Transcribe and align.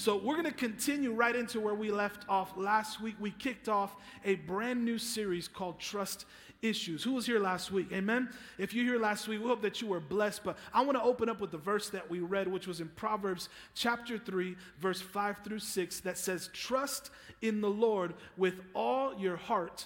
So 0.00 0.16
we're 0.16 0.36
going 0.36 0.46
to 0.46 0.50
continue 0.50 1.12
right 1.12 1.36
into 1.36 1.60
where 1.60 1.74
we 1.74 1.90
left 1.90 2.24
off 2.26 2.56
last 2.56 3.02
week. 3.02 3.16
We 3.20 3.32
kicked 3.32 3.68
off 3.68 3.94
a 4.24 4.36
brand 4.36 4.82
new 4.82 4.96
series 4.96 5.46
called 5.46 5.78
Trust 5.78 6.24
Issues. 6.62 7.04
Who 7.04 7.12
was 7.12 7.26
here 7.26 7.38
last 7.38 7.70
week? 7.70 7.88
Amen. 7.92 8.30
If 8.56 8.72
you're 8.72 8.86
here 8.86 8.98
last 8.98 9.28
week, 9.28 9.42
we 9.42 9.46
hope 9.46 9.60
that 9.60 9.82
you 9.82 9.88
were 9.88 10.00
blessed. 10.00 10.42
But 10.42 10.56
I 10.72 10.80
want 10.80 10.96
to 10.96 11.04
open 11.04 11.28
up 11.28 11.38
with 11.38 11.50
the 11.50 11.58
verse 11.58 11.90
that 11.90 12.10
we 12.10 12.20
read, 12.20 12.48
which 12.48 12.66
was 12.66 12.80
in 12.80 12.88
Proverbs 12.96 13.50
chapter 13.74 14.16
3, 14.16 14.56
verse 14.80 15.02
5 15.02 15.40
through 15.44 15.58
6, 15.58 16.00
that 16.00 16.16
says, 16.16 16.48
Trust 16.54 17.10
in 17.42 17.60
the 17.60 17.68
Lord 17.68 18.14
with 18.38 18.54
all 18.72 19.14
your 19.18 19.36
heart 19.36 19.84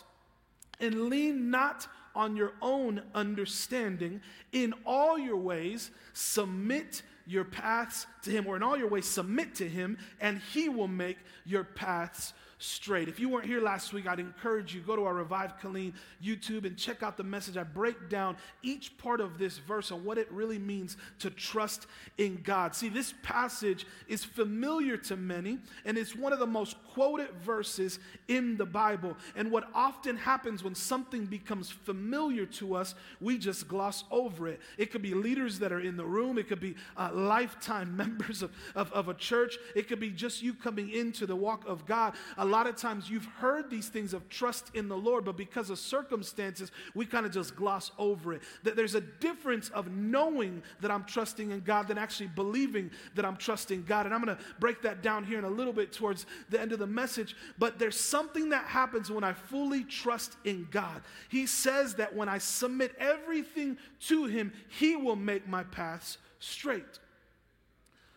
and 0.78 1.06
lean 1.06 1.50
not 1.50 1.88
on 2.14 2.36
your 2.36 2.52
own 2.62 3.02
understanding. 3.16 4.20
In 4.52 4.74
all 4.86 5.18
your 5.18 5.38
ways, 5.38 5.90
submit 6.12 7.02
your 7.26 7.44
paths 7.44 8.06
to 8.22 8.30
him, 8.30 8.46
or 8.46 8.56
in 8.56 8.62
all 8.62 8.76
your 8.76 8.88
ways, 8.88 9.06
submit 9.06 9.54
to 9.56 9.68
him, 9.68 9.98
and 10.20 10.38
he 10.52 10.68
will 10.68 10.88
make 10.88 11.18
your 11.44 11.64
paths 11.64 12.32
straight. 12.58 13.08
If 13.08 13.18
you 13.18 13.28
weren't 13.28 13.46
here 13.46 13.60
last 13.60 13.92
week, 13.92 14.06
I'd 14.06 14.20
encourage 14.20 14.74
you 14.74 14.80
go 14.80 14.96
to 14.96 15.04
our 15.04 15.14
Revive 15.14 15.58
Killeen 15.60 15.92
YouTube 16.22 16.64
and 16.64 16.76
check 16.76 17.02
out 17.02 17.16
the 17.16 17.24
message. 17.24 17.56
I 17.56 17.62
break 17.62 18.08
down 18.08 18.36
each 18.62 18.96
part 18.98 19.20
of 19.20 19.38
this 19.38 19.58
verse 19.58 19.90
and 19.90 20.04
what 20.04 20.18
it 20.18 20.30
really 20.30 20.58
means 20.58 20.96
to 21.20 21.30
trust 21.30 21.86
in 22.18 22.40
God. 22.42 22.74
See, 22.74 22.88
this 22.88 23.14
passage 23.22 23.86
is 24.08 24.24
familiar 24.24 24.96
to 24.98 25.16
many, 25.16 25.58
and 25.84 25.98
it's 25.98 26.14
one 26.14 26.32
of 26.32 26.38
the 26.38 26.46
most 26.46 26.76
quoted 26.92 27.30
verses 27.42 27.98
in 28.28 28.56
the 28.56 28.66
Bible. 28.66 29.16
And 29.36 29.50
what 29.50 29.68
often 29.74 30.16
happens 30.16 30.62
when 30.62 30.74
something 30.74 31.26
becomes 31.26 31.70
familiar 31.70 32.46
to 32.46 32.74
us, 32.74 32.94
we 33.20 33.38
just 33.38 33.68
gloss 33.68 34.04
over 34.10 34.48
it. 34.48 34.60
It 34.78 34.90
could 34.90 35.02
be 35.02 35.14
leaders 35.14 35.58
that 35.58 35.72
are 35.72 35.80
in 35.80 35.96
the 35.96 36.04
room, 36.04 36.38
it 36.38 36.48
could 36.48 36.60
be 36.60 36.76
uh, 36.96 37.10
lifetime 37.12 37.96
members 38.04 38.42
of, 38.42 38.52
of, 38.74 38.92
of 38.92 39.08
a 39.08 39.14
church, 39.14 39.56
it 39.74 39.88
could 39.88 40.00
be 40.00 40.10
just 40.10 40.42
you 40.42 40.54
coming 40.54 40.90
into 40.90 41.26
the 41.26 41.36
walk 41.36 41.66
of 41.66 41.86
God. 41.86 42.14
A 42.44 42.52
lot 42.54 42.66
of 42.66 42.76
times 42.76 43.08
you've 43.08 43.24
heard 43.24 43.70
these 43.70 43.88
things 43.88 44.12
of 44.12 44.28
trust 44.28 44.70
in 44.74 44.86
the 44.86 44.96
Lord, 44.96 45.24
but 45.24 45.34
because 45.34 45.70
of 45.70 45.78
circumstances, 45.78 46.70
we 46.94 47.06
kind 47.06 47.24
of 47.24 47.32
just 47.32 47.56
gloss 47.56 47.90
over 47.96 48.34
it. 48.34 48.42
That 48.64 48.76
there's 48.76 48.94
a 48.94 49.00
difference 49.00 49.70
of 49.70 49.90
knowing 49.90 50.62
that 50.82 50.90
I'm 50.90 51.04
trusting 51.04 51.52
in 51.52 51.60
God 51.60 51.88
than 51.88 51.96
actually 51.96 52.26
believing 52.26 52.90
that 53.14 53.24
I'm 53.24 53.38
trusting 53.38 53.84
God. 53.84 54.04
And 54.04 54.14
I'm 54.14 54.22
going 54.22 54.36
to 54.36 54.44
break 54.60 54.82
that 54.82 55.02
down 55.02 55.24
here 55.24 55.38
in 55.38 55.46
a 55.46 55.48
little 55.48 55.72
bit 55.72 55.90
towards 55.90 56.26
the 56.50 56.60
end 56.60 56.72
of 56.72 56.78
the 56.78 56.86
message. 56.86 57.34
But 57.58 57.78
there's 57.78 57.98
something 57.98 58.50
that 58.50 58.66
happens 58.66 59.10
when 59.10 59.24
I 59.24 59.32
fully 59.32 59.82
trust 59.82 60.36
in 60.44 60.68
God. 60.70 61.00
He 61.30 61.46
says 61.46 61.94
that 61.94 62.14
when 62.14 62.28
I 62.28 62.36
submit 62.36 62.94
everything 62.98 63.78
to 64.08 64.26
Him, 64.26 64.52
He 64.68 64.96
will 64.96 65.16
make 65.16 65.48
my 65.48 65.62
paths 65.62 66.18
straight. 66.40 66.98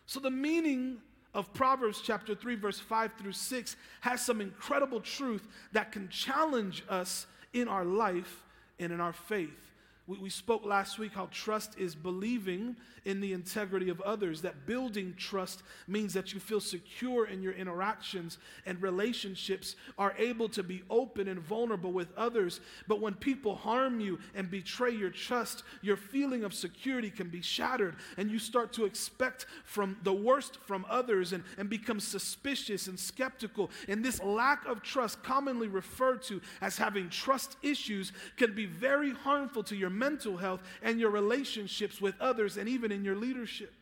So 0.04 0.20
the 0.20 0.30
meaning 0.30 0.98
of 1.34 1.52
Proverbs 1.52 2.00
chapter 2.02 2.34
3, 2.34 2.54
verse 2.56 2.78
5 2.78 3.12
through 3.18 3.32
6 3.32 3.76
has 4.00 4.24
some 4.24 4.40
incredible 4.40 5.00
truth 5.00 5.46
that 5.72 5.92
can 5.92 6.08
challenge 6.08 6.84
us 6.88 7.26
in 7.52 7.68
our 7.68 7.84
life 7.84 8.44
and 8.78 8.92
in 8.92 9.00
our 9.00 9.12
faith. 9.12 9.67
We, 10.08 10.18
we 10.18 10.30
spoke 10.30 10.64
last 10.64 10.98
week 10.98 11.12
how 11.12 11.28
trust 11.30 11.78
is 11.78 11.94
believing 11.94 12.76
in 13.04 13.20
the 13.20 13.32
integrity 13.32 13.88
of 13.88 14.00
others, 14.00 14.42
that 14.42 14.66
building 14.66 15.14
trust 15.16 15.62
means 15.86 16.12
that 16.14 16.32
you 16.34 16.40
feel 16.40 16.60
secure 16.60 17.26
in 17.26 17.42
your 17.42 17.52
interactions 17.52 18.38
and 18.66 18.82
relationships 18.82 19.76
are 19.96 20.14
able 20.18 20.48
to 20.50 20.62
be 20.62 20.82
open 20.90 21.28
and 21.28 21.40
vulnerable 21.40 21.92
with 21.92 22.08
others. 22.16 22.60
But 22.86 23.00
when 23.00 23.14
people 23.14 23.54
harm 23.54 24.00
you 24.00 24.18
and 24.34 24.50
betray 24.50 24.90
your 24.90 25.10
trust, 25.10 25.62
your 25.80 25.96
feeling 25.96 26.44
of 26.44 26.52
security 26.52 27.10
can 27.10 27.28
be 27.28 27.40
shattered, 27.40 27.96
and 28.16 28.30
you 28.30 28.38
start 28.38 28.72
to 28.74 28.84
expect 28.84 29.46
from 29.64 29.96
the 30.02 30.12
worst 30.12 30.58
from 30.66 30.84
others 30.88 31.32
and, 31.32 31.44
and 31.56 31.70
become 31.70 32.00
suspicious 32.00 32.88
and 32.88 32.98
skeptical. 32.98 33.70
And 33.88 34.04
this 34.04 34.22
lack 34.22 34.66
of 34.66 34.82
trust, 34.82 35.22
commonly 35.22 35.68
referred 35.68 36.22
to 36.24 36.40
as 36.60 36.78
having 36.78 37.10
trust 37.10 37.56
issues, 37.62 38.12
can 38.36 38.54
be 38.54 38.66
very 38.66 39.12
harmful 39.12 39.62
to 39.64 39.76
your 39.76 39.90
mental 39.98 40.36
health 40.36 40.60
and 40.82 41.00
your 41.00 41.10
relationships 41.10 42.00
with 42.00 42.14
others 42.20 42.56
and 42.56 42.68
even 42.68 42.92
in 42.92 43.04
your 43.04 43.16
leadership. 43.16 43.72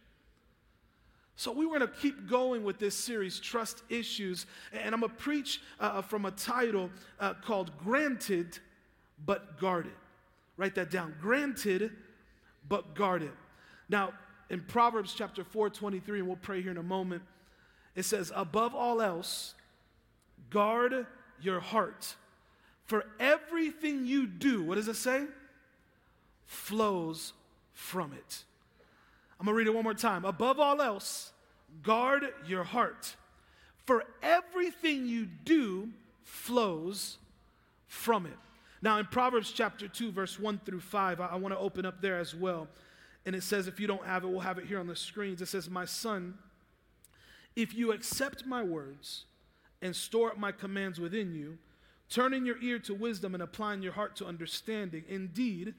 So, 1.38 1.52
we 1.52 1.66
were 1.66 1.78
going 1.78 1.90
to 1.90 1.98
keep 1.98 2.30
going 2.30 2.64
with 2.64 2.78
this 2.78 2.94
series, 2.94 3.38
Trust 3.38 3.82
Issues, 3.90 4.46
and 4.72 4.94
I'm 4.94 5.00
going 5.00 5.12
to 5.12 5.18
preach 5.18 5.60
uh, 5.78 6.00
from 6.00 6.24
a 6.24 6.30
title 6.30 6.88
uh, 7.20 7.34
called 7.34 7.72
Granted 7.78 8.58
but 9.26 9.60
Guarded. 9.60 9.92
Write 10.56 10.74
that 10.76 10.90
down. 10.90 11.14
Granted 11.20 11.92
but 12.66 12.94
Guarded. 12.94 13.32
Now, 13.90 14.14
in 14.48 14.60
Proverbs 14.62 15.14
chapter 15.14 15.44
4, 15.44 15.70
23, 15.70 16.20
and 16.20 16.28
we'll 16.28 16.36
pray 16.36 16.62
here 16.62 16.70
in 16.70 16.78
a 16.78 16.82
moment, 16.82 17.22
it 17.94 18.04
says, 18.04 18.32
Above 18.34 18.74
all 18.74 19.02
else, 19.02 19.54
guard 20.50 21.06
your 21.40 21.60
heart. 21.60 22.14
For 22.84 23.04
everything 23.18 24.06
you 24.06 24.26
do, 24.26 24.62
what 24.62 24.76
does 24.76 24.88
it 24.88 24.96
say? 24.96 25.24
Flows 26.46 27.32
from 27.72 28.12
it. 28.12 28.44
I'm 29.38 29.46
to 29.46 29.52
read 29.52 29.66
it 29.66 29.74
one 29.74 29.84
more 29.84 29.94
time. 29.94 30.24
Above 30.24 30.58
all 30.58 30.80
else, 30.80 31.32
guard 31.82 32.24
your 32.46 32.64
heart, 32.64 33.16
for 33.84 34.04
everything 34.22 35.06
you 35.06 35.26
do 35.44 35.90
flows 36.24 37.18
from 37.86 38.26
it. 38.26 38.36
Now, 38.82 38.98
in 38.98 39.06
Proverbs 39.06 39.52
chapter 39.52 39.88
2, 39.88 40.12
verse 40.12 40.38
1 40.38 40.60
through 40.64 40.80
5, 40.80 41.20
I, 41.20 41.26
I 41.26 41.36
want 41.36 41.54
to 41.54 41.58
open 41.58 41.86
up 41.86 42.00
there 42.00 42.18
as 42.18 42.34
well. 42.34 42.68
And 43.24 43.34
it 43.34 43.42
says, 43.42 43.66
if 43.66 43.80
you 43.80 43.86
don't 43.86 44.04
have 44.04 44.24
it, 44.24 44.28
we'll 44.28 44.40
have 44.40 44.58
it 44.58 44.66
here 44.66 44.78
on 44.78 44.86
the 44.86 44.96
screens. 44.96 45.42
It 45.42 45.46
says, 45.46 45.68
My 45.68 45.84
son, 45.84 46.34
if 47.56 47.74
you 47.74 47.92
accept 47.92 48.46
my 48.46 48.62
words 48.62 49.24
and 49.82 49.94
store 49.94 50.30
up 50.30 50.38
my 50.38 50.52
commands 50.52 51.00
within 51.00 51.34
you, 51.34 51.58
turning 52.08 52.46
your 52.46 52.62
ear 52.62 52.78
to 52.80 52.94
wisdom 52.94 53.34
and 53.34 53.42
applying 53.42 53.82
your 53.82 53.92
heart 53.92 54.14
to 54.16 54.26
understanding, 54.26 55.04
indeed, 55.08 55.74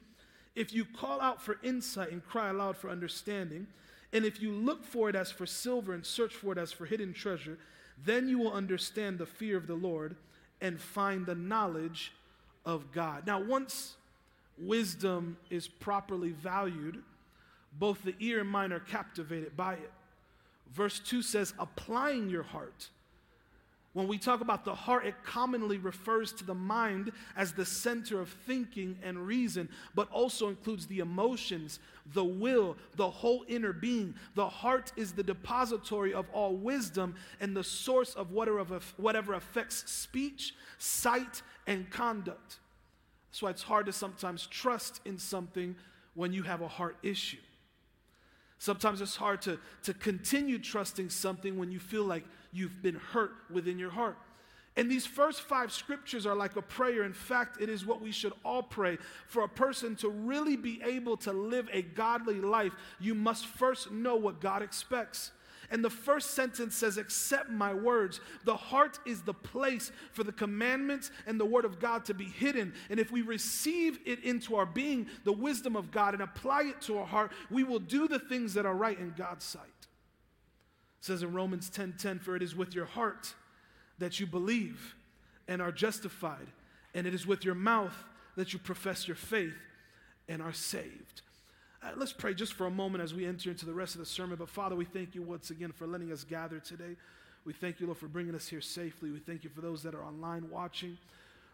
if 0.57 0.73
you 0.73 0.85
call 0.85 1.21
out 1.21 1.41
for 1.41 1.59
insight 1.61 2.11
and 2.11 2.25
cry 2.25 2.49
aloud 2.49 2.75
for 2.75 2.89
understanding, 2.89 3.67
and 4.11 4.25
if 4.25 4.41
you 4.41 4.51
look 4.51 4.83
for 4.83 5.07
it 5.07 5.15
as 5.15 5.31
for 5.31 5.45
silver 5.45 5.93
and 5.93 6.03
search 6.03 6.33
for 6.33 6.51
it 6.51 6.57
as 6.57 6.71
for 6.71 6.85
hidden 6.85 7.13
treasure, 7.13 7.59
then 8.03 8.27
you 8.27 8.39
will 8.39 8.51
understand 8.51 9.19
the 9.19 9.25
fear 9.25 9.55
of 9.55 9.67
the 9.67 9.75
Lord 9.75 10.15
and 10.59 10.81
find 10.81 11.25
the 11.25 11.35
knowledge 11.35 12.11
of 12.65 12.91
God. 12.91 13.27
Now, 13.27 13.39
once 13.39 13.95
wisdom 14.57 15.37
is 15.51 15.67
properly 15.67 16.31
valued, 16.31 17.03
both 17.77 18.03
the 18.03 18.15
ear 18.19 18.41
and 18.41 18.49
mind 18.49 18.73
are 18.73 18.79
captivated 18.79 19.55
by 19.55 19.73
it. 19.73 19.91
Verse 20.73 20.99
2 20.99 21.21
says, 21.21 21.53
applying 21.59 22.29
your 22.29 22.43
heart 22.43 22.89
when 23.97 24.07
we 24.07 24.19
talk 24.19 24.41
about 24.41 24.63
the 24.63 24.75
heart, 24.75 25.07
it 25.07 25.15
commonly 25.23 25.79
refers 25.79 26.31
to 26.33 26.43
the 26.43 26.53
mind 26.53 27.11
as 27.35 27.51
the 27.51 27.65
center 27.65 28.21
of 28.21 28.29
thinking 28.29 28.95
and 29.01 29.17
reason, 29.17 29.67
but 29.95 30.07
also 30.11 30.49
includes 30.49 30.85
the 30.85 30.99
emotions, 30.99 31.79
the 32.13 32.23
will, 32.23 32.77
the 32.95 33.09
whole 33.09 33.43
inner 33.47 33.73
being. 33.73 34.13
The 34.35 34.47
heart 34.47 34.91
is 34.95 35.13
the 35.13 35.23
depository 35.23 36.13
of 36.13 36.27
all 36.31 36.55
wisdom 36.55 37.15
and 37.39 37.57
the 37.57 37.63
source 37.63 38.13
of 38.13 38.29
whatever, 38.29 38.81
whatever 38.97 39.33
affects 39.33 39.89
speech, 39.91 40.53
sight, 40.77 41.41
and 41.65 41.89
conduct. 41.89 42.59
That's 43.31 43.41
why 43.41 43.49
it's 43.49 43.63
hard 43.63 43.87
to 43.87 43.93
sometimes 43.93 44.45
trust 44.45 45.01
in 45.05 45.17
something 45.17 45.75
when 46.13 46.33
you 46.33 46.43
have 46.43 46.61
a 46.61 46.67
heart 46.67 46.97
issue. 47.01 47.37
Sometimes 48.59 49.01
it's 49.01 49.15
hard 49.15 49.41
to, 49.43 49.59
to 49.81 49.95
continue 49.95 50.59
trusting 50.59 51.09
something 51.09 51.57
when 51.57 51.71
you 51.71 51.79
feel 51.79 52.03
like 52.03 52.25
you've 52.51 52.81
been 52.81 52.95
hurt 52.95 53.31
within 53.49 53.79
your 53.79 53.91
heart. 53.91 54.17
And 54.77 54.91
these 54.91 55.07
first 55.07 55.41
five 55.41 55.71
scriptures 55.71 56.27
are 56.27 56.35
like 56.35 56.55
a 56.55 56.61
prayer. 56.61 57.03
In 57.03 57.13
fact, 57.13 57.59
it 57.59 57.67
is 57.67 57.83
what 57.83 57.99
we 57.99 58.11
should 58.11 58.33
all 58.45 58.61
pray. 58.61 58.99
For 59.25 59.41
a 59.41 59.49
person 59.49 59.95
to 59.97 60.09
really 60.09 60.55
be 60.55 60.79
able 60.85 61.17
to 61.17 61.33
live 61.33 61.67
a 61.73 61.81
godly 61.81 62.39
life, 62.39 62.73
you 62.99 63.15
must 63.15 63.47
first 63.47 63.91
know 63.91 64.15
what 64.15 64.39
God 64.39 64.61
expects. 64.61 65.31
And 65.69 65.83
the 65.83 65.89
first 65.89 66.31
sentence 66.31 66.75
says, 66.75 66.97
Accept 66.97 67.49
my 67.49 67.73
words. 67.73 68.21
The 68.45 68.55
heart 68.55 68.99
is 69.05 69.23
the 69.23 69.33
place 69.33 69.91
for 70.13 70.23
the 70.23 70.31
commandments 70.31 71.11
and 71.25 71.39
the 71.39 71.45
word 71.45 71.65
of 71.65 71.79
God 71.79 72.05
to 72.05 72.13
be 72.13 72.25
hidden. 72.25 72.73
And 72.91 72.99
if 72.99 73.11
we 73.11 73.23
receive 73.23 73.99
it 74.05 74.23
into 74.23 74.55
our 74.55 74.65
being, 74.65 75.07
the 75.23 75.33
wisdom 75.33 75.75
of 75.75 75.91
God, 75.91 76.13
and 76.13 76.23
apply 76.23 76.63
it 76.63 76.81
to 76.81 76.99
our 76.99 77.05
heart, 77.05 77.31
we 77.49 77.63
will 77.63 77.79
do 77.79 78.07
the 78.07 78.19
things 78.19 78.53
that 78.53 78.65
are 78.65 78.75
right 78.75 78.97
in 78.97 79.13
God's 79.17 79.43
sight. 79.43 79.63
It 80.99 81.05
says 81.05 81.23
in 81.23 81.33
Romans 81.33 81.69
10 81.69 81.95
10, 81.97 82.19
For 82.19 82.35
it 82.35 82.41
is 82.41 82.55
with 82.55 82.73
your 82.73 82.85
heart 82.85 83.33
that 83.99 84.19
you 84.19 84.27
believe 84.27 84.95
and 85.47 85.61
are 85.61 85.71
justified, 85.71 86.47
and 86.93 87.07
it 87.07 87.13
is 87.13 87.25
with 87.25 87.45
your 87.45 87.55
mouth 87.55 88.03
that 88.35 88.53
you 88.53 88.59
profess 88.59 89.07
your 89.07 89.15
faith 89.15 89.55
and 90.27 90.41
are 90.41 90.53
saved. 90.53 91.21
Uh, 91.81 91.91
let's 91.95 92.13
pray 92.13 92.33
just 92.33 92.53
for 92.53 92.65
a 92.65 92.71
moment 92.71 93.03
as 93.03 93.13
we 93.13 93.25
enter 93.25 93.49
into 93.49 93.65
the 93.65 93.73
rest 93.73 93.95
of 93.95 93.99
the 93.99 94.05
sermon. 94.05 94.37
But 94.37 94.49
Father, 94.49 94.75
we 94.75 94.85
thank 94.85 95.15
you 95.15 95.21
once 95.21 95.51
again 95.51 95.71
for 95.71 95.87
letting 95.87 96.11
us 96.11 96.23
gather 96.23 96.59
today. 96.59 96.95
We 97.45 97.53
thank 97.53 97.79
you, 97.79 97.85
Lord, 97.85 97.97
for 97.97 98.07
bringing 98.07 98.35
us 98.35 98.47
here 98.47 98.61
safely. 98.61 99.09
We 99.11 99.19
thank 99.19 99.43
you 99.43 99.49
for 99.49 99.61
those 99.61 99.83
that 99.83 99.95
are 99.95 100.03
online 100.03 100.49
watching, 100.49 100.97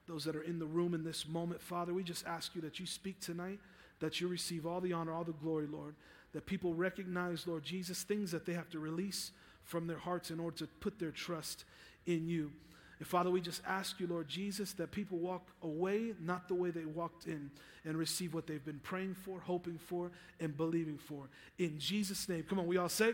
those 0.07 0.23
that 0.25 0.35
are 0.35 0.41
in 0.41 0.59
the 0.59 0.65
room 0.65 0.93
in 0.93 1.03
this 1.03 1.27
moment. 1.27 1.61
Father, 1.61 1.93
we 1.93 2.03
just 2.03 2.25
ask 2.25 2.55
you 2.55 2.61
that 2.61 2.79
you 2.79 2.85
speak 2.85 3.19
tonight, 3.19 3.59
that 3.99 4.19
you 4.19 4.27
receive 4.27 4.65
all 4.65 4.81
the 4.81 4.93
honor, 4.93 5.13
all 5.13 5.23
the 5.23 5.33
glory, 5.33 5.67
Lord. 5.67 5.93
That 6.33 6.45
people 6.45 6.73
recognize, 6.73 7.47
Lord 7.47 7.63
Jesus, 7.63 8.03
things 8.03 8.31
that 8.31 8.45
they 8.45 8.53
have 8.53 8.69
to 8.71 8.79
release 8.79 9.31
from 9.63 9.87
their 9.87 9.97
hearts 9.97 10.31
in 10.31 10.39
order 10.39 10.57
to 10.57 10.67
put 10.79 10.99
their 10.99 11.11
trust 11.11 11.63
in 12.05 12.27
you. 12.27 12.51
And 12.99 13.07
Father, 13.07 13.29
we 13.29 13.41
just 13.41 13.61
ask 13.67 13.99
you, 13.99 14.07
Lord 14.07 14.27
Jesus, 14.27 14.73
that 14.73 14.91
people 14.91 15.17
walk 15.17 15.47
away 15.61 16.13
not 16.19 16.47
the 16.47 16.55
way 16.55 16.71
they 16.71 16.85
walked 16.85 17.27
in 17.27 17.51
and 17.85 17.97
receive 17.97 18.33
what 18.33 18.47
they've 18.47 18.63
been 18.63 18.79
praying 18.83 19.15
for, 19.15 19.39
hoping 19.39 19.77
for, 19.77 20.11
and 20.39 20.55
believing 20.55 20.97
for. 20.97 21.27
In 21.57 21.79
Jesus' 21.79 22.29
name. 22.29 22.43
Come 22.43 22.59
on, 22.59 22.67
we 22.67 22.77
all 22.77 22.89
say, 22.89 23.13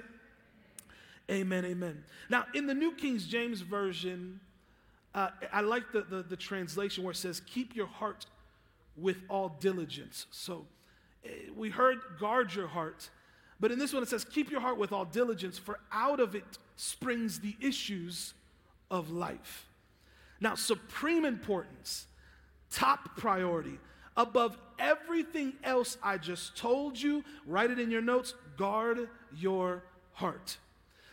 Amen, 1.30 1.64
amen. 1.64 2.04
Now, 2.30 2.46
in 2.56 2.66
the 2.66 2.74
New 2.74 2.92
King 2.94 3.20
James 3.20 3.62
Version, 3.62 4.40
uh, 5.14 5.30
I 5.54 5.62
like 5.62 5.92
the, 5.92 6.02
the, 6.02 6.24
the 6.24 6.36
translation 6.36 7.04
where 7.04 7.12
it 7.12 7.18
says, 7.18 7.42
Keep 7.42 7.76
your 7.76 7.88
heart 7.88 8.26
with 8.98 9.18
all 9.30 9.58
diligence. 9.60 10.26
So 10.32 10.66
Eh, 11.26 11.30
we 11.56 11.70
heard, 11.70 11.98
guard 12.20 12.54
your 12.54 12.68
heart. 12.68 13.10
But 13.60 13.72
in 13.72 13.80
this 13.80 13.94
one, 13.94 14.04
it 14.04 14.10
says, 14.10 14.24
Keep 14.24 14.52
your 14.52 14.62
heart 14.62 14.78
with 14.78 14.92
all 14.92 15.06
diligence, 15.06 15.58
for 15.58 15.80
out 15.92 16.20
of 16.20 16.36
it 16.36 16.58
springs 16.76 17.40
the 17.40 17.56
issues 17.60 18.34
of 18.90 19.10
life. 19.10 19.68
Now, 20.40 20.56
supreme 20.56 21.26
importance, 21.26 22.08
top 22.72 23.18
priority, 23.18 23.78
above 24.16 24.58
everything 24.78 25.54
else 25.64 25.98
I 26.02 26.18
just 26.18 26.56
told 26.56 27.00
you, 27.00 27.24
write 27.46 27.72
it 27.72 27.80
in 27.80 27.92
your 27.92 28.02
notes 28.02 28.34
guard 28.58 29.10
your 29.36 29.84
heart. 30.14 30.58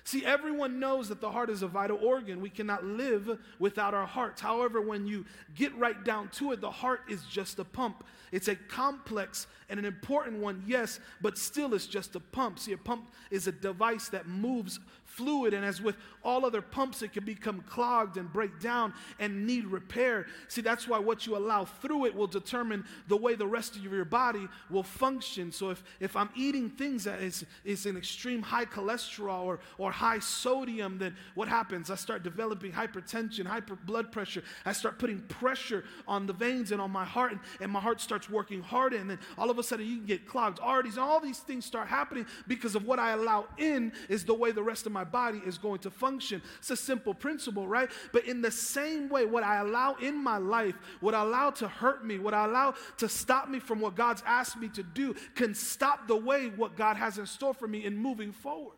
See, 0.07 0.25
everyone 0.25 0.79
knows 0.79 1.09
that 1.09 1.21
the 1.21 1.33
heart 1.33 1.51
is 1.51 1.63
a 1.63 1.67
vital 1.67 1.99
organ. 2.01 2.41
We 2.41 2.49
cannot 2.49 2.85
live 2.85 3.41
without 3.59 3.93
our 3.93 4.07
hearts. 4.07 4.41
However, 4.41 4.81
when 4.81 5.05
you 5.05 5.25
get 5.57 5.77
right 5.77 6.05
down 6.05 6.29
to 6.35 6.53
it, 6.53 6.61
the 6.61 6.71
heart 6.71 7.01
is 7.09 7.25
just 7.25 7.59
a 7.59 7.65
pump. 7.65 8.05
It's 8.31 8.47
a 8.47 8.55
complex 8.55 9.49
and 9.69 9.81
an 9.81 9.85
important 9.85 10.39
one, 10.39 10.63
yes, 10.65 11.01
but 11.21 11.37
still 11.37 11.75
it's 11.75 11.89
just 11.89 12.15
a 12.15 12.21
pump. 12.21 12.61
See, 12.61 12.73
a 12.73 12.79
pump 12.79 13.11
is 13.33 13.49
a 13.49 13.53
device 13.53 14.09
that 14.11 14.29
moves 14.29 14.79
fluid, 15.17 15.55
and 15.55 15.65
as 15.65 15.81
with 15.81 15.97
all 16.23 16.45
other 16.45 16.61
pumps, 16.61 17.03
it 17.03 17.13
can 17.13 17.25
become 17.25 17.63
clogged 17.63 18.17
and 18.17 18.33
break 18.33 18.61
down 18.61 18.93
and 19.19 19.47
need 19.47 19.67
repair. 19.67 20.27
See, 20.49 20.61
that's 20.61 20.87
why 20.87 20.99
what 20.99 21.27
you 21.27 21.37
allow 21.37 21.65
through 21.65 22.07
it 22.07 22.15
will 22.15 22.27
determine 22.27 22.85
the 23.09 23.17
way 23.17 23.35
the 23.35 23.47
rest 23.47 23.77
of 23.77 23.83
your 23.83 24.05
body 24.05 24.47
will 24.69 24.83
function. 24.83 25.51
So 25.53 25.71
if, 25.71 25.83
if 26.01 26.17
I'm 26.17 26.29
eating 26.35 26.69
things 26.69 27.05
that 27.05 27.23
is, 27.23 27.45
is 27.65 27.87
an 27.87 27.97
extreme 27.97 28.43
high 28.43 28.67
cholesterol 28.67 29.45
or, 29.45 29.61
or 29.79 29.91
high 29.91 30.19
sodium, 30.19 30.99
then 30.99 31.17
what 31.35 31.49
happens? 31.49 31.91
I 31.91 31.95
start 31.95 32.23
developing 32.23 32.73
hypertension, 32.73 33.47
hyper 33.47 33.77
blood 33.77 34.13
pressure. 34.13 34.43
I 34.65 34.73
start 34.73 34.99
putting 34.99 35.21
pressure 35.21 35.85
on 36.07 36.27
the 36.27 36.33
veins 36.33 36.73
and 36.73 36.81
on 36.81 36.91
my 36.91 37.05
heart, 37.05 37.33
and, 37.33 37.41
and 37.61 37.73
my 37.73 37.81
heart 37.81 38.01
starts 38.01 38.29
working 38.29 38.63
harder, 38.63 38.97
and 38.97 39.09
then 39.09 39.19
all 39.39 39.51
of 39.51 39.59
a 39.59 39.63
sudden 39.63 39.87
you 39.87 39.97
can 39.97 40.07
get 40.07 40.27
clogged 40.27 40.59
arteries. 40.61 40.97
and 40.97 41.05
All 41.05 41.21
these 41.21 41.39
things 41.39 41.65
start 41.65 41.89
happening 41.89 42.27
because 42.47 42.75
of 42.75 42.85
what 42.85 42.99
I 42.99 43.13
allow 43.13 43.47
in 43.57 43.93
is 44.09 44.25
the 44.25 44.35
way 44.35 44.53
the 44.53 44.63
rest 44.63 44.87
of 44.87 44.93
my 44.93 45.05
body 45.07 45.41
is 45.47 45.57
going 45.57 45.79
to 45.81 45.91
function. 45.91 46.43
It's 46.59 46.71
a 46.71 46.77
simple 46.77 47.15
principle, 47.15 47.67
right? 47.67 47.91
But 48.13 48.27
in 48.27 48.43
the 48.43 48.51
same 48.51 49.09
way, 49.09 49.25
what 49.25 49.43
I 49.43 49.57
allow 49.57 49.95
in 49.95 50.23
my 50.23 50.37
life, 50.37 50.75
what 51.01 51.15
I 51.15 51.23
allow 51.23 51.51
to 51.53 51.69
hurt 51.69 52.05
me, 52.05 52.19
what 52.19 52.35
I 52.35 52.45
allow 52.45 52.75
to 52.99 53.09
stop 53.09 53.49
me 53.49 53.59
from 53.59 53.81
what 53.81 53.95
God's 53.95 54.23
asked 54.27 54.59
me 54.59 54.69
to 54.71 54.83
do, 54.83 55.15
can 55.35 55.55
stop 55.55 56.07
the 56.07 56.17
way 56.17 56.49
what 56.49 56.77
God 56.77 56.97
has 56.97 57.19
in 57.19 57.27
store 57.27 57.55
for 57.55 57.67
me 57.67 57.85
in 57.85 57.97
moving 57.97 58.33
forward. 58.33 58.77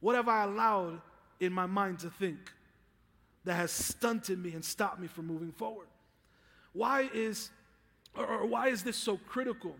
What 0.00 0.16
have 0.16 0.28
I 0.28 0.42
allowed 0.44 1.00
in 1.40 1.52
my 1.52 1.66
mind 1.66 2.00
to 2.00 2.10
think 2.10 2.38
that 3.44 3.54
has 3.54 3.70
stunted 3.70 4.42
me 4.42 4.52
and 4.52 4.64
stopped 4.64 5.00
me 5.00 5.06
from 5.06 5.26
moving 5.26 5.52
forward? 5.52 5.86
Why 6.72 7.08
is, 7.14 7.50
or 8.14 8.46
why 8.46 8.68
is 8.68 8.82
this 8.82 8.96
so 8.96 9.18
critical 9.28 9.76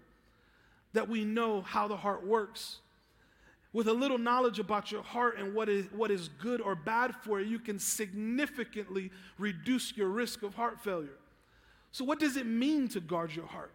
that 0.92 1.08
we 1.08 1.24
know 1.24 1.60
how 1.60 1.88
the 1.88 1.96
heart 1.96 2.26
works? 2.26 2.78
With 3.76 3.88
a 3.88 3.92
little 3.92 4.16
knowledge 4.16 4.58
about 4.58 4.90
your 4.90 5.02
heart 5.02 5.38
and 5.38 5.52
what 5.52 5.68
is, 5.68 5.84
what 5.94 6.10
is 6.10 6.30
good 6.40 6.62
or 6.62 6.74
bad 6.74 7.14
for 7.14 7.38
you, 7.38 7.46
you 7.46 7.58
can 7.58 7.78
significantly 7.78 9.10
reduce 9.36 9.94
your 9.94 10.08
risk 10.08 10.42
of 10.42 10.54
heart 10.54 10.82
failure. 10.82 11.18
So, 11.92 12.02
what 12.02 12.18
does 12.18 12.38
it 12.38 12.46
mean 12.46 12.88
to 12.88 13.00
guard 13.00 13.36
your 13.36 13.44
heart? 13.44 13.74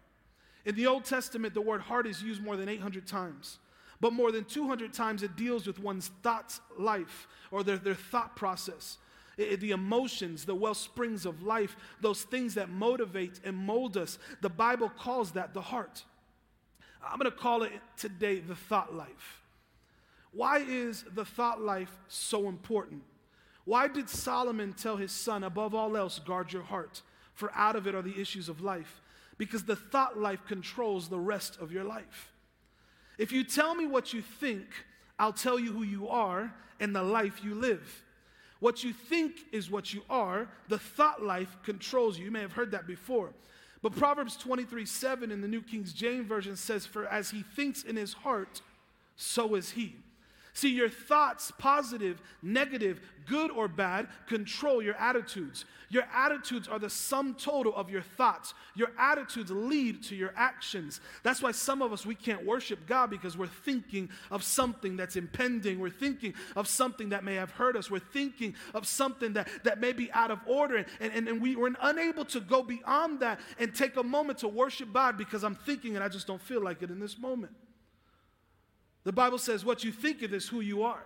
In 0.64 0.74
the 0.74 0.88
Old 0.88 1.04
Testament, 1.04 1.54
the 1.54 1.60
word 1.60 1.82
heart 1.82 2.08
is 2.08 2.20
used 2.20 2.42
more 2.42 2.56
than 2.56 2.68
800 2.68 3.06
times, 3.06 3.60
but 4.00 4.12
more 4.12 4.32
than 4.32 4.44
200 4.44 4.92
times 4.92 5.22
it 5.22 5.36
deals 5.36 5.68
with 5.68 5.78
one's 5.78 6.10
thoughts 6.24 6.60
life 6.76 7.28
or 7.52 7.62
their, 7.62 7.76
their 7.76 7.94
thought 7.94 8.34
process. 8.34 8.98
It, 9.38 9.60
the 9.60 9.70
emotions, 9.70 10.44
the 10.44 10.56
well 10.56 10.74
springs 10.74 11.26
of 11.26 11.44
life, 11.44 11.76
those 12.00 12.24
things 12.24 12.54
that 12.54 12.70
motivate 12.70 13.38
and 13.44 13.56
mold 13.56 13.96
us. 13.96 14.18
The 14.40 14.50
Bible 14.50 14.88
calls 14.88 15.30
that 15.32 15.54
the 15.54 15.62
heart. 15.62 16.02
I'm 17.00 17.20
going 17.20 17.30
to 17.30 17.36
call 17.36 17.62
it 17.62 17.70
today 17.96 18.40
the 18.40 18.56
thought 18.56 18.96
life. 18.96 19.41
Why 20.32 20.58
is 20.58 21.04
the 21.14 21.24
thought 21.24 21.60
life 21.60 21.96
so 22.08 22.48
important? 22.48 23.02
Why 23.64 23.86
did 23.86 24.08
Solomon 24.08 24.72
tell 24.72 24.96
his 24.96 25.12
son, 25.12 25.44
above 25.44 25.74
all 25.74 25.96
else, 25.96 26.18
guard 26.18 26.52
your 26.52 26.62
heart, 26.62 27.02
for 27.34 27.52
out 27.54 27.76
of 27.76 27.86
it 27.86 27.94
are 27.94 28.02
the 28.02 28.20
issues 28.20 28.48
of 28.48 28.60
life? 28.60 29.00
Because 29.38 29.64
the 29.64 29.76
thought 29.76 30.18
life 30.18 30.44
controls 30.46 31.08
the 31.08 31.18
rest 31.18 31.60
of 31.60 31.70
your 31.70 31.84
life. 31.84 32.32
If 33.18 33.30
you 33.30 33.44
tell 33.44 33.74
me 33.74 33.86
what 33.86 34.12
you 34.12 34.22
think, 34.22 34.66
I'll 35.18 35.32
tell 35.32 35.58
you 35.58 35.72
who 35.72 35.82
you 35.82 36.08
are 36.08 36.52
and 36.80 36.94
the 36.94 37.02
life 37.02 37.44
you 37.44 37.54
live. 37.54 38.02
What 38.58 38.82
you 38.84 38.92
think 38.92 39.40
is 39.52 39.70
what 39.70 39.92
you 39.92 40.02
are. 40.08 40.48
The 40.68 40.78
thought 40.78 41.22
life 41.22 41.56
controls 41.64 42.18
you. 42.18 42.24
You 42.24 42.30
may 42.30 42.40
have 42.40 42.52
heard 42.52 42.70
that 42.70 42.86
before. 42.86 43.32
But 43.82 43.96
Proverbs 43.96 44.36
23 44.36 44.86
7 44.86 45.30
in 45.30 45.40
the 45.40 45.48
New 45.48 45.62
King 45.62 45.84
James 45.84 46.26
Version 46.26 46.56
says, 46.56 46.86
For 46.86 47.06
as 47.06 47.30
he 47.30 47.42
thinks 47.42 47.82
in 47.82 47.96
his 47.96 48.12
heart, 48.12 48.62
so 49.16 49.56
is 49.56 49.70
he. 49.70 49.96
See, 50.54 50.74
your 50.74 50.90
thoughts, 50.90 51.50
positive, 51.58 52.20
negative, 52.42 53.00
good 53.26 53.50
or 53.50 53.68
bad, 53.68 54.08
control 54.26 54.82
your 54.82 54.94
attitudes. 54.96 55.64
Your 55.88 56.04
attitudes 56.14 56.68
are 56.68 56.78
the 56.78 56.90
sum 56.90 57.34
total 57.34 57.74
of 57.74 57.88
your 57.88 58.02
thoughts. 58.02 58.52
Your 58.74 58.90
attitudes 58.98 59.50
lead 59.50 60.02
to 60.04 60.16
your 60.16 60.32
actions. 60.36 61.00
That's 61.22 61.42
why 61.42 61.52
some 61.52 61.80
of 61.80 61.92
us, 61.92 62.04
we 62.04 62.14
can't 62.14 62.44
worship 62.44 62.86
God 62.86 63.08
because 63.08 63.36
we're 63.36 63.46
thinking 63.46 64.10
of 64.30 64.42
something 64.42 64.96
that's 64.96 65.16
impending. 65.16 65.80
We're 65.80 65.90
thinking 65.90 66.34
of 66.54 66.68
something 66.68 67.10
that 67.10 67.24
may 67.24 67.34
have 67.36 67.50
hurt 67.50 67.76
us. 67.76 67.90
We're 67.90 67.98
thinking 67.98 68.54
of 68.74 68.86
something 68.86 69.32
that, 69.34 69.48
that 69.64 69.80
may 69.80 69.92
be 69.92 70.12
out 70.12 70.30
of 70.30 70.40
order. 70.46 70.84
And, 71.00 71.12
and, 71.12 71.28
and 71.28 71.40
we, 71.40 71.56
we're 71.56 71.74
unable 71.80 72.26
to 72.26 72.40
go 72.40 72.62
beyond 72.62 73.20
that 73.20 73.40
and 73.58 73.74
take 73.74 73.96
a 73.96 74.02
moment 74.02 74.38
to 74.40 74.48
worship 74.48 74.92
God 74.92 75.16
because 75.16 75.44
I'm 75.44 75.54
thinking 75.54 75.94
and 75.94 76.04
I 76.04 76.08
just 76.08 76.26
don't 76.26 76.42
feel 76.42 76.62
like 76.62 76.82
it 76.82 76.90
in 76.90 77.00
this 77.00 77.18
moment. 77.18 77.52
The 79.04 79.12
Bible 79.12 79.38
says 79.38 79.64
what 79.64 79.84
you 79.84 79.92
think 79.92 80.22
of 80.22 80.32
is 80.32 80.48
who 80.48 80.60
you 80.60 80.82
are. 80.82 81.04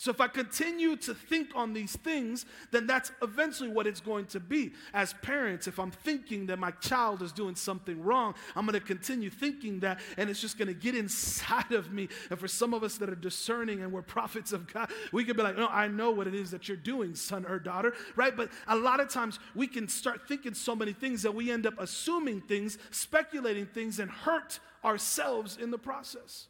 So 0.00 0.10
if 0.10 0.18
I 0.18 0.28
continue 0.28 0.96
to 0.96 1.12
think 1.12 1.50
on 1.54 1.74
these 1.74 1.94
things, 1.94 2.46
then 2.70 2.86
that's 2.86 3.12
eventually 3.20 3.68
what 3.68 3.86
it's 3.86 4.00
going 4.00 4.24
to 4.28 4.40
be. 4.40 4.72
As 4.94 5.12
parents, 5.12 5.66
if 5.66 5.78
I'm 5.78 5.90
thinking 5.90 6.46
that 6.46 6.58
my 6.58 6.70
child 6.70 7.20
is 7.20 7.32
doing 7.32 7.54
something 7.54 8.02
wrong, 8.02 8.34
I'm 8.56 8.64
going 8.64 8.80
to 8.80 8.86
continue 8.86 9.28
thinking 9.28 9.80
that, 9.80 10.00
and 10.16 10.30
it's 10.30 10.40
just 10.40 10.56
going 10.56 10.68
to 10.68 10.74
get 10.74 10.94
inside 10.94 11.72
of 11.72 11.92
me. 11.92 12.08
And 12.30 12.38
for 12.38 12.48
some 12.48 12.72
of 12.72 12.82
us 12.82 12.96
that 12.96 13.10
are 13.10 13.14
discerning 13.14 13.82
and 13.82 13.92
we're 13.92 14.00
prophets 14.00 14.54
of 14.54 14.72
God, 14.72 14.90
we 15.12 15.22
could 15.22 15.36
be 15.36 15.42
like, 15.42 15.58
no, 15.58 15.68
I 15.68 15.86
know 15.86 16.12
what 16.12 16.26
it 16.26 16.34
is 16.34 16.50
that 16.52 16.66
you're 16.66 16.78
doing, 16.78 17.14
son 17.14 17.44
or 17.44 17.58
daughter, 17.58 17.92
right? 18.16 18.34
But 18.34 18.48
a 18.68 18.76
lot 18.76 19.00
of 19.00 19.10
times 19.10 19.38
we 19.54 19.66
can 19.66 19.86
start 19.86 20.26
thinking 20.26 20.54
so 20.54 20.74
many 20.74 20.94
things 20.94 21.20
that 21.24 21.34
we 21.34 21.50
end 21.50 21.66
up 21.66 21.74
assuming 21.78 22.40
things, 22.40 22.78
speculating 22.90 23.66
things, 23.66 23.98
and 23.98 24.10
hurt 24.10 24.60
ourselves 24.82 25.58
in 25.58 25.70
the 25.70 25.78
process. 25.78 26.46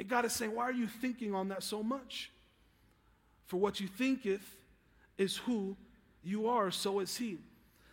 And 0.00 0.08
God 0.08 0.24
is 0.24 0.32
saying, 0.32 0.54
Why 0.54 0.62
are 0.62 0.72
you 0.72 0.86
thinking 0.86 1.34
on 1.34 1.48
that 1.48 1.62
so 1.62 1.82
much? 1.82 2.32
For 3.44 3.58
what 3.58 3.80
you 3.80 3.86
thinketh 3.86 4.56
is 5.18 5.36
who 5.36 5.76
you 6.24 6.48
are, 6.48 6.70
so 6.70 7.00
is 7.00 7.18
He. 7.18 7.36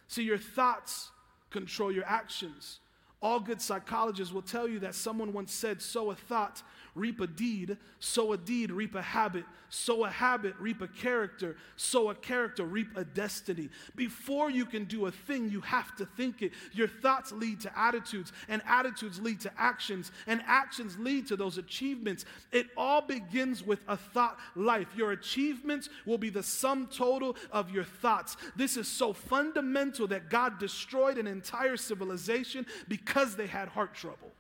See, 0.08 0.24
your 0.24 0.38
thoughts 0.38 1.12
control 1.50 1.92
your 1.92 2.06
actions. 2.06 2.80
All 3.22 3.42
good 3.42 3.62
psychologists 3.62 4.34
will 4.34 4.42
tell 4.42 4.70
you 4.70 4.80
that 4.80 4.96
someone 4.96 5.34
once 5.34 5.52
said, 5.52 5.82
sow 5.82 6.10
a 6.12 6.16
thought, 6.16 6.64
reap 6.98 7.22
a 7.22 7.28
deed, 7.28 7.78
sow 8.00 8.34
a 8.34 8.38
deed, 8.38 8.72
reap 8.72 8.96
a 8.96 9.02
habit, 9.02 9.46
sow 9.70 10.06
a 10.06 10.10
habit, 10.10 10.56
reap 10.60 10.82
a 10.82 10.88
character, 10.88 11.56
sow 11.76 12.10
a 12.10 12.16
character, 12.16 12.66
reap 12.66 12.96
a 12.96 13.04
destiny. 13.04 13.70
Before 13.96 14.50
you 14.50 14.66
can 14.66 14.86
do 14.86 15.06
a 15.06 15.12
thing, 15.12 15.50
you 15.50 15.62
have 15.62 15.96
to 15.98 16.06
think 16.06 16.42
it. 16.42 16.54
Your 16.74 16.88
thoughts 16.88 17.32
lead 17.32 17.62
to 17.62 17.80
attitudes, 17.80 18.32
and 18.50 18.62
attitudes 18.66 19.20
lead 19.20 19.40
to 19.42 19.52
actions, 19.58 20.12
and 20.26 20.42
actions 20.46 20.98
lead 20.98 21.28
to 21.28 21.36
those 21.36 21.58
achievements. 21.58 22.26
It 22.52 22.68
all 22.76 23.02
begins 23.02 23.64
with 23.64 23.80
a 23.88 23.98
thought 23.98 24.38
life. 24.56 24.88
Your 24.96 25.12
achievements 25.12 25.90
will 26.06 26.18
be 26.18 26.30
the 26.30 26.44
sum 26.44 26.88
total 26.88 27.36
of 27.52 27.72
your 27.72 27.84
thoughts. 27.84 28.38
This 28.56 28.78
is 28.78 28.88
so 28.88 29.14
fundamental 29.14 30.08
that 30.08 30.30
God 30.30 30.60
destroyed 30.60 31.18
an 31.18 31.28
entire 31.28 31.78
civilization 31.78 32.66
because 32.88 33.36
they 33.36 33.48
had 33.48 33.68
heart 33.70 33.94
trouble. 33.94 34.32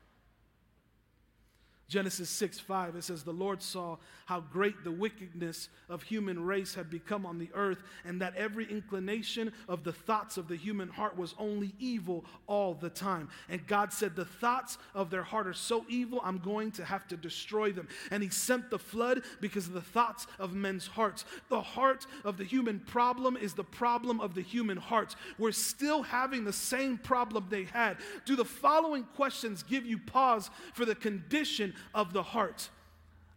Genesis 1.88 2.29
6 2.29 2.60
5, 2.60 2.98
it 2.98 3.03
says, 3.06 3.24
The 3.24 3.32
Lord 3.32 3.62
saw 3.62 3.98
how 4.25 4.41
great 4.41 4.84
the 4.84 4.91
wickedness 4.91 5.70
of 5.88 6.03
human 6.03 6.44
race 6.44 6.75
had 6.75 6.89
become 6.89 7.25
on 7.25 7.39
the 7.39 7.50
earth, 7.53 7.82
and 8.03 8.22
that 8.22 8.36
every 8.36 8.70
inclination 8.70 9.53
of 9.70 9.86
the 9.86 9.94
thoughts 9.94 10.36
of 10.36 10.50
the 10.50 10.58
human 10.58 10.89
heart 10.89 11.17
was 11.17 11.34
only 11.39 11.74
evil 11.79 12.25
all 12.46 12.74
the 12.74 12.89
time. 12.89 13.29
And 13.48 13.65
God 13.67 13.94
said, 13.94 14.17
The 14.17 14.25
thoughts 14.25 14.77
of 14.94 15.10
their 15.10 15.24
heart 15.24 15.48
are 15.48 15.53
so 15.53 15.86
evil, 15.88 16.20
I'm 16.25 16.39
going 16.39 16.72
to 16.72 16.84
have 16.84 17.08
to 17.08 17.15
destroy 17.15 17.72
them. 17.72 17.88
And 18.12 18.22
He 18.22 18.29
sent 18.29 18.70
the 18.70 18.79
flood 18.79 19.22
because 19.39 19.67
of 19.67 19.74
the 19.74 19.82
thoughts 19.82 20.27
of 20.39 20.53
men's 20.53 20.88
hearts. 20.88 21.24
The 21.48 21.62
heart 21.62 22.06
of 22.25 22.38
the 22.38 22.44
human 22.44 22.82
problem 22.82 23.38
is 23.38 23.53
the 23.53 23.63
problem 23.63 24.20
of 24.20 24.36
the 24.36 24.41
human 24.41 24.77
heart. 24.77 25.15
We're 25.38 25.53
still 25.53 26.03
having 26.03 26.44
the 26.44 26.51
same 26.51 26.98
problem 26.98 27.46
they 27.50 27.63
had. 27.63 27.96
Do 28.25 28.36
the 28.36 28.44
following 28.44 29.06
questions 29.15 29.63
give 29.63 29.86
you 29.86 29.98
pause 29.98 30.50
for 30.74 30.84
the 30.84 30.96
condition 30.96 31.74
of 31.93 32.13
the 32.13 32.24
heart. 32.24 32.69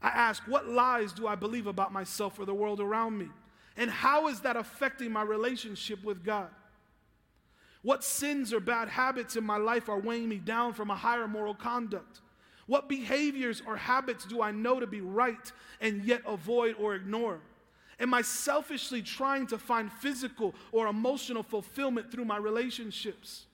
I 0.02 0.08
ask, 0.08 0.42
what 0.46 0.68
lies 0.68 1.12
do 1.12 1.26
I 1.26 1.34
believe 1.34 1.66
about 1.66 1.92
myself 1.92 2.38
or 2.38 2.44
the 2.44 2.54
world 2.54 2.80
around 2.80 3.18
me? 3.18 3.28
And 3.76 3.90
how 3.90 4.28
is 4.28 4.40
that 4.40 4.56
affecting 4.56 5.12
my 5.12 5.22
relationship 5.22 6.02
with 6.04 6.24
God? 6.24 6.48
What 7.82 8.04
sins 8.04 8.52
or 8.52 8.60
bad 8.60 8.88
habits 8.88 9.36
in 9.36 9.44
my 9.44 9.56
life 9.56 9.88
are 9.88 9.98
weighing 9.98 10.28
me 10.28 10.36
down 10.36 10.74
from 10.74 10.90
a 10.90 10.96
higher 10.96 11.26
moral 11.26 11.54
conduct? 11.54 12.20
What 12.66 12.88
behaviors 12.88 13.62
or 13.66 13.76
habits 13.76 14.24
do 14.24 14.42
I 14.42 14.52
know 14.52 14.80
to 14.80 14.86
be 14.86 15.00
right 15.00 15.50
and 15.80 16.04
yet 16.04 16.22
avoid 16.26 16.76
or 16.78 16.94
ignore? 16.94 17.40
Am 17.98 18.14
I 18.14 18.22
selfishly 18.22 19.02
trying 19.02 19.46
to 19.48 19.58
find 19.58 19.92
physical 19.92 20.54
or 20.72 20.86
emotional 20.86 21.42
fulfillment 21.42 22.10
through 22.10 22.24
my 22.24 22.36
relationships? 22.36 23.46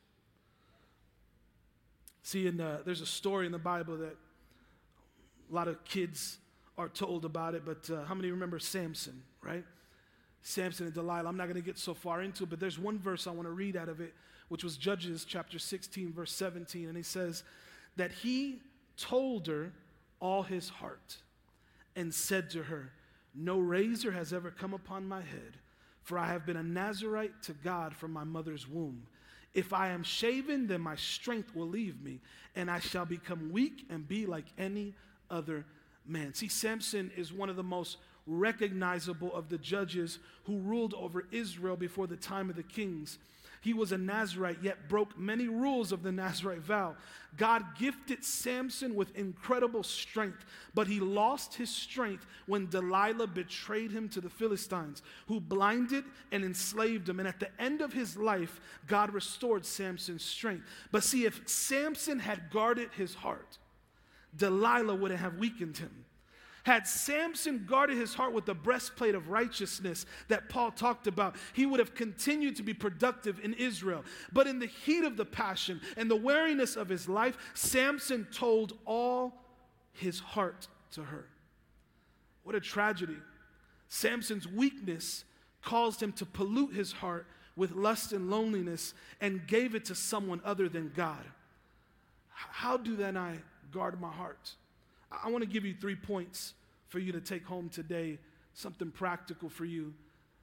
See, 2.22 2.46
in 2.46 2.56
the, 2.56 2.82
there's 2.84 3.00
a 3.00 3.06
story 3.06 3.46
in 3.46 3.52
the 3.52 3.58
Bible 3.58 3.96
that 3.98 4.16
a 5.50 5.54
lot 5.54 5.68
of 5.68 5.84
kids 5.84 6.38
are 6.78 6.88
told 6.88 7.24
about 7.24 7.54
it, 7.54 7.64
but 7.64 7.88
uh, 7.90 8.04
how 8.04 8.14
many 8.14 8.30
remember 8.30 8.58
Samson, 8.58 9.22
right? 9.42 9.64
Samson 10.42 10.86
and 10.86 10.94
Delilah. 10.94 11.28
I'm 11.28 11.36
not 11.36 11.44
going 11.44 11.56
to 11.56 11.62
get 11.62 11.78
so 11.78 11.94
far 11.94 12.22
into 12.22 12.44
it, 12.44 12.50
but 12.50 12.60
there's 12.60 12.78
one 12.78 12.98
verse 12.98 13.26
I 13.26 13.30
want 13.30 13.48
to 13.48 13.52
read 13.52 13.76
out 13.76 13.88
of 13.88 14.00
it, 14.00 14.14
which 14.48 14.62
was 14.62 14.76
Judges 14.76 15.24
chapter 15.24 15.58
16, 15.58 16.12
verse 16.12 16.32
17. 16.32 16.86
And 16.86 16.96
he 16.96 17.02
says 17.02 17.42
that 17.96 18.12
he 18.12 18.60
told 18.96 19.46
her 19.48 19.72
all 20.20 20.42
his 20.42 20.68
heart 20.68 21.16
and 21.96 22.14
said 22.14 22.50
to 22.50 22.62
her, 22.62 22.92
No 23.34 23.58
razor 23.58 24.12
has 24.12 24.32
ever 24.32 24.50
come 24.50 24.74
upon 24.74 25.08
my 25.08 25.20
head, 25.20 25.58
for 26.02 26.18
I 26.18 26.28
have 26.28 26.46
been 26.46 26.56
a 26.56 26.62
Nazarite 26.62 27.42
to 27.44 27.52
God 27.52 27.94
from 27.94 28.12
my 28.12 28.24
mother's 28.24 28.68
womb. 28.68 29.06
If 29.52 29.72
I 29.72 29.88
am 29.88 30.02
shaven, 30.02 30.66
then 30.66 30.82
my 30.82 30.96
strength 30.96 31.56
will 31.56 31.66
leave 31.66 32.02
me, 32.02 32.20
and 32.54 32.70
I 32.70 32.78
shall 32.78 33.06
become 33.06 33.50
weak 33.50 33.86
and 33.88 34.06
be 34.06 34.26
like 34.26 34.44
any 34.58 34.94
other 35.30 35.64
man. 36.06 36.34
See, 36.34 36.48
Samson 36.48 37.10
is 37.16 37.32
one 37.32 37.50
of 37.50 37.56
the 37.56 37.62
most 37.62 37.98
recognizable 38.26 39.34
of 39.34 39.48
the 39.48 39.58
judges 39.58 40.18
who 40.44 40.58
ruled 40.58 40.94
over 40.94 41.26
Israel 41.30 41.76
before 41.76 42.06
the 42.06 42.16
time 42.16 42.50
of 42.50 42.56
the 42.56 42.62
kings. 42.62 43.18
He 43.60 43.74
was 43.74 43.90
a 43.90 43.98
Nazarite, 43.98 44.62
yet 44.62 44.88
broke 44.88 45.18
many 45.18 45.48
rules 45.48 45.90
of 45.90 46.04
the 46.04 46.12
Nazarite 46.12 46.60
vow. 46.60 46.94
God 47.36 47.64
gifted 47.76 48.24
Samson 48.24 48.94
with 48.94 49.16
incredible 49.16 49.82
strength, 49.82 50.44
but 50.72 50.86
he 50.86 51.00
lost 51.00 51.54
his 51.54 51.68
strength 51.68 52.26
when 52.46 52.68
Delilah 52.68 53.26
betrayed 53.26 53.90
him 53.90 54.08
to 54.10 54.20
the 54.20 54.30
Philistines, 54.30 55.02
who 55.26 55.40
blinded 55.40 56.04
and 56.30 56.44
enslaved 56.44 57.08
him. 57.08 57.18
And 57.18 57.26
at 57.26 57.40
the 57.40 57.50
end 57.60 57.80
of 57.80 57.92
his 57.92 58.16
life, 58.16 58.60
God 58.86 59.12
restored 59.12 59.66
Samson's 59.66 60.24
strength. 60.24 60.64
But 60.92 61.02
see, 61.02 61.24
if 61.24 61.40
Samson 61.48 62.20
had 62.20 62.50
guarded 62.50 62.90
his 62.92 63.14
heart, 63.14 63.58
Delilah 64.36 64.94
wouldn't 64.94 65.20
have 65.20 65.38
weakened 65.38 65.78
him. 65.78 66.04
Had 66.64 66.88
Samson 66.88 67.64
guarded 67.64 67.96
his 67.96 68.12
heart 68.14 68.32
with 68.32 68.44
the 68.44 68.54
breastplate 68.54 69.14
of 69.14 69.28
righteousness 69.28 70.04
that 70.26 70.48
Paul 70.48 70.72
talked 70.72 71.06
about, 71.06 71.36
he 71.52 71.64
would 71.64 71.78
have 71.78 71.94
continued 71.94 72.56
to 72.56 72.64
be 72.64 72.74
productive 72.74 73.38
in 73.44 73.54
Israel. 73.54 74.04
But 74.32 74.48
in 74.48 74.58
the 74.58 74.66
heat 74.66 75.04
of 75.04 75.16
the 75.16 75.24
passion 75.24 75.80
and 75.96 76.10
the 76.10 76.16
weariness 76.16 76.74
of 76.74 76.88
his 76.88 77.08
life, 77.08 77.38
Samson 77.54 78.26
told 78.32 78.72
all 78.84 79.44
his 79.92 80.18
heart 80.18 80.66
to 80.92 81.04
her. 81.04 81.26
What 82.42 82.56
a 82.56 82.60
tragedy. 82.60 83.16
Samson's 83.88 84.48
weakness 84.48 85.24
caused 85.62 86.02
him 86.02 86.12
to 86.14 86.26
pollute 86.26 86.74
his 86.74 86.90
heart 86.90 87.28
with 87.54 87.72
lust 87.72 88.12
and 88.12 88.28
loneliness 88.28 88.92
and 89.20 89.46
gave 89.46 89.76
it 89.76 89.84
to 89.84 89.94
someone 89.94 90.40
other 90.44 90.68
than 90.68 90.92
God. 90.96 91.24
How 92.30 92.76
do 92.76 92.96
then 92.96 93.16
I 93.16 93.36
guard 93.70 94.00
my 94.00 94.10
heart. 94.10 94.54
I 95.10 95.30
want 95.30 95.42
to 95.42 95.48
give 95.48 95.64
you 95.64 95.74
three 95.74 95.96
points 95.96 96.54
for 96.88 96.98
you 96.98 97.12
to 97.12 97.20
take 97.20 97.44
home 97.44 97.68
today, 97.68 98.18
something 98.54 98.90
practical 98.90 99.48
for 99.48 99.64
you 99.64 99.94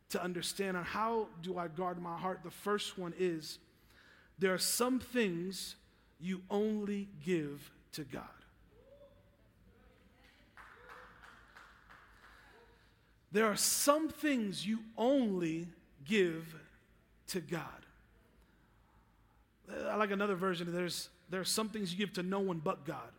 to 0.09 0.23
understand 0.23 0.77
on 0.77 0.83
how 0.83 1.27
do 1.41 1.57
I 1.57 1.67
guard 1.67 2.01
my 2.01 2.17
heart. 2.17 2.41
The 2.43 2.51
first 2.51 2.97
one 2.97 3.13
is 3.17 3.59
there 4.37 4.53
are 4.53 4.59
some 4.59 4.99
things 4.99 5.75
you 6.19 6.41
only 6.49 7.09
give 7.25 7.71
to 7.93 8.03
God. 8.03 8.23
There 13.31 13.47
are 13.47 13.55
some 13.55 14.09
things 14.09 14.65
you 14.65 14.79
only 14.95 15.67
give 16.05 16.55
to 17.29 17.41
God. 17.41 17.63
I 19.87 19.95
like 19.95 20.11
another 20.11 20.35
version. 20.35 20.67
Of 20.67 20.73
there's, 20.73 21.09
there 21.33 21.41
are 21.41 21.45
some 21.45 21.67
things 21.67 21.91
you 21.91 21.97
give 21.97 22.13
to 22.13 22.21
no 22.21 22.39
one 22.39 22.59
but 22.59 22.85
God. 22.85 23.09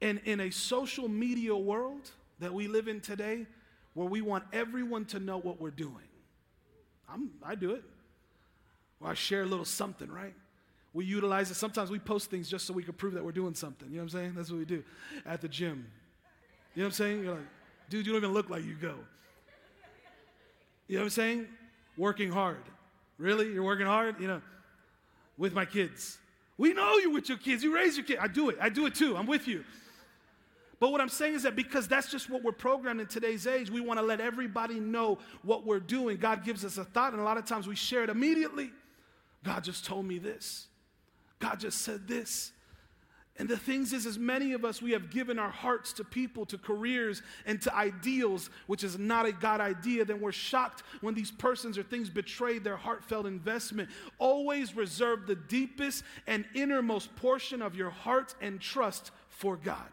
And 0.00 0.20
in 0.24 0.38
a 0.38 0.50
social 0.50 1.08
media 1.08 1.56
world 1.56 2.08
that 2.38 2.54
we 2.54 2.68
live 2.68 2.86
in 2.86 3.00
today, 3.00 3.46
where 3.94 4.06
we 4.06 4.20
want 4.20 4.44
everyone 4.52 5.04
to 5.06 5.18
know 5.18 5.40
what 5.40 5.60
we're 5.60 5.72
doing, 5.72 6.06
I'm, 7.12 7.30
I 7.42 7.56
do 7.56 7.72
it. 7.72 7.82
I 9.04 9.14
share 9.14 9.42
a 9.42 9.46
little 9.46 9.64
something, 9.64 10.08
right? 10.08 10.34
We 10.92 11.04
utilize 11.04 11.50
it. 11.50 11.54
Sometimes 11.54 11.90
we 11.90 11.98
post 11.98 12.30
things 12.30 12.48
just 12.48 12.64
so 12.64 12.72
we 12.72 12.84
can 12.84 12.94
prove 12.94 13.14
that 13.14 13.24
we're 13.24 13.32
doing 13.32 13.54
something. 13.54 13.88
You 13.88 13.96
know 13.96 14.04
what 14.04 14.14
I'm 14.14 14.20
saying? 14.20 14.34
That's 14.36 14.50
what 14.50 14.60
we 14.60 14.64
do 14.64 14.84
at 15.26 15.40
the 15.40 15.48
gym. 15.48 15.84
You 16.76 16.82
know 16.82 16.86
what 16.86 16.90
I'm 16.90 16.92
saying? 16.92 17.24
You're 17.24 17.34
like, 17.34 17.46
dude, 17.90 18.06
you 18.06 18.12
don't 18.12 18.22
even 18.22 18.34
look 18.34 18.50
like 18.50 18.64
you 18.64 18.74
go. 18.74 18.94
You 20.86 20.98
know 20.98 21.00
what 21.00 21.06
I'm 21.06 21.10
saying? 21.10 21.48
Working 21.96 22.30
hard. 22.30 22.62
Really? 23.18 23.52
You're 23.52 23.64
working 23.64 23.86
hard? 23.86 24.20
You 24.20 24.28
know, 24.28 24.42
with 25.36 25.54
my 25.54 25.64
kids. 25.64 26.18
We 26.58 26.74
know 26.74 26.98
you 26.98 27.10
with 27.10 27.28
your 27.28 27.38
kids. 27.38 27.62
You 27.62 27.74
raise 27.74 27.96
your 27.96 28.04
kids. 28.04 28.18
I 28.20 28.26
do 28.26 28.50
it. 28.50 28.58
I 28.60 28.68
do 28.68 28.86
it 28.86 28.94
too. 28.94 29.16
I'm 29.16 29.26
with 29.26 29.48
you. 29.48 29.64
But 30.80 30.92
what 30.92 31.00
I'm 31.00 31.08
saying 31.08 31.34
is 31.34 31.42
that 31.44 31.56
because 31.56 31.88
that's 31.88 32.10
just 32.10 32.28
what 32.30 32.42
we're 32.42 32.52
programmed 32.52 33.00
in 33.00 33.06
today's 33.06 33.46
age, 33.46 33.70
we 33.70 33.80
want 33.80 33.98
to 33.98 34.04
let 34.04 34.20
everybody 34.20 34.78
know 34.78 35.18
what 35.42 35.64
we're 35.64 35.80
doing. 35.80 36.18
God 36.18 36.44
gives 36.44 36.64
us 36.64 36.78
a 36.78 36.84
thought, 36.84 37.12
and 37.12 37.20
a 37.20 37.24
lot 37.24 37.36
of 37.36 37.46
times 37.46 37.66
we 37.66 37.74
share 37.74 38.04
it 38.04 38.10
immediately. 38.10 38.70
God 39.44 39.64
just 39.64 39.84
told 39.84 40.04
me 40.04 40.18
this. 40.18 40.66
God 41.38 41.58
just 41.58 41.82
said 41.82 42.06
this. 42.06 42.52
And 43.38 43.48
the 43.48 43.56
things 43.56 43.92
is, 43.92 44.04
as 44.04 44.18
many 44.18 44.52
of 44.52 44.64
us, 44.64 44.82
we 44.82 44.90
have 44.90 45.10
given 45.10 45.38
our 45.38 45.50
hearts 45.50 45.92
to 45.94 46.04
people, 46.04 46.44
to 46.46 46.58
careers, 46.58 47.22
and 47.46 47.62
to 47.62 47.74
ideals, 47.74 48.50
which 48.66 48.82
is 48.82 48.98
not 48.98 49.26
a 49.26 49.32
God 49.32 49.60
idea, 49.60 50.04
then 50.04 50.20
we're 50.20 50.32
shocked 50.32 50.82
when 51.02 51.14
these 51.14 51.30
persons 51.30 51.78
or 51.78 51.84
things 51.84 52.10
betray 52.10 52.58
their 52.58 52.76
heartfelt 52.76 53.26
investment. 53.26 53.90
Always 54.18 54.74
reserve 54.74 55.28
the 55.28 55.36
deepest 55.36 56.02
and 56.26 56.44
innermost 56.52 57.14
portion 57.14 57.62
of 57.62 57.76
your 57.76 57.90
heart 57.90 58.34
and 58.40 58.60
trust 58.60 59.12
for 59.28 59.56
God. 59.56 59.86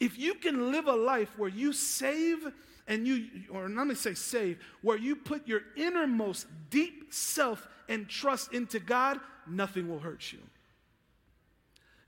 If 0.00 0.18
you 0.18 0.34
can 0.34 0.72
live 0.72 0.88
a 0.88 0.96
life 0.96 1.38
where 1.38 1.48
you 1.48 1.72
save 1.72 2.44
and 2.88 3.06
you, 3.06 3.26
or 3.52 3.68
not 3.68 3.82
only 3.82 3.94
say 3.94 4.14
save, 4.14 4.58
where 4.82 4.98
you 4.98 5.14
put 5.14 5.46
your 5.46 5.60
innermost 5.76 6.48
deep 6.70 7.14
self 7.14 7.68
and 7.88 8.08
trust 8.08 8.52
into 8.52 8.80
God, 8.80 9.20
nothing 9.46 9.88
will 9.88 10.00
hurt 10.00 10.32
you. 10.32 10.40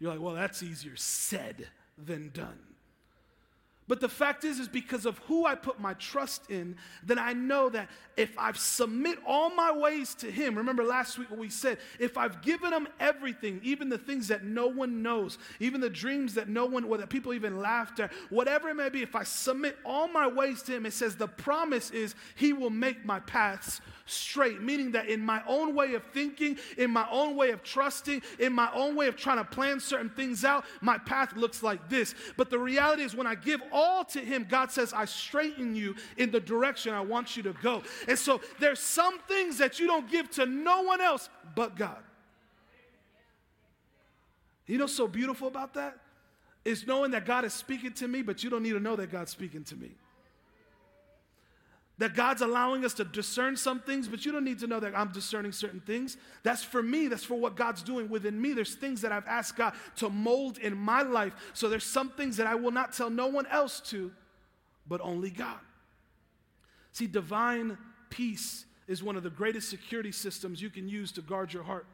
You're 0.05 0.13
like, 0.13 0.21
well, 0.21 0.35
that's 0.35 0.63
easier 0.63 0.97
said 0.97 1.69
than 1.97 2.29
done. 2.29 2.59
But 3.87 4.01
the 4.01 4.09
fact 4.09 4.45
is, 4.45 4.59
is 4.59 4.69
because 4.69 5.05
of 5.05 5.19
who 5.19 5.45
I 5.45 5.55
put 5.55 5.79
my 5.79 5.93
trust 5.95 6.51
in, 6.51 6.77
then 7.03 7.19
I 7.19 7.35
know 7.35 7.69
that 7.69 7.91
if 8.17 8.31
I've 8.39 8.57
submit 8.57 9.19
all 9.27 9.51
my 9.51 9.73
ways 9.73 10.15
to 10.17 10.31
Him, 10.31 10.57
remember 10.57 10.85
last 10.85 11.19
week 11.19 11.31
what 11.31 11.39
we 11.39 11.51
said, 11.51 11.79
if 11.99 12.17
I've 12.17 12.41
given 12.41 12.73
Him 12.73 12.89
everything, 12.99 13.61
even 13.63 13.91
the 13.91 13.99
things 13.99 14.29
that 14.29 14.43
no 14.43 14.69
one 14.69 15.03
knows, 15.03 15.37
even 15.61 15.83
the 15.83 15.91
dreams 15.91 16.33
that 16.35 16.49
no 16.49 16.65
one, 16.65 16.85
or 16.85 16.97
that 16.97 17.11
people 17.11 17.35
even 17.35 17.59
laughed 17.59 18.01
at, 18.01 18.11
whatever 18.31 18.71
it 18.71 18.75
may 18.75 18.89
be, 18.89 19.03
if 19.03 19.15
I 19.15 19.25
submit 19.25 19.77
all 19.85 20.09
my 20.09 20.27
ways 20.27 20.63
to 20.63 20.73
Him, 20.73 20.87
it 20.87 20.95
says 20.95 21.17
the 21.17 21.29
promise 21.29 21.91
is 21.91 22.15
He 22.37 22.55
will 22.55 22.71
make 22.71 23.05
my 23.05 23.21
paths 23.21 23.83
straight, 24.07 24.63
meaning 24.63 24.93
that 24.93 25.09
in 25.09 25.21
my 25.21 25.43
own 25.47 25.75
way 25.75 25.95
of 25.95 26.03
thinking, 26.13 26.59
in 26.77 26.91
my 26.91 27.07
own 27.11 27.37
way 27.37 27.51
of 27.51 27.63
trusting, 27.63 28.23
in 28.39 28.53
my 28.53 28.71
own 28.75 28.95
way 28.95 29.09
of 29.09 29.17
trying 29.17 29.39
to 29.39 29.45
plan 29.45 29.81
certain 29.81 30.11
things 30.11 30.45
out, 30.45 30.65
my 30.81 30.99
path 30.99 31.35
looks 31.37 31.63
like 31.63 31.89
this. 31.89 32.15
But 32.37 32.51
the 32.51 32.59
reality 32.59 33.03
is, 33.03 33.15
when 33.15 33.27
I 33.27 33.35
give 33.35 33.61
all 33.75 34.05
to 34.07 34.21
Him, 34.21 34.47
God 34.49 34.71
says, 34.71 34.95
I 34.95 35.05
straighten 35.05 35.75
you 35.75 35.97
in 36.17 36.31
the 36.31 36.41
direction 36.41 36.95
I 36.95 37.03
want 37.03 37.37
you 37.37 37.43
to 37.43 37.53
go. 37.55 37.83
And 38.09 38.19
so 38.19 38.41
there's 38.59 38.81
some 38.81 39.19
things 39.29 39.59
that 39.59 39.79
you 39.79 39.87
don't 39.87 40.11
give 40.11 40.31
to 40.33 40.47
no 40.47 40.83
one 40.83 41.03
else 41.03 41.29
but 41.55 41.77
God. 41.77 42.03
You 44.67 44.79
know 44.79 44.87
so 44.87 45.07
beautiful 45.07 45.49
about 45.49 45.75
that? 45.75 45.99
is 46.65 46.87
knowing 46.87 47.11
that 47.11 47.27
God 47.27 47.45
is 47.45 47.53
speaking 47.53 47.93
to 47.95 48.09
me, 48.09 48.23
but 48.23 48.43
you 48.43 48.51
don't 48.51 48.63
need 48.63 48.73
to 48.73 48.81
know 48.81 48.97
that 48.97 49.13
God's 49.13 49.31
speaking 49.31 49.65
to 49.65 49.77
me. 49.77 49.91
That 51.99 52.17
God's 52.17 52.43
allowing 52.43 52.85
us 52.85 52.95
to 52.95 53.05
discern 53.05 53.57
some 53.57 53.79
things, 53.79 54.09
but 54.09 54.27
you 54.27 54.33
don't 54.33 54.45
need 54.45 54.59
to 54.61 54.67
know 54.67 54.81
that 54.81 54.99
I'm 54.99 55.13
discerning 55.13 55.53
certain 55.53 55.81
things. 55.81 56.17
That's 56.43 56.65
for 56.65 56.83
me, 56.83 57.07
that's 57.07 57.23
for 57.23 57.37
what 57.37 57.55
God's 57.55 57.83
doing 57.83 58.09
within 58.09 58.41
me. 58.41 58.53
There's 58.53 58.75
things 58.75 59.01
that 59.03 59.13
I've 59.13 59.29
asked 59.29 59.57
God 59.57 59.75
to 59.97 60.11
mold 60.11 60.59
in 60.59 60.77
my 60.77 61.03
life. 61.03 61.35
So 61.53 61.69
there's 61.69 61.85
some 61.85 62.11
things 62.11 62.37
that 62.39 62.49
I 62.49 62.57
will 62.57 62.73
not 62.73 62.93
tell 62.93 63.11
no 63.11 63.29
one 63.29 63.47
else 63.47 63.81
to, 63.91 64.11
but 64.89 65.01
only 65.03 65.31
God. 65.31 65.61
See, 66.91 67.07
divine 67.07 67.79
peace 68.11 68.65
is 68.87 69.03
one 69.03 69.17
of 69.17 69.23
the 69.23 69.31
greatest 69.31 69.71
security 69.71 70.13
systems 70.13 70.61
you 70.61 70.71
can 70.71 70.89
use 70.89 71.13
to 71.13 71.23
guard 71.23 71.53
your 71.53 71.63
heart. 71.63 71.87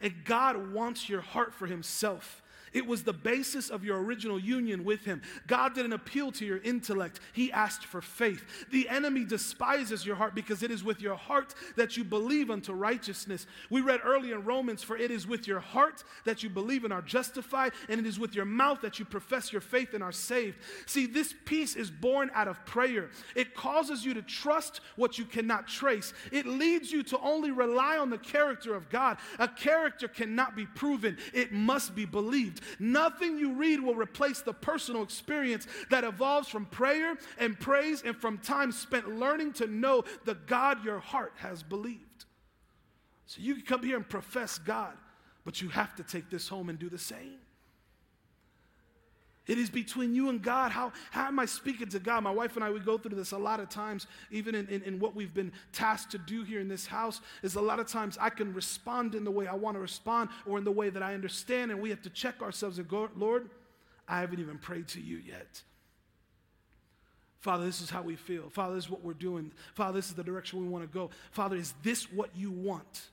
And 0.00 0.14
God 0.24 0.72
wants 0.72 1.08
your 1.08 1.20
heart 1.20 1.52
for 1.52 1.66
Himself. 1.66 2.42
It 2.72 2.86
was 2.86 3.02
the 3.02 3.12
basis 3.12 3.70
of 3.70 3.84
your 3.84 4.02
original 4.02 4.38
union 4.38 4.84
with 4.84 5.04
Him. 5.04 5.22
God 5.46 5.74
didn't 5.74 5.92
appeal 5.92 6.32
to 6.32 6.44
your 6.44 6.58
intellect, 6.58 7.20
He 7.32 7.52
asked 7.52 7.84
for 7.84 8.00
faith. 8.00 8.66
The 8.70 8.88
enemy 8.88 9.24
despises 9.24 10.04
your 10.04 10.16
heart 10.16 10.34
because 10.34 10.62
it 10.62 10.70
is 10.70 10.84
with 10.84 11.00
your 11.00 11.16
heart 11.16 11.54
that 11.76 11.96
you 11.96 12.04
believe 12.04 12.50
unto 12.50 12.72
righteousness. 12.72 13.46
We 13.70 13.80
read 13.80 14.00
earlier 14.04 14.36
in 14.36 14.44
Romans, 14.44 14.82
for 14.82 14.96
it 14.96 15.10
is 15.10 15.26
with 15.26 15.46
your 15.46 15.60
heart 15.60 16.04
that 16.24 16.42
you 16.42 16.50
believe 16.50 16.84
and 16.84 16.92
are 16.92 17.02
justified, 17.02 17.72
and 17.88 18.00
it 18.00 18.06
is 18.06 18.18
with 18.18 18.34
your 18.34 18.44
mouth 18.44 18.80
that 18.82 18.98
you 18.98 19.04
profess 19.04 19.52
your 19.52 19.60
faith 19.60 19.94
and 19.94 20.02
are 20.02 20.12
saved. 20.12 20.58
See, 20.86 21.06
this 21.06 21.34
peace 21.44 21.76
is 21.76 21.90
born 21.90 22.30
out 22.34 22.48
of 22.48 22.64
prayer. 22.64 23.10
It 23.34 23.54
causes 23.54 24.04
you 24.04 24.14
to 24.14 24.22
trust 24.22 24.80
what 24.96 25.18
you 25.18 25.24
cannot 25.24 25.66
trace, 25.68 26.12
it 26.32 26.46
leads 26.46 26.92
you 26.92 27.02
to 27.04 27.18
only 27.20 27.50
rely 27.50 27.98
on 27.98 28.10
the 28.10 28.18
character 28.18 28.74
of 28.74 28.88
God. 28.88 29.18
A 29.38 29.48
character 29.48 30.08
cannot 30.08 30.56
be 30.56 30.66
proven, 30.66 31.18
it 31.32 31.52
must 31.52 31.94
be 31.94 32.04
believed. 32.04 32.57
Nothing 32.78 33.38
you 33.38 33.54
read 33.54 33.80
will 33.80 33.94
replace 33.94 34.40
the 34.40 34.52
personal 34.52 35.02
experience 35.02 35.66
that 35.90 36.04
evolves 36.04 36.48
from 36.48 36.66
prayer 36.66 37.16
and 37.38 37.58
praise 37.58 38.02
and 38.02 38.16
from 38.16 38.38
time 38.38 38.72
spent 38.72 39.18
learning 39.18 39.52
to 39.54 39.66
know 39.66 40.04
the 40.24 40.34
God 40.34 40.84
your 40.84 40.98
heart 40.98 41.32
has 41.36 41.62
believed. 41.62 42.24
So 43.26 43.40
you 43.40 43.54
can 43.54 43.64
come 43.64 43.82
here 43.82 43.96
and 43.96 44.08
profess 44.08 44.58
God, 44.58 44.96
but 45.44 45.60
you 45.60 45.68
have 45.68 45.94
to 45.96 46.02
take 46.02 46.30
this 46.30 46.48
home 46.48 46.68
and 46.68 46.78
do 46.78 46.88
the 46.88 46.98
same. 46.98 47.38
It 49.48 49.56
is 49.56 49.70
between 49.70 50.14
you 50.14 50.28
and 50.28 50.42
God. 50.42 50.72
How, 50.72 50.92
how 51.10 51.26
am 51.26 51.38
I 51.38 51.46
speaking 51.46 51.88
to 51.88 51.98
God? 51.98 52.22
My 52.22 52.30
wife 52.30 52.54
and 52.56 52.64
I, 52.64 52.70
we 52.70 52.80
go 52.80 52.98
through 52.98 53.16
this 53.16 53.32
a 53.32 53.38
lot 53.38 53.60
of 53.60 53.70
times, 53.70 54.06
even 54.30 54.54
in, 54.54 54.68
in, 54.68 54.82
in, 54.82 55.00
what 55.00 55.16
we've 55.16 55.32
been 55.32 55.52
tasked 55.72 56.12
to 56.12 56.18
do 56.18 56.44
here 56.44 56.60
in 56.60 56.68
this 56.68 56.86
house, 56.86 57.22
is 57.42 57.54
a 57.54 57.60
lot 57.60 57.80
of 57.80 57.86
times 57.86 58.18
I 58.20 58.28
can 58.28 58.52
respond 58.52 59.14
in 59.14 59.24
the 59.24 59.30
way 59.30 59.46
I 59.46 59.54
want 59.54 59.76
to 59.76 59.80
respond 59.80 60.28
or 60.44 60.58
in 60.58 60.64
the 60.64 60.70
way 60.70 60.90
that 60.90 61.02
I 61.02 61.14
understand, 61.14 61.70
and 61.70 61.80
we 61.80 61.88
have 61.88 62.02
to 62.02 62.10
check 62.10 62.42
ourselves 62.42 62.78
and 62.78 62.86
go, 62.86 63.08
Lord, 63.16 63.48
I 64.06 64.20
haven't 64.20 64.38
even 64.38 64.58
prayed 64.58 64.86
to 64.88 65.00
you 65.00 65.16
yet. 65.16 65.62
Father, 67.40 67.64
this 67.64 67.80
is 67.80 67.88
how 67.88 68.02
we 68.02 68.16
feel. 68.16 68.50
Father, 68.50 68.74
this 68.74 68.84
is 68.84 68.90
what 68.90 69.02
we're 69.02 69.14
doing. 69.14 69.52
Father, 69.74 69.98
this 69.98 70.08
is 70.08 70.14
the 70.14 70.24
direction 70.24 70.60
we 70.60 70.68
want 70.68 70.84
to 70.84 70.92
go. 70.92 71.08
Father, 71.30 71.56
is 71.56 71.72
this 71.82 72.12
what 72.12 72.30
you 72.36 72.50
want? 72.50 73.08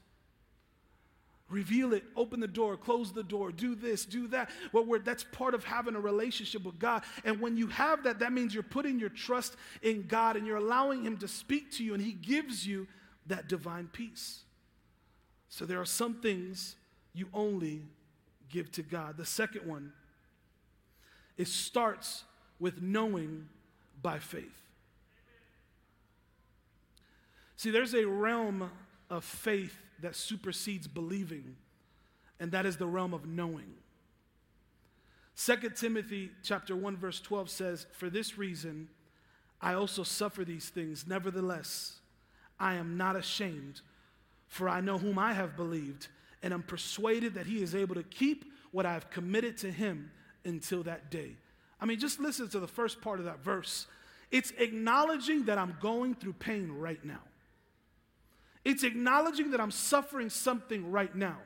Reveal 1.50 1.94
it, 1.94 2.04
open 2.16 2.40
the 2.40 2.48
door, 2.48 2.76
close 2.76 3.14
the 3.14 3.24
door, 3.24 3.52
do 3.52 3.76
this, 3.76 4.04
do 4.04 4.28
that. 4.30 4.50
Well, 4.72 4.86
that's 5.04 5.24
part 5.24 5.54
of 5.54 5.64
having 5.64 5.96
a 5.96 6.00
relationship 6.00 6.64
with 6.64 6.80
God. 6.80 7.04
And 7.24 7.40
when 7.40 7.56
you 7.56 7.68
have 7.68 8.04
that, 8.04 8.20
that 8.20 8.34
means 8.34 8.54
you're 8.54 8.64
putting 8.64 9.00
your 9.00 9.10
trust 9.10 9.56
in 9.84 10.08
God 10.08 10.38
and 10.38 10.48
you're 10.48 10.58
allowing 10.58 11.04
Him 11.04 11.18
to 11.18 11.28
speak 11.28 11.72
to 11.74 11.84
you, 11.84 11.94
and 11.94 12.02
He 12.02 12.14
gives 12.14 12.66
you 12.66 12.88
that 13.28 13.48
divine 13.48 13.90
peace. 13.92 14.42
So 15.50 15.66
there 15.66 15.80
are 15.80 15.86
some 15.86 16.16
things 16.16 16.76
you 17.14 17.28
only 17.32 17.84
give 18.50 18.72
to 18.74 18.82
God. 18.82 19.16
The 19.16 19.26
second 19.26 19.68
one, 19.68 19.94
it 21.38 21.48
starts 21.48 22.24
with 22.60 22.82
knowing 22.82 23.48
by 24.02 24.18
faith. 24.18 24.64
See, 27.56 27.70
there's 27.70 27.94
a 27.94 28.06
realm 28.06 28.72
of 29.10 29.24
faith 29.24 29.78
that 30.02 30.16
supersedes 30.16 30.88
believing, 30.88 31.56
and 32.40 32.52
that 32.52 32.66
is 32.66 32.78
the 32.78 32.88
realm 32.88 33.14
of 33.14 33.26
knowing. 33.26 33.74
2 35.38 35.56
Timothy 35.76 36.32
chapter 36.44 36.76
1 36.76 36.98
verse 36.98 37.20
12 37.20 37.50
says, 37.50 37.88
"For 37.94 38.10
this 38.10 38.38
reason 38.38 38.90
I 39.62 39.74
also 39.74 40.04
suffer 40.04 40.46
these 40.46 40.70
things; 40.70 41.08
nevertheless 41.08 42.00
I 42.60 42.76
am 42.76 42.98
not 42.98 43.16
ashamed, 43.16 43.82
for 44.48 44.70
I 44.70 44.82
know 44.82 44.98
whom 44.98 45.20
I 45.20 45.34
have 45.34 45.56
believed, 45.56 46.08
and 46.42 46.54
am 46.54 46.64
persuaded 46.64 47.34
that 47.34 47.48
he 47.48 47.62
is 47.62 47.76
able 47.76 47.96
to 47.96 48.04
keep 48.04 48.54
what 48.72 48.86
I 48.86 48.94
have 48.94 49.10
committed 49.10 49.58
to 49.60 49.72
him 49.72 50.12
until 50.44 50.84
that 50.84 51.12
day." 51.12 51.38
I 51.80 51.86
mean, 51.86 52.00
just 52.00 52.20
listen 52.20 52.48
to 52.50 52.60
the 52.60 52.68
first 52.68 53.02
part 53.02 53.20
of 53.20 53.26
that 53.26 53.44
verse. 53.44 53.88
It's 54.32 54.52
acknowledging 54.52 55.46
that 55.46 55.58
I'm 55.58 55.78
going 55.82 56.16
through 56.16 56.34
pain 56.34 56.72
right 56.72 57.04
now. 57.04 57.22
It's 58.66 58.84
acknowledging 58.84 59.52
that 59.52 59.62
I'm 59.62 59.72
suffering 59.72 60.30
something 60.30 60.92
right 60.92 61.16
now. 61.16 61.38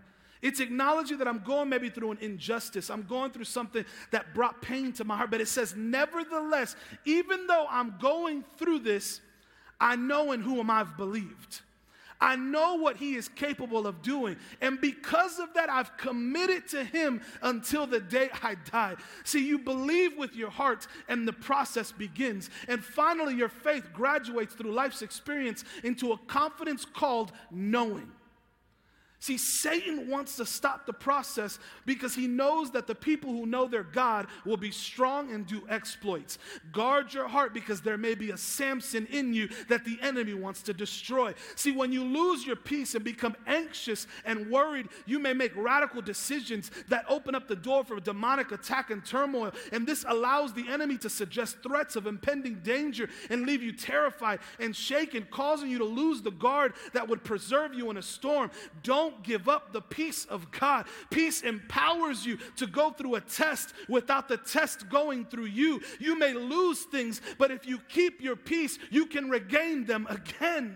It's 0.41 0.62
acknowledging 0.62 1.17
that 1.17 1.27
I'm 1.27 1.39
going 1.39 1.67
maybe 1.67 1.89
through 1.89 2.12
an 2.12 2.17
injustice. 2.21 2.89
I'm 2.89 3.03
going 3.03 3.32
through 3.32 3.43
something 3.43 3.84
that 4.12 4.34
brought 4.34 4.62
pain 4.62 4.93
to 4.93 5.03
my 5.03 5.17
heart. 5.17 5.32
But 5.32 5.41
it 5.41 5.49
says, 5.49 5.75
nevertheless, 5.75 6.77
even 7.03 7.45
though 7.45 7.67
I'm 7.69 7.95
going 8.01 8.45
through 8.58 8.79
this, 8.79 9.19
I 9.82 9.97
know 9.97 10.32
in 10.32 10.41
whom 10.41 10.69
I've 10.69 10.95
believed. 10.95 11.62
I 12.21 12.36
know 12.36 12.75
what 12.75 12.97
he 12.97 13.15
is 13.15 13.29
capable 13.29 13.88
of 13.88 14.01
doing. 14.01 14.36
And 14.62 14.79
because 14.82 15.39
of 15.39 15.53
that, 15.53 15.69
I've 15.69 15.95
committed 15.97 16.67
to 16.69 16.84
him 16.84 17.21
until 17.41 17.88
the 17.88 18.01
day 18.01 18.29
I 18.43 18.55
die. 18.69 18.95
See, 19.23 19.47
you 19.47 19.60
believe 19.60 20.17
with 20.17 20.36
your 20.36 20.49
heart, 20.49 20.88
and 21.08 21.27
the 21.27 21.34
process 21.34 21.91
begins. 21.91 22.49
And 22.67 22.84
finally, 22.84 23.36
your 23.36 23.49
faith 23.49 23.93
graduates 23.93 24.53
through 24.53 24.73
life's 24.73 25.01
experience 25.01 25.63
into 25.84 26.12
a 26.12 26.17
confidence 26.17 26.86
called 26.86 27.32
knowing. 27.51 28.12
See, 29.21 29.38
Satan 29.38 30.10
wants 30.10 30.38
to 30.38 30.45
stop 30.45 30.86
the 30.86 30.93
process 30.93 31.60
because 31.86 32.15
he 32.15 32.25
knows 32.25 32.71
that 32.71 32.88
the 32.88 32.95
people 32.95 33.32
who 33.32 33.45
know 33.45 33.67
their 33.67 33.84
God 33.84 34.27
will 34.45 34.55
be 34.55 34.71
strong 34.71 35.34
and 35.34 35.45
do 35.45 35.62
exploits. 35.67 36.38
Guard 36.71 37.13
your 37.13 37.27
heart 37.27 37.53
because 37.53 37.82
there 37.82 37.97
may 37.97 38.15
be 38.15 38.32
a 38.32 38.38
Samson 38.38 39.05
in 39.08 39.34
you 39.34 39.49
that 39.67 39.84
the 39.84 39.99
enemy 40.01 40.34
wants 40.34 40.62
to 40.63 40.73
destroy. 40.73 41.34
See, 41.55 41.73
when 41.73 41.91
you 41.91 42.05
lose 42.05 42.45
your 42.45 42.55
peace 42.55 42.95
and 42.95 43.03
become 43.03 43.36
anxious 43.45 44.08
and 44.23 44.49
worried, 44.49 44.88
you 45.05 45.19
may 45.19 45.34
make 45.34 45.53
radical 45.53 46.01
decisions 46.01 46.71
that 46.88 47.03
open 47.10 47.36
up 47.36 47.49
the 47.49 47.58
door 47.58 47.84
for 47.84 47.99
demonic 47.99 48.53
attack 48.53 48.89
and 48.89 49.05
turmoil. 49.05 49.51
And 49.73 49.86
this 49.86 50.05
allows 50.08 50.53
the 50.53 50.67
enemy 50.69 50.97
to 50.99 51.10
suggest 51.10 51.58
threats 51.62 51.97
of 51.97 52.08
impending 52.08 52.62
danger 52.63 53.10
and 53.29 53.45
leave 53.45 53.62
you 53.63 53.73
terrified 53.73 54.39
and 54.62 54.73
shaken, 54.73 55.27
causing 55.29 55.69
you 55.69 55.79
to 55.79 55.84
lose 55.84 56.21
the 56.21 56.32
guard 56.32 56.73
that 56.93 57.10
would 57.10 57.25
preserve 57.25 57.73
you 57.73 57.89
in 57.89 57.97
a 57.97 58.01
storm. 58.01 58.49
Don't 58.82 59.08
don't 59.09 59.23
give 59.23 59.49
up 59.49 59.73
the 59.73 59.81
peace 59.81 60.25
of 60.25 60.51
God. 60.51 60.85
Peace 61.09 61.41
empowers 61.41 62.25
you 62.25 62.37
to 62.57 62.67
go 62.67 62.91
through 62.91 63.15
a 63.15 63.21
test 63.21 63.73
without 63.87 64.27
the 64.27 64.37
test 64.37 64.89
going 64.89 65.25
through 65.25 65.45
you. 65.45 65.81
You 65.99 66.17
may 66.17 66.33
lose 66.33 66.81
things, 66.83 67.21
but 67.37 67.51
if 67.51 67.65
you 67.65 67.79
keep 67.89 68.21
your 68.21 68.35
peace, 68.35 68.77
you 68.91 69.05
can 69.05 69.29
regain 69.29 69.85
them 69.85 70.07
again. 70.09 70.75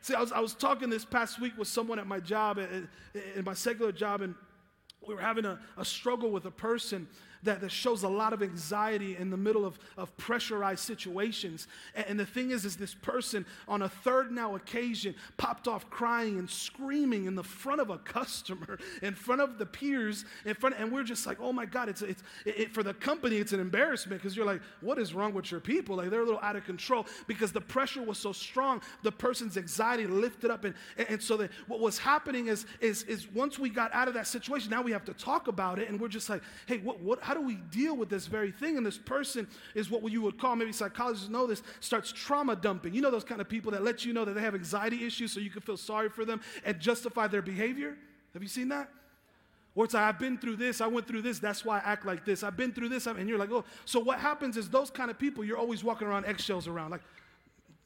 See, 0.00 0.14
I 0.14 0.20
was, 0.20 0.32
I 0.32 0.40
was 0.40 0.54
talking 0.54 0.90
this 0.90 1.04
past 1.04 1.40
week 1.40 1.58
with 1.58 1.68
someone 1.68 1.98
at 1.98 2.06
my 2.06 2.20
job, 2.20 2.58
eh, 2.58 2.66
eh, 3.14 3.20
in 3.36 3.44
my 3.44 3.54
secular 3.54 3.92
job, 3.92 4.22
and 4.22 4.34
we 5.06 5.14
were 5.14 5.20
having 5.20 5.44
a, 5.44 5.58
a 5.76 5.84
struggle 5.84 6.30
with 6.30 6.44
a 6.44 6.50
person 6.50 7.08
that, 7.42 7.60
that 7.60 7.70
shows 7.70 8.02
a 8.02 8.08
lot 8.08 8.32
of 8.32 8.42
anxiety 8.42 9.16
in 9.16 9.30
the 9.30 9.36
middle 9.36 9.64
of, 9.64 9.78
of 9.96 10.16
pressurized 10.16 10.80
situations. 10.80 11.68
And, 11.94 12.06
and 12.08 12.20
the 12.20 12.26
thing 12.26 12.50
is, 12.50 12.64
is 12.64 12.76
this 12.76 12.94
person 12.94 13.46
on 13.66 13.82
a 13.82 13.88
third 13.88 14.32
now 14.32 14.56
occasion 14.56 15.14
popped 15.36 15.68
off 15.68 15.88
crying 15.90 16.38
and 16.38 16.48
screaming 16.48 17.26
in 17.26 17.34
the 17.34 17.44
front 17.44 17.80
of 17.80 17.90
a 17.90 17.98
customer, 17.98 18.78
in 19.02 19.14
front 19.14 19.40
of 19.40 19.58
the 19.58 19.66
peers, 19.66 20.24
in 20.44 20.54
front, 20.54 20.76
and 20.78 20.90
we're 20.90 21.04
just 21.04 21.26
like, 21.26 21.38
oh 21.40 21.52
my 21.52 21.64
God, 21.64 21.88
it's, 21.88 22.02
it's 22.02 22.22
it, 22.44 22.72
for 22.72 22.82
the 22.82 22.94
company, 22.94 23.36
it's 23.36 23.52
an 23.52 23.60
embarrassment 23.60 24.20
because 24.20 24.36
you're 24.36 24.46
like, 24.46 24.60
what 24.80 24.98
is 24.98 25.14
wrong 25.14 25.34
with 25.34 25.50
your 25.50 25.60
people? 25.60 25.96
Like 25.96 26.10
they're 26.10 26.22
a 26.22 26.24
little 26.24 26.40
out 26.40 26.56
of 26.56 26.64
control 26.64 27.06
because 27.26 27.52
the 27.52 27.60
pressure 27.60 28.02
was 28.02 28.18
so 28.18 28.32
strong, 28.32 28.82
the 29.02 29.12
person's 29.12 29.56
anxiety 29.56 30.06
lifted 30.06 30.50
up. 30.50 30.64
And, 30.64 30.74
and, 30.96 31.08
and 31.08 31.22
so 31.22 31.36
that 31.38 31.50
what 31.66 31.80
was 31.80 31.98
happening 31.98 32.48
is, 32.48 32.66
is, 32.80 33.02
is 33.04 33.28
once 33.32 33.58
we 33.58 33.70
got 33.70 33.92
out 33.92 34.08
of 34.08 34.14
that 34.14 34.26
situation, 34.26 34.70
now 34.70 34.82
we 34.82 34.92
have 34.92 35.04
to 35.04 35.14
talk 35.14 35.48
about 35.48 35.78
it. 35.78 35.88
And 35.88 36.00
we're 36.00 36.08
just 36.08 36.28
like, 36.28 36.42
hey, 36.66 36.78
what, 36.78 37.00
what, 37.00 37.22
how 37.28 37.34
do 37.34 37.42
we 37.42 37.56
deal 37.56 37.94
with 37.94 38.08
this 38.08 38.26
very 38.26 38.50
thing? 38.50 38.78
And 38.78 38.86
this 38.86 38.96
person 38.96 39.46
is 39.74 39.90
what 39.90 40.02
you 40.10 40.22
would 40.22 40.38
call, 40.38 40.56
maybe 40.56 40.72
psychologists 40.72 41.28
know 41.28 41.46
this, 41.46 41.62
starts 41.80 42.10
trauma 42.10 42.56
dumping. 42.56 42.94
You 42.94 43.02
know 43.02 43.10
those 43.10 43.22
kind 43.22 43.42
of 43.42 43.50
people 43.50 43.70
that 43.72 43.84
let 43.84 44.02
you 44.02 44.14
know 44.14 44.24
that 44.24 44.32
they 44.32 44.40
have 44.40 44.54
anxiety 44.54 45.04
issues 45.04 45.30
so 45.30 45.38
you 45.38 45.50
can 45.50 45.60
feel 45.60 45.76
sorry 45.76 46.08
for 46.08 46.24
them 46.24 46.40
and 46.64 46.80
justify 46.80 47.26
their 47.26 47.42
behavior? 47.42 47.98
Have 48.32 48.42
you 48.42 48.48
seen 48.48 48.70
that? 48.70 48.88
Or 49.74 49.84
it's 49.84 49.92
like, 49.92 50.04
I've 50.04 50.18
been 50.18 50.38
through 50.38 50.56
this, 50.56 50.80
I 50.80 50.86
went 50.86 51.06
through 51.06 51.20
this, 51.20 51.38
that's 51.38 51.66
why 51.66 51.80
I 51.80 51.82
act 51.92 52.06
like 52.06 52.24
this. 52.24 52.42
I've 52.42 52.56
been 52.56 52.72
through 52.72 52.88
this, 52.88 53.06
and 53.06 53.28
you're 53.28 53.38
like, 53.38 53.52
oh. 53.52 53.62
So 53.84 54.00
what 54.00 54.18
happens 54.18 54.56
is 54.56 54.70
those 54.70 54.88
kind 54.88 55.10
of 55.10 55.18
people, 55.18 55.44
you're 55.44 55.58
always 55.58 55.84
walking 55.84 56.08
around 56.08 56.24
eggshells 56.24 56.66
around. 56.66 56.92
Like, 56.92 57.02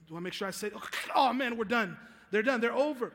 do 0.09 0.16
I 0.16 0.20
make 0.20 0.35
sure 0.35 0.46
I 0.46 0.52
say, 0.52 0.70
oh, 0.72 0.88
oh 1.16 1.33
man, 1.33 1.57
we're 1.57 1.64
done. 1.64 1.96
They're 2.31 2.44
done, 2.44 2.61
they're 2.61 2.72
over. 2.72 3.12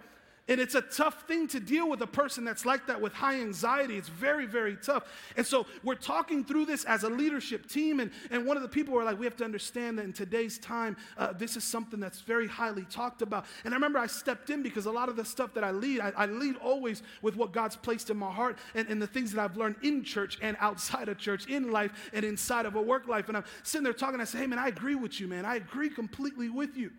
And 0.48 0.62
it's 0.62 0.76
a 0.76 0.82
tough 0.82 1.24
thing 1.28 1.48
to 1.50 1.60
deal 1.60 1.90
with 1.90 2.02
a 2.02 2.08
person 2.08 2.46
that's 2.46 2.66
like 2.66 2.88
that 2.88 3.02
with 3.02 3.14
high 3.14 3.42
anxiety. 3.42 3.98
It's 3.98 4.08
very, 4.08 4.46
very 4.46 4.78
tough. 4.78 5.04
And 5.36 5.46
so 5.46 5.66
we're 5.84 5.96
talking 5.96 6.46
through 6.46 6.66
this 6.66 6.86
as 6.86 7.04
a 7.04 7.10
leadership 7.10 7.68
team. 7.68 8.00
And, 8.00 8.12
and 8.32 8.46
one 8.46 8.56
of 8.56 8.64
the 8.64 8.70
people 8.70 8.94
were 8.94 9.04
like, 9.04 9.20
we 9.20 9.26
have 9.26 9.36
to 9.38 9.44
understand 9.44 10.00
that 10.00 10.06
in 10.06 10.14
today's 10.14 10.58
time, 10.58 10.96
uh, 11.18 11.34
this 11.34 11.58
is 11.58 11.64
something 11.64 12.00
that's 12.00 12.22
very 12.22 12.48
highly 12.48 12.84
talked 12.84 13.22
about. 13.22 13.46
And 13.66 13.74
I 13.74 13.78
remember 13.78 14.00
I 14.00 14.08
stepped 14.08 14.50
in 14.50 14.64
because 14.64 14.86
a 14.86 14.92
lot 14.92 15.10
of 15.10 15.18
the 15.18 15.26
stuff 15.26 15.54
that 15.56 15.64
I 15.64 15.72
lead, 15.72 16.00
I, 16.00 16.14
I 16.16 16.26
lead 16.28 16.56
always 16.58 17.04
with 17.22 17.36
what 17.36 17.52
God's 17.52 17.76
placed 17.76 18.10
in 18.10 18.18
my 18.18 18.32
heart 18.32 18.58
and, 18.74 18.88
and 18.88 19.02
the 19.02 19.08
things 19.08 19.34
that 19.34 19.44
I've 19.44 19.58
learned 19.58 19.76
in 19.84 20.04
church 20.04 20.38
and 20.42 20.56
outside 20.60 21.10
of 21.10 21.18
church, 21.18 21.48
in 21.48 21.72
life 21.72 21.92
and 22.14 22.24
inside 22.24 22.66
of 22.66 22.76
a 22.76 22.82
work 22.82 23.08
life. 23.08 23.28
And 23.28 23.38
I'm 23.38 23.44
sitting 23.64 23.84
there 23.84 23.94
talking. 23.94 24.22
I 24.22 24.24
say, 24.24 24.40
hey, 24.40 24.48
man, 24.48 24.60
I 24.60 24.70
agree 24.70 24.96
with 24.96 25.20
you, 25.20 25.28
man. 25.28 25.46
I 25.46 25.56
agree 25.56 25.90
completely 25.90 26.50
with 26.50 26.78
you. 26.78 26.92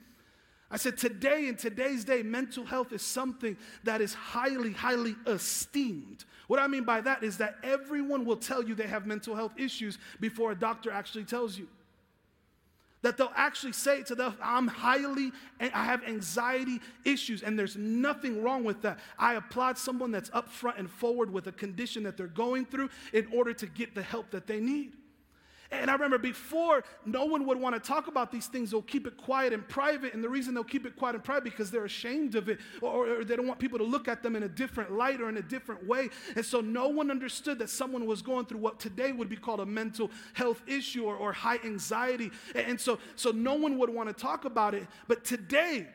I 0.70 0.76
said, 0.76 0.98
today, 0.98 1.48
in 1.48 1.56
today's 1.56 2.04
day, 2.04 2.22
mental 2.22 2.64
health 2.64 2.92
is 2.92 3.00
something 3.00 3.56
that 3.84 4.02
is 4.02 4.12
highly, 4.12 4.72
highly 4.72 5.16
esteemed. 5.26 6.24
What 6.46 6.60
I 6.60 6.66
mean 6.66 6.84
by 6.84 7.00
that 7.00 7.22
is 7.22 7.38
that 7.38 7.56
everyone 7.62 8.26
will 8.26 8.36
tell 8.36 8.62
you 8.62 8.74
they 8.74 8.86
have 8.86 9.06
mental 9.06 9.34
health 9.34 9.52
issues 9.56 9.98
before 10.20 10.52
a 10.52 10.54
doctor 10.54 10.90
actually 10.90 11.24
tells 11.24 11.56
you. 11.56 11.68
That 13.00 13.16
they'll 13.16 13.32
actually 13.34 13.72
say 13.72 14.02
to 14.02 14.14
them, 14.14 14.36
I'm 14.42 14.66
highly, 14.66 15.32
I 15.60 15.84
have 15.84 16.02
anxiety 16.04 16.80
issues, 17.04 17.42
and 17.42 17.58
there's 17.58 17.76
nothing 17.76 18.42
wrong 18.42 18.64
with 18.64 18.82
that. 18.82 18.98
I 19.18 19.34
applaud 19.34 19.78
someone 19.78 20.10
that's 20.10 20.28
upfront 20.30 20.78
and 20.78 20.90
forward 20.90 21.32
with 21.32 21.46
a 21.46 21.52
condition 21.52 22.02
that 22.02 22.16
they're 22.16 22.26
going 22.26 22.66
through 22.66 22.90
in 23.14 23.26
order 23.32 23.54
to 23.54 23.66
get 23.66 23.94
the 23.94 24.02
help 24.02 24.32
that 24.32 24.46
they 24.46 24.60
need. 24.60 24.97
And 25.70 25.90
I 25.90 25.92
remember 25.92 26.16
before, 26.16 26.82
no 27.04 27.26
one 27.26 27.44
would 27.44 27.60
want 27.60 27.74
to 27.74 27.80
talk 27.80 28.06
about 28.06 28.32
these 28.32 28.46
things. 28.46 28.70
They'll 28.70 28.80
keep 28.80 29.06
it 29.06 29.18
quiet 29.18 29.52
and 29.52 29.66
private. 29.68 30.14
And 30.14 30.24
the 30.24 30.28
reason 30.28 30.54
they'll 30.54 30.64
keep 30.64 30.86
it 30.86 30.96
quiet 30.96 31.14
and 31.14 31.22
private 31.22 31.44
because 31.44 31.70
they're 31.70 31.84
ashamed 31.84 32.36
of 32.36 32.48
it 32.48 32.58
or, 32.80 33.20
or, 33.20 33.24
they 33.24 33.36
don't 33.36 33.46
want 33.46 33.60
people 33.60 33.78
to 33.78 33.84
look 33.84 34.08
at 34.08 34.22
them 34.22 34.34
in 34.34 34.44
a 34.44 34.48
different 34.48 34.92
light 34.92 35.20
or 35.20 35.28
in 35.28 35.36
a 35.36 35.42
different 35.42 35.86
way. 35.86 36.08
And 36.36 36.44
so 36.44 36.62
no 36.62 36.88
one 36.88 37.10
understood 37.10 37.58
that 37.58 37.68
someone 37.68 38.06
was 38.06 38.22
going 38.22 38.46
through 38.46 38.60
what 38.60 38.80
today 38.80 39.12
would 39.12 39.28
be 39.28 39.36
called 39.36 39.60
a 39.60 39.66
mental 39.66 40.10
health 40.32 40.62
issue 40.66 41.04
or, 41.04 41.16
or 41.16 41.34
high 41.34 41.58
anxiety. 41.62 42.30
And 42.54 42.80
so, 42.80 42.98
so 43.14 43.30
no 43.30 43.54
one 43.54 43.76
would 43.76 43.90
want 43.90 44.08
to 44.08 44.14
talk 44.14 44.46
about 44.46 44.74
it. 44.74 44.86
But 45.06 45.22
today, 45.22 45.86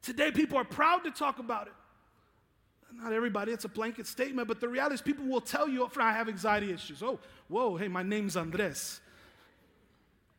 today 0.00 0.30
people 0.30 0.56
are 0.56 0.64
proud 0.64 1.04
to 1.04 1.10
talk 1.10 1.40
about 1.40 1.66
it. 1.66 1.74
Not 3.02 3.12
everybody, 3.12 3.52
it's 3.52 3.64
a 3.64 3.68
blanket 3.68 4.06
statement, 4.06 4.48
but 4.48 4.60
the 4.60 4.68
reality 4.68 4.94
is 4.94 5.02
people 5.02 5.26
will 5.26 5.40
tell 5.40 5.68
you 5.68 5.84
up 5.84 5.96
I 5.98 6.12
have 6.12 6.28
anxiety 6.28 6.72
issues. 6.72 7.02
Oh, 7.02 7.18
whoa, 7.48 7.76
hey, 7.76 7.88
my 7.88 8.02
name's 8.02 8.36
Andres. 8.36 9.00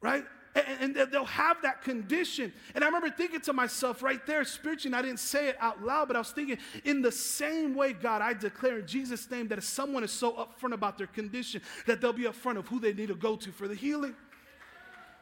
Right? 0.01 0.23
And, 0.55 0.97
and 0.97 1.11
they'll 1.11 1.25
have 1.25 1.61
that 1.61 1.83
condition. 1.83 2.51
And 2.73 2.83
I 2.83 2.87
remember 2.87 3.11
thinking 3.11 3.41
to 3.41 3.53
myself 3.53 4.01
right 4.01 4.25
there, 4.25 4.43
spiritually, 4.43 4.95
and 4.95 4.95
I 4.95 5.07
didn't 5.07 5.19
say 5.19 5.49
it 5.49 5.57
out 5.59 5.83
loud, 5.83 6.07
but 6.07 6.15
I 6.15 6.19
was 6.19 6.31
thinking, 6.31 6.57
in 6.83 7.03
the 7.03 7.11
same 7.11 7.75
way, 7.75 7.93
God, 7.93 8.23
I 8.23 8.33
declare 8.33 8.79
in 8.79 8.87
Jesus' 8.87 9.29
name 9.29 9.47
that 9.49 9.59
if 9.59 9.63
someone 9.63 10.03
is 10.03 10.11
so 10.11 10.31
upfront 10.33 10.73
about 10.73 10.97
their 10.97 11.07
condition, 11.07 11.61
that 11.85 12.01
they'll 12.01 12.13
be 12.13 12.23
upfront 12.23 12.57
of 12.57 12.67
who 12.67 12.79
they 12.79 12.93
need 12.93 13.09
to 13.09 13.15
go 13.15 13.35
to 13.35 13.51
for 13.51 13.67
the 13.67 13.75
healing. 13.75 14.15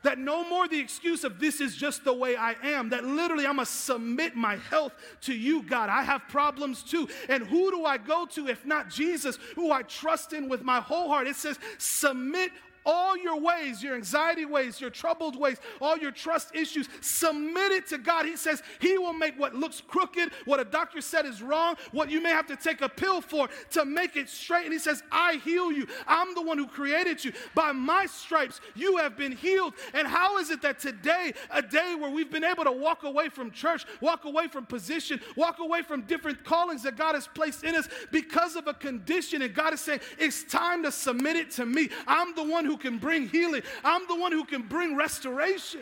That 0.05 0.19
no 0.19 0.47
more 0.47 0.67
the 0.67 0.79
excuse 0.79 1.23
of 1.23 1.39
this 1.39 1.59
is 1.59 1.75
just 1.75 2.03
the 2.03 2.13
way 2.13 2.35
I 2.35 2.55
am. 2.61 2.89
That 2.89 3.03
literally 3.03 3.47
I'm 3.47 3.55
going 3.55 3.65
submit 3.65 4.35
my 4.35 4.57
health 4.57 4.93
to 5.21 5.33
you, 5.33 5.63
God. 5.63 5.89
I 5.89 6.03
have 6.03 6.21
problems 6.29 6.83
too. 6.83 7.09
And 7.27 7.43
who 7.43 7.71
do 7.71 7.85
I 7.85 7.97
go 7.97 8.27
to 8.27 8.47
if 8.47 8.67
not 8.67 8.91
Jesus, 8.91 9.39
who 9.55 9.71
I 9.71 9.81
trust 9.81 10.31
in 10.31 10.47
with 10.47 10.61
my 10.61 10.79
whole 10.79 11.09
heart? 11.09 11.25
It 11.25 11.35
says, 11.35 11.57
submit 11.79 12.51
all 12.85 13.17
your 13.17 13.39
ways, 13.39 13.81
your 13.83 13.95
anxiety 13.95 14.45
ways, 14.45 14.79
your 14.79 14.89
troubled 14.89 15.35
ways, 15.35 15.57
all 15.81 15.97
your 15.97 16.11
trust 16.11 16.55
issues, 16.55 16.87
submit 17.01 17.71
it 17.71 17.87
to 17.87 17.97
God. 17.97 18.25
He 18.25 18.37
says 18.37 18.61
He 18.79 18.97
will 18.97 19.13
make 19.13 19.37
what 19.39 19.55
looks 19.55 19.81
crooked, 19.81 20.31
what 20.45 20.59
a 20.59 20.65
doctor 20.65 21.01
said 21.01 21.25
is 21.25 21.41
wrong, 21.41 21.75
what 21.91 22.09
you 22.09 22.21
may 22.21 22.29
have 22.29 22.47
to 22.47 22.55
take 22.55 22.81
a 22.81 22.89
pill 22.89 23.21
for 23.21 23.49
to 23.71 23.85
make 23.85 24.15
it 24.15 24.29
straight. 24.29 24.65
And 24.65 24.73
He 24.73 24.79
says, 24.79 25.03
I 25.11 25.35
heal 25.43 25.71
you. 25.71 25.87
I'm 26.07 26.35
the 26.35 26.41
one 26.41 26.57
who 26.57 26.67
created 26.67 27.23
you. 27.23 27.33
By 27.53 27.71
my 27.71 28.05
stripes, 28.05 28.61
you 28.75 28.97
have 28.97 29.17
been 29.17 29.31
healed. 29.31 29.73
And 29.93 30.07
how 30.07 30.37
is 30.37 30.49
it 30.49 30.61
that 30.61 30.79
today, 30.79 31.33
a 31.51 31.61
day 31.61 31.95
where 31.99 32.09
we've 32.09 32.31
been 32.31 32.43
able 32.43 32.63
to 32.63 32.71
walk 32.71 33.03
away 33.03 33.29
from 33.29 33.51
church, 33.51 33.85
walk 34.01 34.25
away 34.25 34.47
from 34.47 34.65
position, 34.65 35.19
walk 35.35 35.59
away 35.59 35.81
from 35.81 36.01
different 36.01 36.43
callings 36.43 36.83
that 36.83 36.97
God 36.97 37.15
has 37.15 37.27
placed 37.27 37.63
in 37.63 37.75
us 37.75 37.87
because 38.11 38.55
of 38.55 38.67
a 38.67 38.73
condition, 38.73 39.41
and 39.41 39.53
God 39.53 39.73
is 39.73 39.81
saying, 39.81 40.01
It's 40.17 40.43
time 40.43 40.83
to 40.83 40.91
submit 40.91 41.35
it 41.35 41.51
to 41.51 41.65
me. 41.65 41.89
I'm 42.07 42.35
the 42.35 42.43
one 42.43 42.65
who 42.65 42.74
who 42.75 42.81
can 42.81 42.97
bring 42.97 43.27
healing. 43.29 43.61
I'm 43.83 44.07
the 44.07 44.15
one 44.15 44.31
who 44.31 44.43
can 44.43 44.63
bring 44.63 44.95
restoration. 44.95 45.81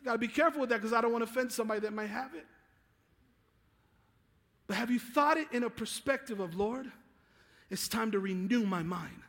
I 0.00 0.04
got 0.04 0.12
to 0.12 0.18
be 0.18 0.28
careful 0.28 0.60
with 0.60 0.70
that 0.70 0.76
because 0.76 0.92
I 0.92 1.00
don't 1.00 1.12
want 1.12 1.24
to 1.24 1.30
offend 1.30 1.52
somebody 1.52 1.80
that 1.80 1.92
might 1.92 2.10
have 2.10 2.34
it. 2.34 2.46
But 4.66 4.76
have 4.76 4.90
you 4.90 4.98
thought 4.98 5.36
it 5.36 5.48
in 5.52 5.62
a 5.62 5.70
perspective 5.70 6.40
of, 6.40 6.54
Lord, 6.54 6.90
it's 7.70 7.86
time 7.88 8.10
to 8.12 8.18
renew 8.18 8.64
my 8.64 8.82
mind? 8.82 9.22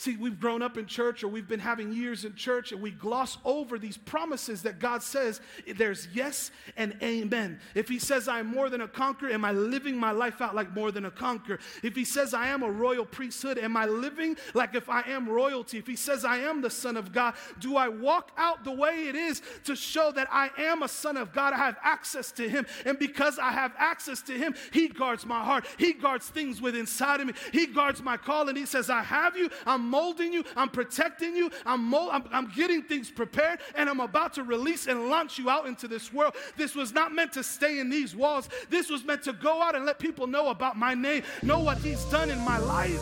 See, 0.00 0.16
we've 0.16 0.40
grown 0.40 0.62
up 0.62 0.78
in 0.78 0.86
church 0.86 1.22
or 1.22 1.28
we've 1.28 1.46
been 1.46 1.60
having 1.60 1.92
years 1.92 2.24
in 2.24 2.34
church 2.34 2.72
and 2.72 2.80
we 2.80 2.90
gloss 2.90 3.36
over 3.44 3.78
these 3.78 3.98
promises 3.98 4.62
that 4.62 4.78
God 4.78 5.02
says 5.02 5.42
there's 5.76 6.08
yes 6.14 6.50
and 6.78 6.96
amen. 7.02 7.60
If 7.74 7.90
He 7.90 7.98
says 7.98 8.26
I 8.26 8.40
am 8.40 8.46
more 8.46 8.70
than 8.70 8.80
a 8.80 8.88
conqueror, 8.88 9.28
am 9.28 9.44
I 9.44 9.52
living 9.52 9.98
my 9.98 10.12
life 10.12 10.40
out 10.40 10.54
like 10.54 10.74
more 10.74 10.90
than 10.90 11.04
a 11.04 11.10
conqueror? 11.10 11.58
If 11.82 11.94
He 11.94 12.06
says 12.06 12.32
I 12.32 12.48
am 12.48 12.62
a 12.62 12.70
royal 12.70 13.04
priesthood, 13.04 13.58
am 13.58 13.76
I 13.76 13.84
living 13.84 14.38
like 14.54 14.74
if 14.74 14.88
I 14.88 15.02
am 15.02 15.28
royalty? 15.28 15.76
If 15.76 15.86
He 15.86 15.96
says 15.96 16.24
I 16.24 16.38
am 16.38 16.62
the 16.62 16.70
Son 16.70 16.96
of 16.96 17.12
God, 17.12 17.34
do 17.58 17.76
I 17.76 17.88
walk 17.88 18.30
out 18.38 18.64
the 18.64 18.72
way 18.72 19.06
it 19.06 19.14
is 19.14 19.42
to 19.64 19.76
show 19.76 20.12
that 20.12 20.28
I 20.32 20.48
am 20.56 20.82
a 20.82 20.88
Son 20.88 21.18
of 21.18 21.34
God? 21.34 21.52
I 21.52 21.58
have 21.58 21.76
access 21.82 22.32
to 22.32 22.48
Him. 22.48 22.64
And 22.86 22.98
because 22.98 23.38
I 23.38 23.50
have 23.52 23.74
access 23.76 24.22
to 24.22 24.32
Him, 24.32 24.54
He 24.72 24.88
guards 24.88 25.26
my 25.26 25.44
heart, 25.44 25.66
He 25.76 25.92
guards 25.92 26.26
things 26.26 26.62
within 26.62 26.80
inside 26.80 27.20
of 27.20 27.26
me, 27.26 27.34
He 27.52 27.66
guards 27.66 28.02
my 28.02 28.16
call. 28.16 28.48
And 28.48 28.56
He 28.56 28.64
says, 28.64 28.88
I 28.88 29.02
have 29.02 29.36
you, 29.36 29.50
I'm 29.66 29.89
molding 29.90 30.32
you, 30.32 30.44
I'm 30.56 30.68
protecting 30.68 31.36
you, 31.36 31.50
I'm, 31.66 31.84
mold, 31.84 32.10
I'm, 32.12 32.24
I'm 32.32 32.48
getting 32.54 32.82
things 32.82 33.10
prepared, 33.10 33.58
and 33.74 33.88
I'm 33.88 34.00
about 34.00 34.32
to 34.34 34.44
release 34.44 34.86
and 34.86 35.08
launch 35.08 35.38
you 35.38 35.50
out 35.50 35.66
into 35.66 35.88
this 35.88 36.12
world. 36.12 36.34
This 36.56 36.74
was 36.74 36.92
not 36.92 37.12
meant 37.12 37.32
to 37.32 37.42
stay 37.42 37.80
in 37.80 37.90
these 37.90 38.14
walls. 38.14 38.48
This 38.70 38.88
was 38.88 39.04
meant 39.04 39.22
to 39.24 39.32
go 39.32 39.60
out 39.62 39.74
and 39.74 39.84
let 39.84 39.98
people 39.98 40.26
know 40.26 40.48
about 40.48 40.78
my 40.78 40.94
name, 40.94 41.22
know 41.42 41.58
what 41.58 41.78
He's 41.78 42.04
done 42.04 42.30
in 42.30 42.38
my 42.40 42.58
life. 42.58 43.00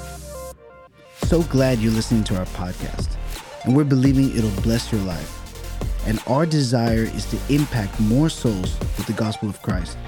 So 1.25 1.43
glad 1.45 1.79
you're 1.79 1.93
listening 1.93 2.25
to 2.25 2.39
our 2.39 2.47
podcast, 2.47 3.17
and 3.65 3.77
we're 3.77 3.85
believing 3.85 4.35
it'll 4.37 4.63
bless 4.63 4.91
your 4.91 5.03
life. 5.03 5.35
And 6.07 6.23
our 6.27 6.47
desire 6.47 7.03
is 7.03 7.27
to 7.27 7.39
impact 7.53 8.01
more 8.01 8.31
souls 8.31 8.79
with 8.97 9.07
the 9.07 9.13
gospel 9.13 9.51
of 9.51 9.61
Christ. 9.61 9.99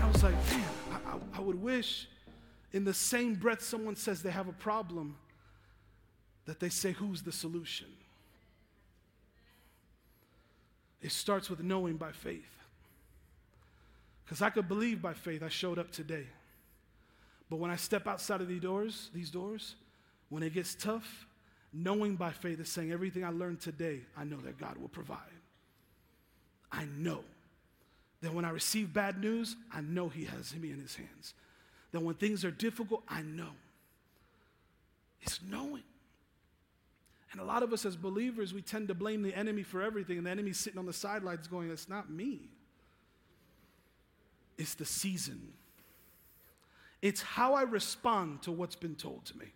I 0.00 0.10
was 0.10 0.22
like, 0.22 0.34
man, 0.50 0.68
I, 1.06 1.16
I 1.38 1.40
would 1.40 1.62
wish 1.62 2.08
in 2.72 2.84
the 2.84 2.94
same 2.94 3.34
breath 3.34 3.62
someone 3.62 3.96
says 3.96 4.22
they 4.22 4.30
have 4.30 4.48
a 4.48 4.52
problem 4.52 5.16
that 6.46 6.60
they 6.60 6.68
say, 6.68 6.92
who's 6.92 7.22
the 7.22 7.32
solution? 7.32 7.86
It 11.00 11.12
starts 11.12 11.48
with 11.48 11.60
knowing 11.60 11.96
by 11.96 12.12
faith. 12.12 12.44
Because 14.24 14.42
I 14.42 14.50
could 14.50 14.68
believe 14.68 15.00
by 15.00 15.14
faith 15.14 15.42
I 15.42 15.48
showed 15.48 15.78
up 15.78 15.90
today. 15.90 16.26
But 17.48 17.56
when 17.56 17.70
I 17.70 17.76
step 17.76 18.06
outside 18.06 18.40
of 18.40 18.48
these 18.48 18.60
doors, 18.60 19.10
these 19.14 19.30
doors, 19.30 19.74
when 20.28 20.42
it 20.42 20.52
gets 20.52 20.74
tough, 20.74 21.26
knowing 21.72 22.16
by 22.16 22.30
faith 22.30 22.60
is 22.60 22.68
saying 22.68 22.92
everything 22.92 23.24
I 23.24 23.30
learned 23.30 23.60
today, 23.60 24.00
I 24.16 24.24
know 24.24 24.36
that 24.38 24.58
God 24.58 24.76
will 24.76 24.88
provide. 24.88 25.18
I 26.70 26.84
know 26.98 27.24
that 28.20 28.34
when 28.34 28.44
I 28.44 28.50
receive 28.50 28.92
bad 28.92 29.20
news, 29.20 29.56
I 29.72 29.80
know 29.80 30.08
He 30.08 30.24
has 30.24 30.54
me 30.54 30.70
in 30.70 30.80
His 30.80 30.96
hands. 30.96 31.34
That 31.92 32.00
when 32.00 32.16
things 32.16 32.44
are 32.44 32.50
difficult, 32.50 33.02
I 33.08 33.22
know. 33.22 33.52
It's 35.22 35.40
knowing. 35.48 35.84
And 37.32 37.40
a 37.40 37.44
lot 37.44 37.62
of 37.62 37.72
us 37.72 37.84
as 37.84 37.96
believers, 37.96 38.54
we 38.54 38.62
tend 38.62 38.88
to 38.88 38.94
blame 38.94 39.22
the 39.22 39.34
enemy 39.34 39.62
for 39.62 39.82
everything, 39.82 40.16
and 40.16 40.26
the 40.26 40.30
enemy's 40.30 40.58
sitting 40.58 40.78
on 40.78 40.86
the 40.86 40.92
sidelines 40.92 41.46
going, 41.46 41.70
It's 41.70 41.88
not 41.88 42.10
me. 42.10 42.48
It's 44.56 44.74
the 44.74 44.84
season. 44.84 45.52
It's 47.00 47.22
how 47.22 47.54
I 47.54 47.62
respond 47.62 48.42
to 48.42 48.52
what's 48.52 48.74
been 48.74 48.96
told 48.96 49.24
to 49.26 49.38
me. 49.38 49.46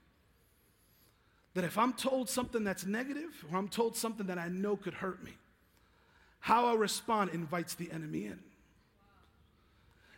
That 1.54 1.64
if 1.64 1.76
I'm 1.76 1.92
told 1.92 2.28
something 2.28 2.62
that's 2.62 2.87
negative, 2.87 3.44
or 3.50 3.58
I'm 3.58 3.68
told 3.68 3.96
something 3.96 4.26
that 4.26 4.38
I 4.38 4.48
know 4.48 4.76
could 4.76 4.94
hurt 4.94 5.22
me, 5.24 5.32
how 6.40 6.66
I 6.66 6.74
respond 6.74 7.30
invites 7.30 7.74
the 7.74 7.90
enemy 7.90 8.26
in. 8.26 8.38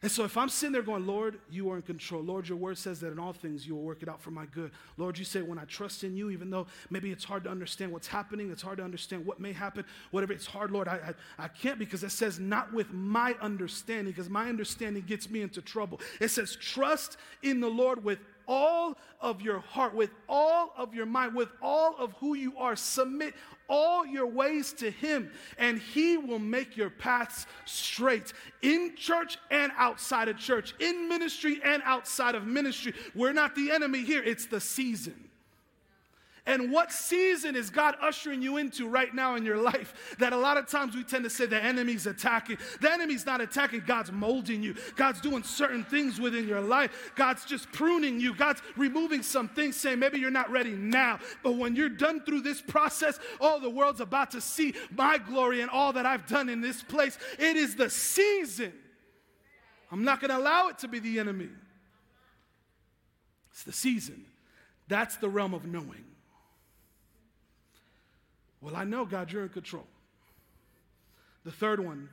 And 0.05 0.13
so 0.13 0.23
if 0.25 0.37
I'm 0.37 0.51
sitting 0.51 0.75
there 0.75 0.83
going, 0.83 1.07
Lord, 1.07 1.39
you 1.51 1.71
are 1.71 1.77
in 1.77 1.83
control. 1.83 2.23
Lord, 2.23 2.47
your 2.47 2.59
word 2.59 2.77
says 2.77 3.01
that 3.01 3.11
in 3.11 3.19
all 3.19 3.33
things 3.33 3.67
you 3.67 3.75
will 3.75 3.85
work 3.85 4.03
it 4.03 4.09
out 4.11 4.21
for 4.21 4.31
my 4.31 4.45
good. 4.45 4.71
Lord, 4.99 5.17
you 5.17 5.25
say 5.25 5.41
when 5.41 5.59
I 5.59 5.65
trust 5.65 6.05
in 6.05 6.15
you, 6.15 6.29
even 6.29 6.51
though 6.51 6.67
maybe 6.91 7.11
it's 7.11 7.25
hard 7.25 7.43
to 7.45 7.51
understand 7.51 7.91
what's 7.91 8.07
happening, 8.07 8.51
it's 8.51 8.61
hard 8.61 8.77
to 8.77 8.85
understand 8.85 9.25
what 9.25 9.41
may 9.41 9.55
happen, 9.55 9.83
whatever, 10.11 10.35
it's 10.35 10.45
hard, 10.45 10.73
Lord, 10.73 10.89
I, 10.89 11.15
I, 11.39 11.45
I 11.45 11.49
can't 11.49 11.79
because 11.79 12.05
it 12.05 12.11
says 12.11 12.39
not 12.39 12.71
with 12.71 12.93
my 12.93 13.35
understanding, 13.41 14.13
because 14.13 14.29
my 14.29 14.51
understanding 14.51 15.05
gets 15.07 15.31
me 15.31 15.41
into 15.41 15.63
trouble. 15.63 16.03
It 16.21 16.29
says 16.29 16.55
trust 16.55 17.17
in 17.43 17.61
the 17.61 17.71
Lord 17.71 18.05
with 18.05 18.19
all 18.47 18.99
of 19.21 19.41
your 19.41 19.61
heart, 19.61 19.95
with 19.95 20.11
all 20.29 20.73
of 20.77 20.95
your 20.95 21.07
mind, 21.07 21.35
with 21.35 21.49
all 21.63 21.97
of 21.99 22.13
who 22.15 22.35
you 22.35 22.57
are. 22.57 22.77
Submit 22.77 23.35
all 23.69 24.07
your 24.07 24.27
ways 24.27 24.73
to 24.75 24.91
Him, 24.91 25.31
and 25.59 25.79
He 25.79 26.17
will 26.17 26.39
make 26.39 26.77
your 26.77 26.91
paths 26.91 27.47
straight 27.65 28.33
in 28.63 28.95
church 28.97 29.39
and 29.51 29.73
outside 29.77 30.29
of 30.29 30.39
church, 30.39 30.75
in 30.81 31.09
ministry 31.09 31.61
and 31.65 31.83
outside 31.85 32.35
of 32.35 32.47
ministry. 32.47 32.95
We're 33.15 33.33
not 33.33 33.55
the 33.55 33.71
enemy 33.71 34.03
here, 34.03 34.23
it's 34.23 34.47
the 34.47 34.61
season. 34.61 35.31
And 36.47 36.71
what 36.71 36.93
season 36.93 37.57
is 37.57 37.71
God 37.71 37.97
ushering 38.03 38.43
you 38.43 38.59
into 38.59 38.87
right 38.87 39.15
now 39.15 39.35
in 39.35 39.47
your 39.47 39.57
life 39.57 40.15
that 40.19 40.35
a 40.35 40.37
lot 40.37 40.59
of 40.59 40.69
times 40.69 40.95
we 40.95 41.03
tend 41.03 41.25
to 41.25 41.31
say 41.31 41.47
the 41.47 41.63
enemy's 41.63 42.07
attacking? 42.07 42.59
The 42.83 42.93
enemy's 42.93 43.25
not 43.25 43.41
attacking, 43.41 43.85
God's 43.87 44.13
molding 44.13 44.63
you. 44.63 44.75
God's 44.95 45.23
doing 45.23 45.43
certain 45.43 45.85
things 45.85 46.21
within 46.21 46.47
your 46.47 46.61
life. 46.61 47.13
God's 47.15 47.47
just 47.47 47.73
pruning 47.73 48.21
you. 48.21 48.35
God's 48.35 48.61
removing 48.77 49.23
some 49.23 49.49
things, 49.49 49.77
saying 49.77 49.99
maybe 49.99 50.19
you're 50.19 50.31
not 50.31 50.51
ready 50.51 50.73
now. 50.73 51.19
But 51.43 51.53
when 51.53 51.77
you're 51.77 51.89
done 51.89 52.21
through 52.21 52.43
this 52.43 52.61
process, 52.61 53.19
all 53.41 53.59
the 53.59 53.71
world's 53.71 54.03
about 54.03 54.33
to 54.33 54.43
see 54.43 54.75
my 54.91 55.17
glory 55.17 55.63
and 55.63 55.71
all 55.71 55.95
that 55.95 56.05
I've 56.05 56.27
done 56.27 56.51
in 56.51 56.61
this 56.61 56.83
place. 56.83 57.17
It 57.39 57.57
is 57.57 57.75
the 57.75 57.89
season. 57.89 58.75
I'm 59.91 60.05
not 60.05 60.21
going 60.21 60.31
to 60.31 60.37
allow 60.37 60.69
it 60.69 60.79
to 60.81 60.89
be 60.89 60.99
the 60.99 61.21
enemy. 61.21 61.49
It's 63.51 63.63
the 63.63 63.73
season. 63.73 64.27
That's 64.89 65.17
the 65.17 65.31
realm 65.31 65.55
of 65.55 65.65
knowing. 65.65 66.05
Well, 68.65 68.75
I 68.75 68.85
know, 68.85 69.05
God, 69.05 69.31
you're 69.31 69.43
in 69.43 69.51
control. 69.51 69.85
The 71.45 71.53
third 71.53 71.81
one, 71.81 72.09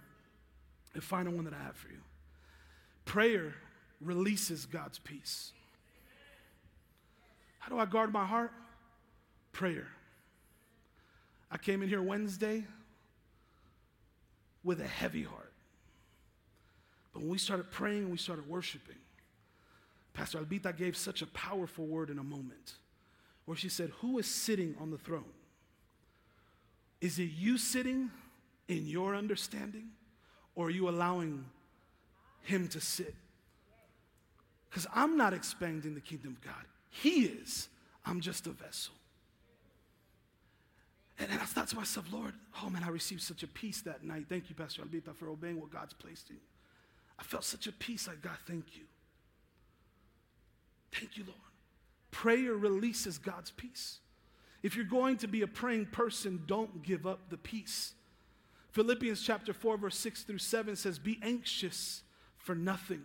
the 0.94 1.00
final 1.00 1.32
one 1.32 1.46
that 1.46 1.54
I 1.54 1.64
have 1.64 1.78
for 1.78 1.88
you 1.88 2.00
prayer 3.06 3.56
releases 4.02 4.66
God's 4.66 5.00
peace. 5.00 5.54
How 7.60 7.70
do 7.70 7.80
I 7.80 7.86
guard 7.86 8.12
my 8.12 8.26
heart? 8.26 8.52
Prayer. 9.54 9.88
I 11.50 11.58
came 11.58 11.82
in 11.82 11.90
here 11.90 12.02
Wednesday 12.02 12.66
with 14.64 14.82
a 14.82 14.88
heavy 14.88 15.24
heart. 15.24 15.54
But 17.14 17.22
when 17.22 17.32
we 17.32 17.38
started 17.38 17.72
praying 17.72 18.04
and 18.04 18.12
we 18.12 18.18
started 18.18 18.48
worshiping, 18.48 18.96
Pastor 20.14 20.40
Albita 20.40 20.76
gave 20.76 20.98
such 20.98 21.22
a 21.22 21.28
powerful 21.28 21.86
word 21.86 22.10
in 22.10 22.20
a 22.20 22.24
moment 22.24 22.74
where 23.46 23.58
she 23.58 23.70
said, 23.70 23.92
Who 24.02 24.20
is 24.20 24.28
sitting 24.28 24.76
on 24.80 24.92
the 24.92 24.98
throne? 24.98 25.26
Is 27.02 27.18
it 27.18 27.32
you 27.36 27.58
sitting 27.58 28.12
in 28.68 28.88
your 28.88 29.16
understanding, 29.16 29.90
or 30.56 30.68
are 30.68 30.72
you 30.72 30.88
allowing 30.88 31.46
Him 32.44 32.68
to 32.70 32.80
sit? 32.80 33.16
Because 34.70 34.88
I'm 34.94 35.18
not 35.18 35.34
expanding 35.34 35.96
the 35.96 36.02
kingdom 36.02 36.38
of 36.38 36.42
God, 36.42 36.64
He 36.90 37.26
is. 37.26 37.68
I'm 38.06 38.22
just 38.22 38.48
a 38.48 38.52
vessel. 38.52 38.94
And, 41.20 41.32
I 41.34 41.46
thought 41.46 41.68
to 41.68 41.76
myself, 41.76 42.12
Lord, 42.12 42.34
oh 42.64 42.70
man, 42.70 42.84
I 42.84 42.90
received 42.90 43.22
such 43.22 43.44
a 43.44 43.48
peace 43.48 43.82
that 43.82 44.04
night. 44.04 44.26
Thank 44.28 44.50
you, 44.50 44.56
Pastor 44.56 44.82
Albita, 44.82 45.16
for 45.16 45.30
obeying 45.30 45.60
what 45.60 45.70
God's 45.70 45.94
placed 45.94 46.30
in 46.30 46.38
you. 46.38 46.42
I 47.20 47.24
felt 47.24 47.44
such 47.44 47.68
a 47.68 47.72
peace 47.72 48.08
like, 48.08 48.22
God, 48.22 48.38
thank 48.48 48.76
you. 48.76 48.84
Thank 50.92 51.18
you, 51.18 51.26
Lord. 51.26 51.38
Prayer 52.10 52.54
releases 52.54 53.20
God's 53.20 53.52
peace. 53.52 54.00
If 54.64 54.76
you're 54.76 54.86
going 54.86 55.18
to 55.18 55.28
be 55.28 55.42
a 55.42 55.48
praying 55.48 55.88
person, 55.88 56.44
don't 56.46 56.84
give 56.84 57.08
up 57.08 57.30
the 57.30 57.38
peace. 57.38 57.94
Philippians 58.72 59.22
chapter 59.22 59.54
4, 59.54 59.78
verse 59.78 59.98
6 59.98 60.24
through 60.24 60.38
7 60.38 60.76
says, 60.76 61.00
Be 61.00 61.20
anxious 61.22 62.04
for 62.38 62.56
nothing, 62.56 63.04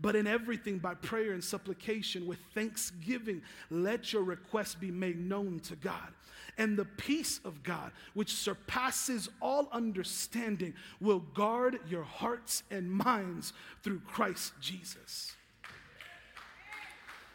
but 0.00 0.16
in 0.16 0.26
everything 0.26 0.78
by 0.78 0.94
prayer 0.94 1.32
and 1.32 1.44
supplication 1.44 2.26
with 2.26 2.38
thanksgiving, 2.54 3.42
let 3.70 4.12
your 4.12 4.22
requests 4.22 4.74
be 4.74 4.90
made 4.90 5.18
known 5.18 5.60
to 5.60 5.76
God. 5.76 6.12
And 6.58 6.76
the 6.76 6.86
peace 6.86 7.40
of 7.44 7.62
God, 7.62 7.92
which 8.14 8.32
surpasses 8.32 9.28
all 9.40 9.68
understanding, 9.72 10.74
will 11.00 11.20
guard 11.20 11.78
your 11.88 12.02
hearts 12.02 12.62
and 12.70 12.90
minds 12.90 13.52
through 13.82 14.00
Christ 14.00 14.54
Jesus. 14.60 15.34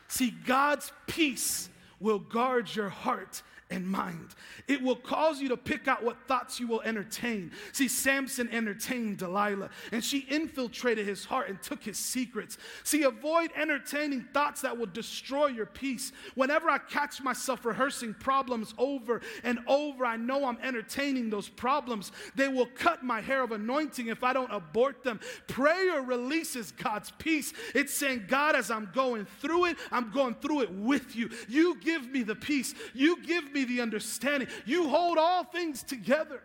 See, 0.07 0.31
God's 0.45 0.91
peace 1.07 1.69
will 1.99 2.19
guard 2.19 2.75
your 2.75 2.89
heart 2.89 3.43
and 3.71 3.87
mind. 3.87 4.35
It 4.67 4.81
will 4.81 4.95
cause 4.95 5.41
you 5.41 5.49
to 5.49 5.57
pick 5.57 5.87
out 5.87 6.03
what 6.03 6.27
thoughts 6.27 6.59
you 6.59 6.67
will 6.67 6.81
entertain. 6.81 7.51
See, 7.71 7.87
Samson 7.87 8.49
entertained 8.51 9.17
Delilah, 9.17 9.69
and 9.91 10.03
she 10.03 10.19
infiltrated 10.19 11.07
his 11.07 11.25
heart 11.25 11.49
and 11.49 11.61
took 11.61 11.83
his 11.83 11.97
secrets. 11.97 12.57
See, 12.83 13.03
avoid 13.03 13.51
entertaining 13.55 14.25
thoughts 14.33 14.61
that 14.61 14.77
will 14.77 14.85
destroy 14.87 15.47
your 15.47 15.65
peace. 15.65 16.11
Whenever 16.35 16.69
I 16.69 16.77
catch 16.77 17.21
myself 17.21 17.65
rehearsing 17.65 18.13
problems 18.13 18.73
over 18.77 19.21
and 19.43 19.59
over, 19.67 20.05
I 20.05 20.17
know 20.17 20.45
I'm 20.45 20.59
entertaining 20.61 21.29
those 21.29 21.49
problems. 21.49 22.11
They 22.35 22.47
will 22.47 22.67
cut 22.75 23.03
my 23.03 23.21
hair 23.21 23.43
of 23.43 23.51
anointing 23.51 24.07
if 24.07 24.23
I 24.23 24.33
don't 24.33 24.51
abort 24.51 25.03
them. 25.03 25.19
Prayer 25.47 26.01
releases 26.01 26.71
God's 26.71 27.11
peace. 27.11 27.53
It's 27.73 27.93
saying, 27.93 28.25
God, 28.27 28.55
as 28.55 28.69
I'm 28.69 28.89
going 28.93 29.25
through 29.39 29.65
it, 29.65 29.77
I'm 29.91 30.11
going 30.11 30.35
through 30.35 30.61
it 30.61 30.71
with 30.71 31.15
you. 31.15 31.29
You 31.47 31.77
give 31.79 32.09
me 32.09 32.23
the 32.23 32.35
peace. 32.35 32.75
You 32.93 33.21
give 33.23 33.51
me 33.51 33.60
the 33.65 33.81
understanding. 33.81 34.47
You 34.65 34.89
hold 34.89 35.17
all 35.17 35.43
things 35.43 35.83
together. 35.83 36.41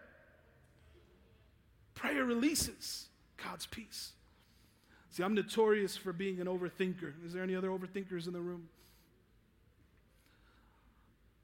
Prayer 1.94 2.24
releases 2.24 3.06
God's 3.42 3.66
peace. 3.66 4.12
See, 5.10 5.22
I'm 5.22 5.34
notorious 5.34 5.96
for 5.96 6.12
being 6.12 6.40
an 6.40 6.46
overthinker. 6.46 7.12
Is 7.24 7.32
there 7.32 7.42
any 7.42 7.56
other 7.56 7.70
overthinkers 7.70 8.26
in 8.26 8.32
the 8.32 8.40
room? 8.40 8.68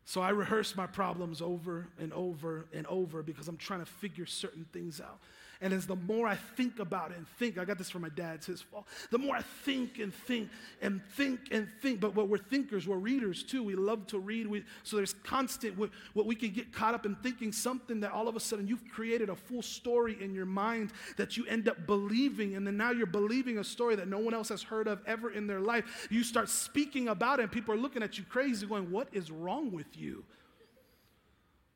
So 0.05 0.21
I 0.21 0.29
rehearse 0.29 0.77
my 0.77 0.87
problems 0.87 1.41
over 1.41 1.89
and 1.99 2.13
over 2.13 2.67
and 2.75 2.87
over 2.87 3.23
because 3.23 3.49
I'm 3.49 3.57
trying 3.57 3.81
to 3.81 3.87
figure 3.87 4.27
certain 4.27 4.67
things 4.73 5.01
out. 5.01 5.21
And 5.63 5.73
as 5.73 5.87
the 5.87 5.95
more 5.95 6.27
I 6.27 6.35
think 6.35 6.81
about 6.81 7.13
it 7.13 7.17
and 7.17 7.27
think, 7.39 7.57
I 7.57 7.65
got 7.65 7.79
this 7.79 7.89
from 7.89 8.03
my 8.03 8.09
dad, 8.09 8.35
it's 8.35 8.47
his 8.47 8.61
fault. 8.61 8.85
The 9.11 9.19
more 9.19 9.37
I 9.37 9.43
think 9.65 10.01
and 10.01 10.13
think 10.13 10.51
and 10.83 11.01
think 11.13 11.39
and 11.53 11.69
think, 11.81 12.01
but, 12.01 12.15
but 12.15 12.29
we're 12.29 12.39
thinkers, 12.39 12.89
we're 12.89 12.97
readers 12.97 13.45
too. 13.45 13.63
We 13.63 13.77
love 13.77 14.09
to 14.09 14.19
read. 14.19 14.49
We, 14.49 14.65
so 14.83 14.97
there's 14.97 15.15
constant, 15.23 15.79
what, 15.79 15.91
what 16.15 16.27
we 16.27 16.35
can 16.35 16.51
get 16.51 16.73
caught 16.73 16.95
up 16.95 17.07
in 17.07 17.15
thinking 17.15 17.53
something 17.53 18.01
that 18.01 18.11
all 18.11 18.27
of 18.27 18.35
a 18.35 18.41
sudden 18.41 18.67
you've 18.67 18.87
created 18.89 19.29
a 19.29 19.37
full 19.37 19.63
story 19.63 20.19
in 20.21 20.35
your 20.35 20.47
mind 20.47 20.91
that 21.17 21.37
you 21.37 21.47
end 21.47 21.69
up 21.69 21.87
believing. 21.87 22.57
And 22.57 22.67
then 22.67 22.77
now 22.77 22.91
you're 22.91 23.07
believing 23.07 23.59
a 23.59 23.65
story 23.65 23.95
that 23.95 24.09
no 24.09 24.19
one 24.19 24.35
else 24.35 24.49
has 24.49 24.65
heard 24.65 24.89
of 24.89 25.01
ever 25.07 25.31
in 25.31 25.47
their 25.47 25.61
life. 25.61 26.09
You 26.11 26.25
start 26.25 26.49
speaking 26.49 27.07
about 27.07 27.39
it, 27.39 27.45
and 27.45 27.53
people 27.53 27.73
are 27.73 27.79
looking 27.79 28.03
at 28.03 28.19
you 28.19 28.25
crazy, 28.25 28.67
going, 28.67 28.91
What 28.91 29.07
is 29.13 29.31
wrong 29.31 29.71
with 29.71 29.97
you? 29.97 30.25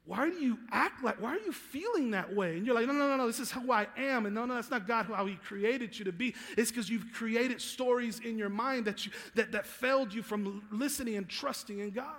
Why 0.07 0.31
do 0.31 0.37
you 0.37 0.57
act 0.71 1.03
like, 1.03 1.21
why 1.21 1.31
are 1.31 1.41
you 1.41 1.51
feeling 1.51 2.13
that 2.13 2.33
way? 2.35 2.57
And 2.57 2.65
you're 2.65 2.77
like, 2.77 2.87
no, 2.87 2.93
no, 2.93 3.09
no, 3.09 3.17
no, 3.17 3.27
this 3.27 3.41
is 3.41 3.51
who 3.51 3.73
I 3.73 3.89
am. 3.97 4.25
And 4.27 4.35
no, 4.35 4.47
no, 4.47 4.55
that's 4.55 4.71
not 4.71 4.87
God 4.87 5.07
how 5.07 5.27
He 5.27 5.35
created 5.35 5.99
you 5.99 6.05
to 6.05 6.13
be. 6.13 6.33
It's 6.57 6.71
because 6.71 6.89
you've 6.89 7.13
created 7.13 7.61
stories 7.61 8.21
in 8.21 8.39
your 8.39 8.49
mind 8.49 8.85
that, 8.85 9.05
you, 9.05 9.11
that, 9.35 9.51
that 9.51 9.67
failed 9.67 10.15
you 10.15 10.23
from 10.23 10.63
listening 10.71 11.17
and 11.17 11.29
trusting 11.29 11.81
in 11.81 11.91
God. 11.91 12.15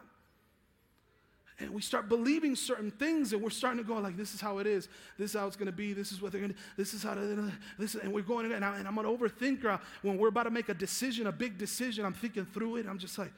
And 1.60 1.72
we 1.72 1.82
start 1.82 2.08
believing 2.10 2.56
certain 2.56 2.92
things, 2.92 3.34
and 3.34 3.42
we're 3.42 3.50
starting 3.50 3.80
to 3.80 3.88
go 3.88 3.96
like, 3.96 4.16
"This 4.16 4.36
is 4.36 4.40
how 4.40 4.60
it 4.60 4.68
is. 4.68 4.90
This 5.18 5.32
is 5.32 5.40
how 5.40 5.48
it's 5.48 5.56
going 5.56 5.66
to 5.66 5.72
be. 5.72 5.92
This 5.92 6.12
is 6.12 6.22
what 6.22 6.32
they're 6.32 6.40
going 6.40 6.54
to. 6.54 6.60
This 6.78 6.94
is 6.94 7.02
how 7.02 7.16
to. 7.16 7.52
This." 7.80 7.96
Is, 7.96 8.02
and 8.04 8.14
we're 8.14 8.22
going, 8.22 8.52
and, 8.52 8.64
I, 8.64 8.78
and 8.78 8.88
I'm 8.88 8.96
an 9.00 9.06
overthinker. 9.06 9.80
When 10.04 10.20
we're 10.20 10.28
about 10.28 10.44
to 10.44 10.52
make 10.52 10.70
a 10.70 10.76
decision, 10.76 11.26
a 11.26 11.32
big 11.32 11.58
decision, 11.58 12.06
I'm 12.06 12.14
thinking 12.14 12.46
through 12.46 12.76
it. 12.76 12.86
I'm 12.88 13.00
just 13.00 13.18
like, 13.18 13.34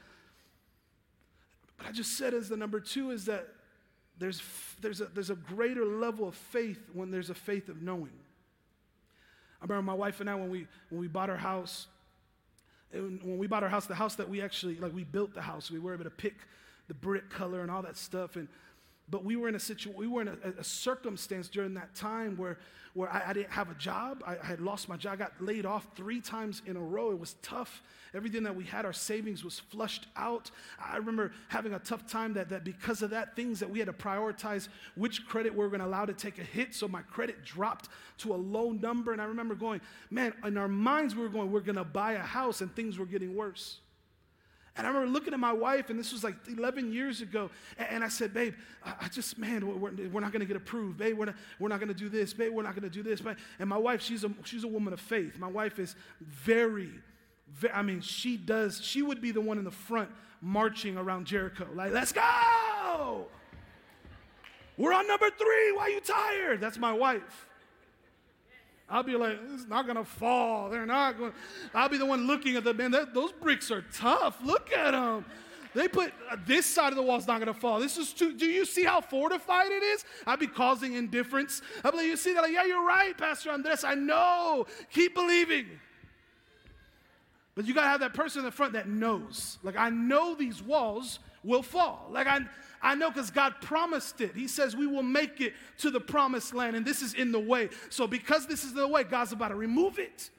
but 1.77 1.87
I 1.87 1.91
just 1.93 2.17
said 2.17 2.33
as 2.33 2.49
the 2.49 2.57
number 2.57 2.81
two 2.81 3.11
is 3.11 3.23
that 3.23 3.47
there's, 4.19 4.41
there's, 4.81 5.01
a, 5.01 5.05
there's 5.05 5.29
a 5.29 5.35
greater 5.35 5.85
level 5.85 6.27
of 6.27 6.35
faith 6.35 6.81
when 6.93 7.09
there's 7.09 7.29
a 7.29 7.35
faith 7.35 7.69
of 7.69 7.81
knowing. 7.81 8.11
I 9.61 9.65
remember 9.65 9.83
my 9.83 9.97
wife 9.97 10.21
and 10.21 10.29
I, 10.29 10.35
when 10.35 10.49
we, 10.49 10.67
when 10.89 11.01
we 11.01 11.07
bought 11.07 11.29
our 11.29 11.37
house, 11.37 11.87
when 12.91 13.37
we 13.37 13.47
bought 13.47 13.63
our 13.63 13.69
house, 13.69 13.85
the 13.85 13.95
house 13.95 14.15
that 14.15 14.29
we 14.29 14.41
actually, 14.41 14.75
like 14.75 14.93
we 14.93 15.03
built 15.03 15.33
the 15.33 15.41
house, 15.41 15.69
we 15.69 15.79
were 15.79 15.93
able 15.93 16.05
to 16.05 16.09
pick 16.09 16.35
the 16.87 16.93
brick 16.93 17.29
color 17.29 17.61
and 17.61 17.69
all 17.69 17.81
that 17.81 17.97
stuff. 17.97 18.35
And 18.35 18.47
but 19.11 19.23
we 19.23 19.35
were 19.35 19.47
in 19.47 19.55
a 19.55 19.59
situation, 19.59 19.97
we 19.97 20.07
were 20.07 20.21
in 20.21 20.27
a, 20.27 20.59
a, 20.59 20.63
circumstance 20.63 21.47
during 21.47 21.73
that 21.73 21.95
time 21.95 22.37
where, 22.37 22.59
where 22.93 23.09
I, 23.09 23.29
I 23.29 23.33
didn't 23.33 23.51
have 23.51 23.69
a 23.69 23.73
job. 23.75 24.23
I, 24.25 24.37
I, 24.41 24.45
had 24.45 24.61
lost 24.61 24.87
my 24.87 24.97
job. 24.97 25.13
I 25.13 25.15
got 25.15 25.41
laid 25.41 25.65
off 25.65 25.87
three 25.95 26.21
times 26.21 26.61
in 26.65 26.75
a 26.75 26.81
row. 26.81 27.11
It 27.11 27.19
was 27.19 27.35
tough. 27.41 27.81
Everything 28.13 28.43
that 28.43 28.55
we 28.55 28.63
had, 28.63 28.85
our 28.85 28.93
savings 28.93 29.43
was 29.43 29.59
flushed 29.59 30.07
out. 30.15 30.51
I 30.83 30.97
remember 30.97 31.31
having 31.47 31.73
a 31.73 31.79
tough 31.79 32.07
time 32.07 32.33
that, 32.33 32.49
that 32.49 32.63
because 32.63 33.01
of 33.01 33.09
that, 33.11 33.35
things 33.35 33.59
that 33.59 33.69
we 33.69 33.79
had 33.79 33.87
to 33.87 33.93
prioritize 33.93 34.67
which 34.95 35.25
credit 35.27 35.53
we 35.53 35.59
were 35.59 35.69
going 35.69 35.81
to 35.81 35.85
allow 35.85 36.05
to 36.05 36.13
take 36.13 36.37
a 36.39 36.43
hit. 36.43 36.75
So 36.75 36.87
my 36.87 37.01
credit 37.01 37.43
dropped 37.43 37.89
to 38.19 38.33
a 38.33 38.37
low 38.37 38.71
number. 38.71 39.11
And 39.11 39.21
I 39.21 39.25
remember 39.25 39.55
going, 39.55 39.81
man, 40.09 40.33
in 40.45 40.57
our 40.57 40.67
minds, 40.67 41.15
we 41.15 41.21
were 41.21 41.29
going, 41.29 41.51
we're 41.51 41.61
going 41.61 41.75
to 41.75 41.83
buy 41.83 42.13
a 42.13 42.19
house, 42.19 42.61
and 42.61 42.75
things 42.75 42.97
were 42.97 43.05
getting 43.05 43.35
worse. 43.35 43.79
And 44.79 44.87
I 44.87 44.91
remember 44.91 45.11
looking 45.11 45.33
at 45.33 45.41
my 45.41 45.51
wife, 45.51 45.89
and 45.89 45.99
this 45.99 46.13
was 46.13 46.23
like 46.23 46.35
11 46.47 46.93
years 46.93 47.19
ago, 47.19 47.49
and 47.77 48.01
I 48.01 48.07
said, 48.07 48.33
Babe, 48.33 48.53
I 48.85 49.09
just, 49.09 49.37
man, 49.37 49.81
we're, 49.81 50.21
not 50.21 50.31
going 50.31 50.39
to 50.39 50.45
get 50.45 50.55
approved. 50.55 50.97
Babe, 50.97 51.17
we're 51.17 51.25
not, 51.25 51.35
we're 51.59 51.67
not 51.67 51.81
going 51.81 51.89
to 51.89 51.93
do 51.93 52.07
this. 52.07 52.33
Babe, 52.33 52.53
we're 52.53 52.63
not 52.63 52.75
going 52.75 52.89
to 52.89 52.89
do 52.89 53.03
this. 53.03 53.21
And 53.59 53.67
my 53.67 53.77
wife, 53.77 54.01
she's 54.01 54.23
a, 54.23 54.31
she's 54.45 54.63
a 54.63 54.69
woman 54.69 54.93
of 54.93 55.01
faith. 55.01 55.37
My 55.37 55.49
wife 55.49 55.79
is 55.79 55.97
very, 56.21 56.91
very, 57.53 57.73
I 57.73 57.81
mean, 57.81 57.99
she 57.99 58.37
does, 58.37 58.79
she 58.81 59.01
would 59.01 59.21
be 59.21 59.31
the 59.31 59.41
one 59.41 59.57
in 59.57 59.65
the 59.65 59.71
front 59.71 60.11
marching 60.41 60.95
around 60.95 61.25
Jericho. 61.25 61.67
Like, 61.75 61.91
let's 61.91 62.13
go! 62.13 63.27
We're 64.77 64.93
on 64.93 65.05
number 65.09 65.29
three. 65.29 65.73
Why 65.73 65.81
are 65.81 65.89
you 65.89 65.99
tired? 65.99 66.61
That's 66.61 66.77
my 66.77 66.93
wife. 66.93 67.48
I'll 68.89 69.03
be 69.03 69.15
like, 69.15 69.39
it's 69.53 69.67
not 69.67 69.85
gonna 69.85 70.03
fall. 70.03 70.69
They're 70.69 70.85
not 70.85 71.17
going. 71.17 71.33
I'll 71.73 71.89
be 71.89 71.97
the 71.97 72.05
one 72.05 72.25
looking 72.25 72.55
at 72.55 72.63
the 72.63 72.73
man. 72.73 72.91
That, 72.91 73.13
those 73.13 73.31
bricks 73.31 73.69
are 73.69 73.83
tough. 73.93 74.37
Look 74.43 74.71
at 74.73 74.91
them. 74.91 75.25
They 75.75 75.87
put 75.87 76.11
uh, 76.31 76.37
this 76.47 76.65
side 76.65 76.91
of 76.91 76.95
the 76.95 77.03
wall's 77.03 77.27
not 77.27 77.39
gonna 77.39 77.53
fall. 77.53 77.79
This 77.79 77.97
is 77.97 78.11
too. 78.13 78.33
Do 78.33 78.47
you 78.47 78.65
see 78.65 78.83
how 78.83 79.01
fortified 79.01 79.71
it 79.71 79.83
is? 79.83 80.03
I'd 80.25 80.39
be 80.39 80.47
causing 80.47 80.93
indifference. 80.93 81.61
I 81.83 81.91
believe 81.91 82.07
you 82.07 82.17
see 82.17 82.33
that. 82.33 82.41
Like, 82.41 82.53
yeah, 82.53 82.65
you're 82.65 82.85
right, 82.85 83.15
Pastor 83.15 83.51
Andres. 83.51 83.83
I 83.83 83.93
know. 83.93 84.65
Keep 84.91 85.13
believing. 85.13 85.67
But 87.53 87.67
you 87.67 87.75
gotta 87.75 87.89
have 87.89 87.99
that 87.99 88.15
person 88.15 88.39
in 88.39 88.45
the 88.45 88.51
front 88.51 88.73
that 88.73 88.87
knows. 88.87 89.59
Like 89.61 89.77
I 89.77 89.89
know 89.89 90.33
these 90.33 90.63
walls 90.63 91.19
will 91.43 91.63
fall. 91.63 92.07
Like 92.11 92.25
I. 92.25 92.39
I 92.81 92.95
know 92.95 93.09
because 93.09 93.31
God 93.31 93.55
promised 93.61 94.21
it. 94.21 94.35
He 94.35 94.47
says 94.47 94.75
we 94.75 94.87
will 94.87 95.03
make 95.03 95.41
it 95.41 95.53
to 95.79 95.91
the 95.91 95.99
promised 95.99 96.53
land, 96.53 96.75
and 96.75 96.85
this 96.85 97.01
is 97.01 97.13
in 97.13 97.31
the 97.31 97.39
way. 97.39 97.69
So, 97.89 98.07
because 98.07 98.47
this 98.47 98.63
is 98.63 98.73
the 98.73 98.87
way, 98.87 99.03
God's 99.03 99.31
about 99.31 99.49
to 99.49 99.55
remove 99.55 99.99
it. 99.99 100.29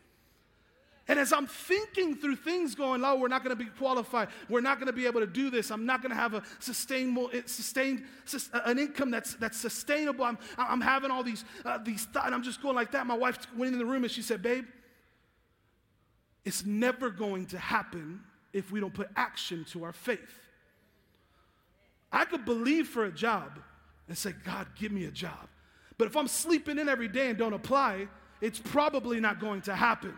And 1.10 1.18
as 1.18 1.32
I'm 1.32 1.48
thinking 1.48 2.14
through 2.14 2.36
things 2.36 2.76
going, 2.76 3.04
oh, 3.04 3.16
we're 3.16 3.26
not 3.26 3.42
going 3.42 3.56
to 3.56 3.64
be 3.64 3.68
qualified. 3.68 4.28
We're 4.48 4.60
not 4.60 4.78
going 4.78 4.86
to 4.86 4.92
be 4.92 5.06
able 5.06 5.18
to 5.18 5.26
do 5.26 5.50
this. 5.50 5.72
I'm 5.72 5.84
not 5.84 6.02
going 6.02 6.10
to 6.10 6.16
have 6.16 6.34
a 6.34 6.42
sustainable, 6.60 7.30
eh, 7.32 7.40
sustained, 7.46 8.04
an 8.52 8.78
income 8.78 9.10
that's, 9.10 9.34
that's 9.34 9.58
sustainable. 9.58 10.24
I'm, 10.24 10.38
I'm 10.56 10.80
having 10.80 11.10
all 11.10 11.24
these, 11.24 11.44
uh, 11.64 11.78
these 11.78 12.04
thoughts, 12.04 12.26
and 12.26 12.34
I'm 12.34 12.44
just 12.44 12.62
going 12.62 12.76
like 12.76 12.92
that. 12.92 13.08
My 13.08 13.16
wife 13.16 13.38
went 13.56 13.72
in 13.72 13.80
the 13.80 13.84
room 13.84 14.04
and 14.04 14.12
she 14.12 14.22
said, 14.22 14.40
babe, 14.40 14.66
it's 16.44 16.64
never 16.64 17.10
going 17.10 17.46
to 17.46 17.58
happen 17.58 18.20
if 18.52 18.70
we 18.70 18.78
don't 18.78 18.94
put 18.94 19.08
action 19.16 19.64
to 19.70 19.82
our 19.82 19.92
faith. 19.92 20.39
I 22.12 22.24
could 22.24 22.44
believe 22.44 22.88
for 22.88 23.04
a 23.04 23.12
job 23.12 23.58
and 24.08 24.18
say, 24.18 24.34
God, 24.44 24.66
give 24.76 24.92
me 24.92 25.04
a 25.04 25.10
job. 25.10 25.48
But 25.96 26.06
if 26.06 26.16
I'm 26.16 26.28
sleeping 26.28 26.78
in 26.78 26.88
every 26.88 27.08
day 27.08 27.28
and 27.28 27.38
don't 27.38 27.52
apply, 27.52 28.08
it's 28.40 28.58
probably 28.58 29.20
not 29.20 29.38
going 29.38 29.62
to 29.62 29.74
happen. 29.74 30.14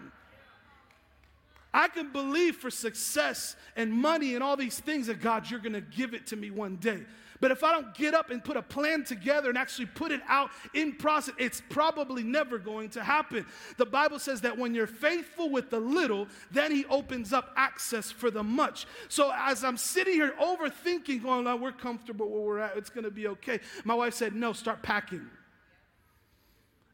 I 1.75 1.89
can 1.89 2.13
believe 2.13 2.57
for 2.57 2.71
success 2.71 3.57
and 3.77 3.93
money 3.93 4.35
and 4.35 4.45
all 4.45 4.57
these 4.57 4.79
things 4.79 5.07
that 5.07 5.21
God, 5.21 5.51
you're 5.51 5.61
going 5.61 5.73
to 5.73 5.81
give 5.81 6.15
it 6.15 6.27
to 6.29 6.37
me 6.37 6.51
one 6.51 6.77
day. 6.77 7.01
But 7.43 7.51
if 7.51 7.65
I 7.65 7.73
don't 7.73 7.93
get 7.93 8.15
up 8.15 8.31
and 8.31 8.43
put 8.43 8.57
a 8.57 8.63
plan 8.63 9.03
together 9.03 9.49
and 9.49 9.59
actually 9.59 9.87
put 9.87 10.13
it 10.13 10.21
out 10.29 10.51
in 10.75 10.93
process, 10.93 11.35
it's 11.39 11.61
probably 11.71 12.23
never 12.23 12.57
going 12.57 12.89
to 12.91 13.03
happen. 13.03 13.45
The 13.79 13.85
Bible 13.85 14.21
says 14.21 14.43
that 14.43 14.57
when 14.57 14.77
you're 14.77 14.87
faithful 14.87 15.51
with 15.51 15.69
the 15.69 15.81
little, 15.81 16.29
then 16.53 16.71
He 16.71 16.87
opens 16.87 17.33
up 17.33 17.51
access 17.57 18.13
for 18.13 18.31
the 18.31 18.45
much. 18.45 18.87
So 19.09 19.33
as 19.35 19.65
I'm 19.65 19.77
sitting 19.77 20.15
here 20.15 20.35
overthinking, 20.41 21.21
going, 21.21 21.49
oh, 21.49 21.57
we're 21.57 21.73
comfortable 21.73 22.31
where 22.31 22.43
we're 22.43 22.59
at, 22.61 22.77
it's 22.77 22.91
going 22.91 23.05
to 23.05 23.11
be 23.11 23.27
okay. 23.27 23.59
My 23.85 23.95
wife 23.95 24.15
said, 24.15 24.37
no, 24.37 24.53
start 24.53 24.81
packing. 24.81 25.29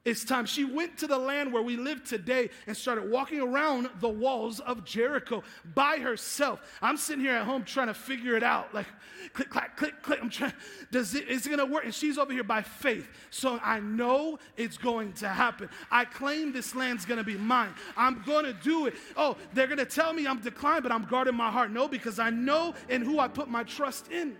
It's 0.08 0.24
time. 0.24 0.46
She 0.46 0.64
went 0.64 0.96
to 0.98 1.06
the 1.06 1.18
land 1.18 1.52
where 1.52 1.62
we 1.62 1.76
live 1.76 2.02
today 2.02 2.48
and 2.66 2.74
started 2.74 3.10
walking 3.10 3.42
around 3.42 3.90
the 4.00 4.08
walls 4.08 4.58
of 4.58 4.82
Jericho 4.82 5.42
by 5.74 5.98
herself. 5.98 6.60
I'm 6.80 6.96
sitting 6.96 7.22
here 7.22 7.34
at 7.34 7.44
home 7.44 7.62
trying 7.62 7.88
to 7.88 7.94
figure 7.94 8.34
it 8.34 8.42
out. 8.42 8.72
Like, 8.72 8.86
click, 9.34 9.50
clack, 9.50 9.76
click, 9.76 10.00
click. 10.00 10.18
I'm 10.22 10.30
trying, 10.30 10.54
does 10.90 11.14
it, 11.14 11.28
is 11.28 11.44
it 11.44 11.50
going 11.50 11.58
to 11.58 11.66
work? 11.70 11.84
And 11.84 11.92
she's 11.92 12.16
over 12.16 12.32
here 12.32 12.42
by 12.42 12.62
faith. 12.62 13.06
So 13.28 13.60
I 13.62 13.80
know 13.80 14.38
it's 14.56 14.78
going 14.78 15.12
to 15.14 15.28
happen. 15.28 15.68
I 15.90 16.06
claim 16.06 16.54
this 16.54 16.74
land's 16.74 17.04
going 17.04 17.18
to 17.18 17.24
be 17.24 17.36
mine. 17.36 17.74
I'm 17.94 18.22
going 18.24 18.46
to 18.46 18.54
do 18.54 18.86
it. 18.86 18.94
Oh, 19.14 19.36
they're 19.52 19.66
going 19.66 19.76
to 19.76 19.84
tell 19.84 20.14
me 20.14 20.26
I'm 20.26 20.40
declined, 20.40 20.84
but 20.84 20.92
I'm 20.92 21.04
guarding 21.04 21.34
my 21.34 21.50
heart. 21.50 21.70
No, 21.70 21.86
because 21.86 22.18
I 22.18 22.30
know 22.30 22.74
in 22.88 23.02
who 23.02 23.18
I 23.18 23.28
put 23.28 23.48
my 23.48 23.62
trust 23.62 24.10
in. 24.10 24.38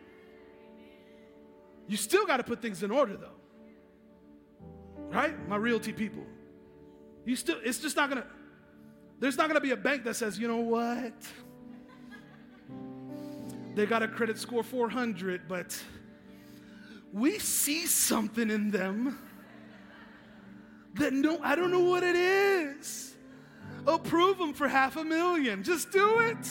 You 1.87 1.99
still 1.99 2.25
got 2.25 2.39
to 2.39 2.43
put 2.43 2.63
things 2.63 2.83
in 2.83 2.91
order, 2.91 3.19
though 3.19 3.39
right? 5.11 5.49
My 5.49 5.57
realty 5.57 5.93
people. 5.93 6.25
You 7.25 7.37
still, 7.37 7.59
it's 7.63 7.79
just 7.79 7.97
not 7.97 8.09
gonna, 8.09 8.27
there's 9.19 9.37
not 9.37 9.49
gonna 9.49 9.61
be 9.61 9.73
a 9.73 9.77
bank 9.77 10.05
that 10.05 10.15
says, 10.17 10.39
you 10.39 10.49
know 10.49 10.57
what? 10.57 11.13
They 13.75 13.87
got 13.87 14.03
a 14.03 14.09
credit 14.09 14.39
score 14.39 14.63
400, 14.63 15.43
but 15.47 15.81
we 17.13 17.39
see 17.39 17.87
something 17.87 18.51
in 18.51 18.71
them 18.71 19.19
that 20.95 21.13
no, 21.13 21.39
I 21.43 21.55
don't 21.55 21.71
know 21.71 21.85
what 21.85 22.03
it 22.03 22.17
is. 22.17 23.15
Approve 23.87 24.39
them 24.39 24.53
for 24.53 24.69
half 24.69 24.97
a 24.97 25.05
million. 25.05 25.63
Just 25.63 25.91
do 25.91 26.21
it. 26.21 26.49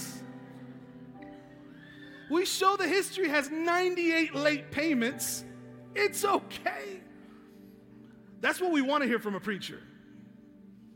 We 2.30 2.46
show 2.46 2.76
the 2.76 2.88
history 2.88 3.30
has 3.30 3.50
98 3.50 4.36
late 4.36 4.72
payments. 4.72 5.44
It's 5.96 6.26
okay. 6.26 7.02
That's 8.48 8.62
what 8.62 8.72
we 8.72 8.82
want 8.82 9.04
to 9.04 9.10
hear 9.10 9.20
from 9.20 9.36
a 9.36 9.42
preacher. 9.42 9.82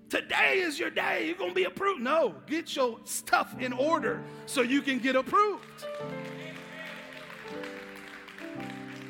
Today 0.08 0.60
is 0.60 0.80
your 0.80 0.90
day. 0.90 1.28
You're 1.28 1.36
going 1.36 1.50
to 1.50 1.56
be 1.56 1.66
approved. 1.66 2.00
No, 2.00 2.34
get 2.48 2.74
your 2.78 3.00
stuff 3.04 3.54
in 3.60 3.74
order 3.74 4.24
so 4.46 4.62
you 4.62 4.82
can 4.82 5.00
get 5.00 5.18
approved. 5.18 5.66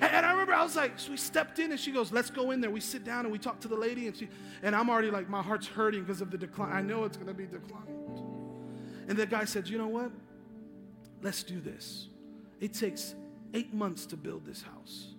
And 0.01 0.25
I 0.25 0.31
remember 0.31 0.55
I 0.55 0.63
was 0.63 0.75
like, 0.75 0.97
so 0.97 1.11
we 1.11 1.17
stepped 1.17 1.59
in 1.59 1.69
and 1.69 1.79
she 1.79 1.91
goes, 1.91 2.11
let's 2.11 2.31
go 2.31 2.49
in 2.49 2.61
there. 2.61 2.71
We 2.71 2.79
sit 2.79 3.03
down 3.03 3.25
and 3.25 3.31
we 3.31 3.37
talk 3.37 3.59
to 3.59 3.67
the 3.67 3.75
lady 3.75 4.07
and 4.07 4.17
she, 4.17 4.27
and 4.63 4.75
I'm 4.75 4.89
already 4.89 5.11
like, 5.11 5.29
my 5.29 5.43
heart's 5.43 5.67
hurting 5.67 6.01
because 6.01 6.21
of 6.21 6.31
the 6.31 6.37
decline. 6.39 6.73
I 6.73 6.81
know 6.81 7.03
it's 7.03 7.17
going 7.17 7.27
to 7.27 7.35
be 7.35 7.45
declined. 7.45 8.23
And 9.07 9.19
the 9.19 9.27
guy 9.27 9.45
said, 9.45 9.67
you 9.67 9.77
know 9.77 9.87
what? 9.87 10.09
Let's 11.21 11.43
do 11.43 11.59
this. 11.61 12.07
It 12.59 12.73
takes 12.73 13.13
eight 13.53 13.71
months 13.71 14.07
to 14.07 14.17
build 14.17 14.47
this 14.47 14.63
house. 14.63 15.09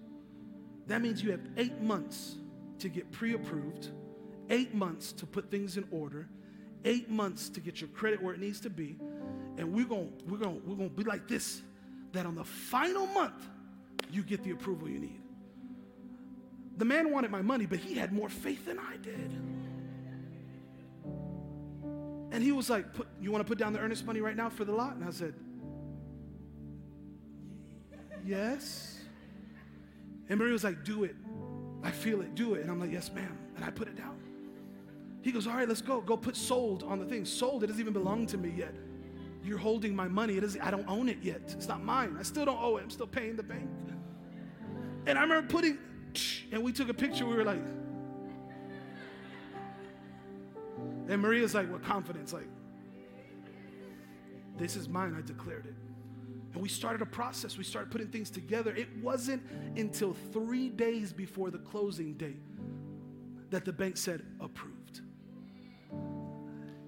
That 0.89 1.01
means 1.01 1.23
you 1.23 1.31
have 1.31 1.47
eight 1.57 1.81
months 1.81 2.39
to 2.79 2.89
get 2.89 3.11
pre 3.11 3.35
approved, 3.35 3.89
eight 4.51 4.75
months 4.75 5.13
to 5.13 5.27
put 5.27 5.51
things 5.51 5.77
in 5.77 5.85
order, 5.91 6.29
eight 6.85 7.11
months 7.11 7.49
to 7.51 7.61
get 7.61 7.81
your 7.81 7.89
credit 7.91 8.23
where 8.23 8.35
it 8.35 8.41
needs 8.41 8.61
to 8.61 8.71
be. 8.71 8.97
And 9.59 9.73
we're 9.73 9.85
going 9.85 10.09
to 10.09 10.25
we're 10.27 10.39
gonna, 10.39 10.59
we're 10.65 10.77
to 10.89 10.89
be 10.89 11.05
like 11.05 11.29
this 11.29 11.63
that 12.13 12.27
on 12.27 12.35
the 12.35 12.45
final 12.45 13.07
month, 13.07 13.49
you 14.11 14.23
get 14.23 14.43
the 14.43 14.51
approval 14.51 14.89
you 14.89 14.99
need. 14.99 15.21
The 16.77 16.85
man 16.85 17.11
wanted 17.11 17.31
my 17.31 17.43
money, 17.43 17.67
but 17.67 17.79
he 17.79 17.95
had 17.95 18.13
more 18.13 18.29
faith 18.29 18.67
than 18.67 18.79
I 18.79 18.97
did. 18.97 19.33
And 22.33 22.43
he 22.43 22.51
was 22.53 22.71
like, 22.71 22.87
You 23.21 23.31
want 23.31 23.45
to 23.45 23.49
put 23.49 23.59
down 23.59 23.73
the 23.73 23.79
earnest 23.79 24.07
money 24.07 24.21
right 24.21 24.37
now 24.37 24.49
for 24.49 24.65
the 24.65 24.73
lot? 24.73 24.97
And 24.97 25.05
I 25.05 25.11
said, 25.11 25.35
Yes. 28.25 29.01
And 30.29 30.39
Marie 30.39 30.53
was 30.53 30.65
like, 30.65 30.83
Do 30.85 31.05
it. 31.05 31.15
I 31.83 31.91
feel 31.91 32.21
it, 32.21 32.35
do 32.35 32.55
it. 32.55 32.63
And 32.63 32.71
I'm 32.71 32.79
like, 32.79 32.93
yes, 32.93 33.11
ma'am. 33.13 33.37
And 33.57 33.65
I 33.65 33.71
put 33.71 33.89
it 33.89 33.97
down. 33.97 34.19
He 35.23 35.33
goes, 35.33 35.47
all 35.47 35.55
right, 35.55 35.69
let's 35.69 35.83
go. 35.83 36.01
Go 36.01 36.17
put 36.17 36.37
sold 36.37 36.83
on 36.83 36.99
the 36.99 37.05
thing. 37.05 37.25
Sold, 37.25 37.65
it 37.65 37.69
doesn't 37.69 37.81
even 37.81 37.93
belong 37.93 38.27
to 38.27 38.39
me 38.39 38.53
yet. 38.57 38.75
You're 39.45 39.59
holding 39.59 39.95
my 39.95 40.09
money. 40.09 40.37
It 40.37 40.45
is, 40.45 40.57
I 40.61 40.71
don't 40.71 40.89
own 40.89 41.09
it 41.09 41.19
yet. 41.23 41.43
It's 41.49 41.69
not 41.69 41.83
mine. 41.83 42.17
I 42.19 42.23
still 42.23 42.45
don't 42.45 42.61
owe 42.61 42.77
it. 42.77 42.83
I'm 42.83 42.91
still 42.91 43.07
paying 43.07 43.37
the 43.37 43.43
bank. 43.43 43.69
And 45.07 45.19
I 45.19 45.23
remember 45.23 45.49
putting, 45.49 45.79
and 46.53 46.63
we 46.63 46.73
took 46.73 46.89
a 46.89 46.95
picture. 46.95 47.27
We 47.27 47.35
were 47.35 47.45
like, 47.45 47.63
and 51.09 51.21
Maria's 51.21 51.55
like, 51.55 51.71
what 51.71 51.83
confidence? 51.83 52.33
Like, 52.33 52.49
this 54.57 54.77
is 54.77 54.89
mine. 54.89 55.17
I 55.19 55.23
declared 55.23 55.67
it. 55.67 55.75
And 56.53 56.63
we 56.63 56.69
started 56.69 57.03
a 57.03 57.07
process. 57.07 57.57
We 57.57 57.65
started 57.65 57.91
putting 57.91 58.09
things 58.09 58.31
together. 58.31 58.75
It 58.75 58.89
wasn't 59.01 59.43
until 59.77 60.15
three 60.33 60.69
days 60.69 61.13
before 61.13 61.51
the 61.51 61.59
closing 61.59 62.15
date 62.15 62.43
that 63.51 63.65
the 63.65 63.73
bank 63.73 63.97
said 63.97 64.23
approved. 64.41 65.01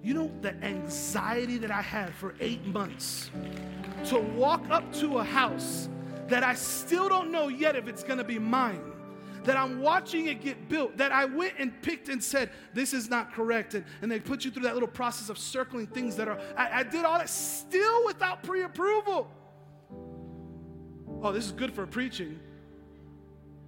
You 0.03 0.13
know 0.13 0.31
the 0.41 0.53
anxiety 0.63 1.57
that 1.57 1.71
I 1.71 1.81
had 1.81 2.13
for 2.13 2.35
eight 2.39 2.63
months 2.65 3.31
to 4.05 4.19
walk 4.19 4.63
up 4.69 4.93
to 4.95 5.17
a 5.17 5.23
house 5.23 5.89
that 6.27 6.43
I 6.43 6.53
still 6.53 7.09
don't 7.09 7.31
know 7.31 7.47
yet 7.47 7.75
if 7.75 7.87
it's 7.87 8.03
gonna 8.03 8.23
be 8.23 8.37
mine. 8.37 8.91
That 9.45 9.57
I'm 9.57 9.79
watching 9.79 10.27
it 10.27 10.41
get 10.41 10.69
built, 10.69 10.97
that 10.97 11.11
I 11.11 11.25
went 11.25 11.53
and 11.59 11.71
picked 11.83 12.09
and 12.09 12.23
said, 12.23 12.49
This 12.73 12.93
is 12.93 13.09
not 13.09 13.31
correct. 13.31 13.75
And, 13.75 13.85
and 14.01 14.11
they 14.11 14.19
put 14.19 14.43
you 14.43 14.49
through 14.49 14.63
that 14.63 14.73
little 14.73 14.89
process 14.89 15.29
of 15.29 15.37
circling 15.37 15.85
things 15.85 16.15
that 16.15 16.27
are, 16.27 16.39
I, 16.57 16.79
I 16.79 16.83
did 16.83 17.05
all 17.05 17.19
that 17.19 17.29
still 17.29 18.05
without 18.05 18.41
pre 18.41 18.63
approval. 18.63 19.29
Oh, 21.25 21.31
this 21.31 21.45
is 21.45 21.51
good 21.53 21.73
for 21.73 21.87
preaching 21.87 22.39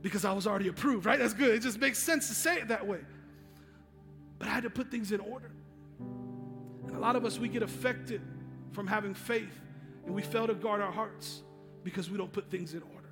because 0.03 0.25
I 0.25 0.31
was 0.31 0.45
already 0.45 0.67
approved, 0.67 1.07
right? 1.07 1.17
That's 1.17 1.33
good. 1.33 1.55
It 1.55 1.63
just 1.63 1.79
makes 1.79 1.97
sense 1.97 2.27
to 2.27 2.35
say 2.35 2.57
it 2.57 2.67
that 2.67 2.85
way. 2.85 2.99
But 4.37 4.47
I 4.47 4.51
had 4.51 4.61
to 4.61 4.69
put 4.69 4.91
things 4.91 5.11
in 5.11 5.19
order. 5.19 5.49
And 6.85 6.95
a 6.95 6.99
lot 6.99 7.15
of 7.15 7.25
us, 7.25 7.39
we 7.39 7.49
get 7.49 7.63
affected 7.63 8.21
from 8.73 8.85
having 8.85 9.15
faith 9.15 9.59
and 10.05 10.13
we 10.13 10.21
fail 10.21 10.45
to 10.45 10.53
guard 10.53 10.81
our 10.81 10.91
hearts 10.91 11.41
because 11.83 12.11
we 12.11 12.17
don't 12.19 12.31
put 12.31 12.51
things 12.51 12.75
in 12.75 12.83
order. 12.83 13.09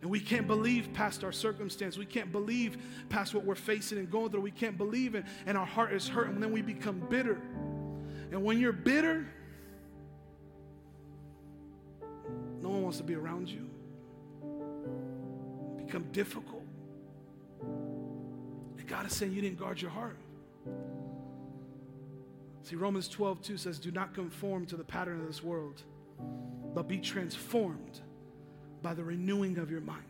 And 0.00 0.10
we 0.10 0.18
can't 0.18 0.46
believe 0.46 0.94
past 0.94 1.24
our 1.24 1.30
circumstance. 1.30 1.98
We 1.98 2.06
can't 2.06 2.32
believe 2.32 2.78
past 3.10 3.34
what 3.34 3.44
we're 3.44 3.54
facing 3.54 3.98
and 3.98 4.10
going 4.10 4.30
through. 4.30 4.40
We 4.40 4.50
can't 4.50 4.78
believe 4.78 5.14
it, 5.14 5.26
and 5.44 5.58
our 5.58 5.66
heart 5.66 5.92
is 5.92 6.08
hurt, 6.08 6.28
and 6.28 6.42
then 6.42 6.50
we 6.52 6.62
become 6.62 7.00
bitter. 7.10 7.38
And 8.30 8.42
when 8.42 8.58
you're 8.58 8.72
bitter, 8.72 9.26
to 12.98 13.04
be 13.04 13.14
around 13.14 13.48
you. 13.48 13.68
become 15.84 16.04
difficult. 16.12 16.64
And 18.78 18.86
God 18.86 19.06
is 19.06 19.14
saying 19.14 19.32
you 19.32 19.42
didn't 19.42 19.58
guard 19.58 19.80
your 19.80 19.90
heart. 19.90 20.16
See, 22.62 22.76
Romans 22.76 23.08
12, 23.08 23.42
2 23.42 23.56
says, 23.56 23.78
Do 23.78 23.90
not 23.90 24.14
conform 24.14 24.66
to 24.66 24.76
the 24.76 24.84
pattern 24.84 25.20
of 25.20 25.26
this 25.26 25.42
world, 25.42 25.82
but 26.74 26.88
be 26.88 26.98
transformed 26.98 28.00
by 28.82 28.94
the 28.94 29.04
renewing 29.04 29.58
of 29.58 29.70
your 29.70 29.80
mind. 29.80 30.02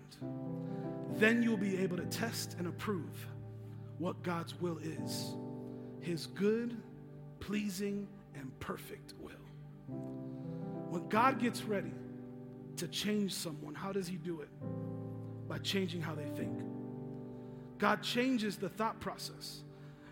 Then 1.14 1.42
you'll 1.42 1.56
be 1.56 1.78
able 1.78 1.96
to 1.96 2.06
test 2.06 2.56
and 2.58 2.66
approve 2.66 3.26
what 3.98 4.22
God's 4.22 4.58
will 4.60 4.78
is 4.78 5.34
His 6.00 6.26
good, 6.26 6.76
pleasing, 7.40 8.08
and 8.34 8.58
perfect 8.60 9.14
will. 9.20 9.32
When 10.90 11.08
God 11.08 11.38
gets 11.38 11.62
ready 11.62 11.92
to 12.82 12.88
change 12.88 13.32
someone, 13.32 13.76
how 13.76 13.92
does 13.92 14.08
He 14.08 14.16
do 14.16 14.40
it? 14.40 14.48
By 15.48 15.58
changing 15.58 16.02
how 16.02 16.16
they 16.16 16.26
think. 16.36 16.58
God 17.78 18.02
changes 18.02 18.56
the 18.56 18.68
thought 18.68 18.98
process. 18.98 19.62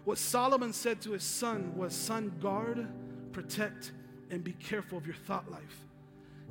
What 0.05 0.19
Solomon 0.19 0.73
said 0.73 1.01
to 1.03 1.13
his 1.13 1.25
son 1.25 1.77
was, 1.77 1.93
Son, 1.93 2.33
guard, 2.41 2.87
protect, 3.33 3.91
and 4.31 4.45
be 4.45 4.53
careful 4.53 4.99
of 4.99 5.05
your 5.05 5.17
thought 5.17 5.51
life. 5.51 5.85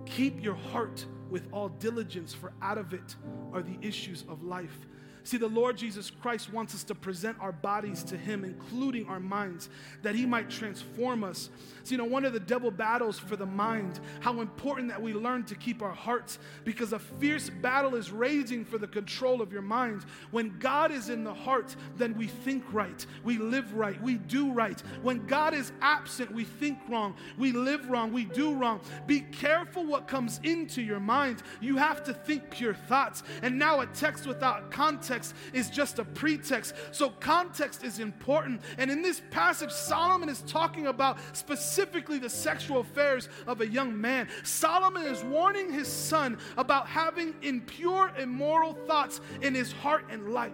Keep 0.05 0.43
your 0.43 0.55
heart 0.55 1.05
with 1.30 1.47
all 1.53 1.70
diligence, 1.70 2.34
for 2.34 2.51
out 2.61 2.78
of 2.78 2.93
it 2.93 3.15
are 3.53 3.61
the 3.61 3.78
issues 3.82 4.26
of 4.28 4.43
life. 4.43 4.88
See, 5.30 5.38
the 5.38 5.47
Lord 5.47 5.77
Jesus 5.77 6.09
Christ 6.09 6.51
wants 6.51 6.73
us 6.73 6.84
to 6.86 6.95
present 6.95 7.38
our 7.39 7.51
bodies 7.51 8.01
to 8.05 8.17
Him, 8.17 8.43
including 8.43 9.05
our 9.05 9.19
minds, 9.19 9.69
that 10.01 10.15
He 10.15 10.25
might 10.25 10.49
transform 10.49 11.23
us. 11.23 11.51
See, 11.84 11.93
you 11.93 11.99
know, 11.99 12.05
one 12.05 12.25
of 12.25 12.34
the 12.34 12.39
devil 12.39 12.71
battles 12.71 13.19
for 13.19 13.36
the 13.36 13.45
mind, 13.45 13.99
how 14.21 14.41
important 14.41 14.89
that 14.89 14.99
we 14.99 15.13
learn 15.13 15.43
to 15.43 15.53
keep 15.53 15.84
our 15.84 15.93
hearts, 15.93 16.39
because 16.63 16.93
a 16.93 16.99
fierce 16.99 17.47
battle 17.47 17.93
is 17.93 18.09
raging 18.09 18.65
for 18.65 18.80
the 18.80 18.88
control 18.88 19.39
of 19.39 19.53
your 19.53 19.61
mind. 19.61 20.03
When 20.32 20.57
God 20.57 20.91
is 20.91 21.09
in 21.09 21.23
the 21.23 21.34
heart, 21.36 21.75
then 21.95 22.17
we 22.17 22.25
think 22.25 22.63
right, 22.73 23.05
we 23.23 23.38
live 23.38 23.75
right, 23.75 24.01
we 24.01 24.15
do 24.15 24.51
right. 24.51 24.82
When 25.03 25.27
God 25.27 25.53
is 25.53 25.71
absent, 25.82 26.32
we 26.32 26.43
think 26.43 26.80
wrong, 26.89 27.13
we 27.38 27.51
live 27.51 27.88
wrong, 27.88 28.11
we 28.11 28.25
do 28.25 28.55
wrong. 28.55 28.82
Be 29.05 29.19
careful 29.19 29.86
what 29.86 30.07
comes 30.07 30.39
into 30.41 30.82
your 30.82 30.99
mind. 30.99 31.43
You 31.61 31.77
have 31.77 32.03
to 32.05 32.15
think 32.15 32.49
pure 32.49 32.73
thoughts. 32.73 33.21
And 33.43 33.59
now 33.59 33.82
a 33.82 33.86
text 33.86 34.25
without 34.25 34.71
context 34.71 35.18
context 35.20 35.36
is 35.53 35.70
just 35.70 35.99
a 35.99 36.05
pretext. 36.05 36.74
So, 36.91 37.09
context 37.09 37.84
is 37.84 37.99
important. 37.99 38.61
And 38.78 38.89
in 38.89 39.01
this 39.01 39.22
passage, 39.32 39.72
Solomon 39.72 40.30
is 40.30 40.41
talking 40.41 40.88
about 40.88 41.17
specifically 41.34 42.20
the 42.20 42.30
sexual 42.30 42.80
affairs 42.80 43.30
of 43.47 43.61
a 43.61 43.67
young 43.67 43.99
man. 43.99 44.28
Solomon 44.43 45.05
is 45.05 45.24
warning 45.24 45.72
his 45.72 45.88
son 45.88 46.38
about 46.57 46.88
having 46.88 47.36
impure, 47.41 48.11
immoral 48.17 48.74
thoughts 48.88 49.22
in 49.41 49.53
his 49.53 49.72
heart 49.72 50.05
and 50.09 50.34
life. 50.34 50.53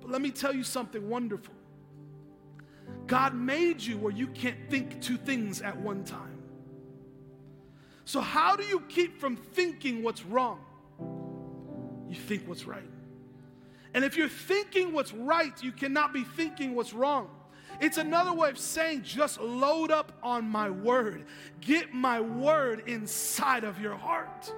But 0.00 0.10
let 0.10 0.22
me 0.22 0.30
tell 0.30 0.54
you 0.54 0.64
something 0.64 1.08
wonderful 1.08 1.54
God 3.06 3.34
made 3.34 3.82
you 3.82 3.98
where 3.98 4.12
you 4.12 4.28
can't 4.28 4.58
think 4.70 5.00
two 5.02 5.18
things 5.18 5.60
at 5.60 5.76
one 5.76 6.04
time. 6.04 6.42
So, 8.06 8.20
how 8.20 8.56
do 8.56 8.64
you 8.64 8.80
keep 8.88 9.20
from 9.20 9.36
thinking 9.36 10.02
what's 10.02 10.24
wrong? 10.24 10.60
You 12.08 12.14
think 12.14 12.48
what's 12.48 12.64
right. 12.64 12.88
And 13.94 14.04
if 14.04 14.16
you're 14.16 14.28
thinking 14.28 14.92
what's 14.92 15.12
right, 15.12 15.52
you 15.62 15.72
cannot 15.72 16.12
be 16.12 16.24
thinking 16.24 16.74
what's 16.74 16.92
wrong. 16.92 17.30
It's 17.80 17.98
another 17.98 18.32
way 18.32 18.50
of 18.50 18.58
saying 18.58 19.02
just 19.02 19.40
load 19.40 19.90
up 19.90 20.12
on 20.22 20.48
my 20.48 20.68
word. 20.68 21.26
Get 21.60 21.94
my 21.94 22.20
word 22.20 22.88
inside 22.88 23.64
of 23.64 23.80
your 23.80 23.94
heart. 23.94 24.52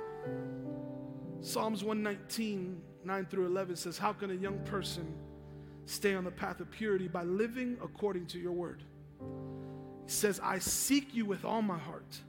Psalms 1.41 1.85
119, 1.85 2.81
9 3.05 3.26
through 3.26 3.47
11 3.47 3.76
says, 3.76 3.99
How 3.99 4.12
can 4.12 4.31
a 4.31 4.35
young 4.35 4.59
person 4.61 5.14
stay 5.87 6.14
on 6.14 6.24
the 6.24 6.31
path 6.31 6.61
of 6.61 6.70
purity? 6.70 7.09
By 7.09 7.24
living 7.24 7.76
according 7.83 8.26
to 8.26 8.39
your 8.39 8.53
word. 8.53 8.83
He 10.07 10.11
says, 10.11 10.41
I 10.43 10.59
seek 10.59 11.14
you 11.14 11.26
with 11.26 11.45
all 11.45 11.62
my 11.62 11.78
heart. 11.78 12.20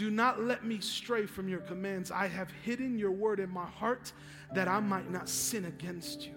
Do 0.00 0.10
not 0.10 0.42
let 0.42 0.64
me 0.64 0.80
stray 0.80 1.26
from 1.26 1.46
your 1.46 1.58
commands. 1.58 2.10
I 2.10 2.26
have 2.26 2.50
hidden 2.64 2.98
your 2.98 3.10
word 3.10 3.38
in 3.38 3.50
my 3.50 3.66
heart 3.66 4.14
that 4.54 4.66
I 4.66 4.80
might 4.80 5.10
not 5.10 5.28
sin 5.28 5.66
against 5.66 6.24
you. 6.24 6.32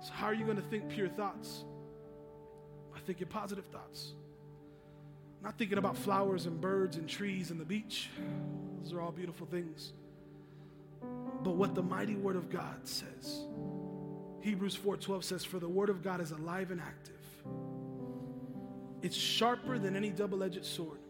So, 0.00 0.12
how 0.12 0.26
are 0.26 0.34
you 0.34 0.44
going 0.44 0.58
to 0.58 0.62
think 0.62 0.88
pure 0.88 1.08
thoughts? 1.08 1.64
By 2.92 3.00
thinking 3.00 3.26
positive 3.26 3.66
thoughts. 3.66 4.12
Not 5.42 5.58
thinking 5.58 5.78
about 5.78 5.96
flowers 5.96 6.46
and 6.46 6.60
birds 6.60 6.98
and 6.98 7.08
trees 7.08 7.50
and 7.50 7.58
the 7.58 7.64
beach. 7.64 8.10
Those 8.80 8.92
are 8.92 9.00
all 9.00 9.10
beautiful 9.10 9.48
things. 9.48 9.92
But 11.42 11.56
what 11.56 11.74
the 11.74 11.82
mighty 11.82 12.14
word 12.14 12.36
of 12.36 12.48
God 12.48 12.86
says. 12.86 13.40
Hebrews 14.40 14.76
4:12 14.76 15.24
says 15.24 15.44
for 15.44 15.58
the 15.58 15.68
word 15.68 15.90
of 15.90 16.04
God 16.04 16.20
is 16.20 16.30
alive 16.30 16.70
and 16.70 16.80
active. 16.80 17.14
It's 19.02 19.16
sharper 19.16 19.80
than 19.80 19.96
any 19.96 20.10
double-edged 20.10 20.64
sword 20.64 21.00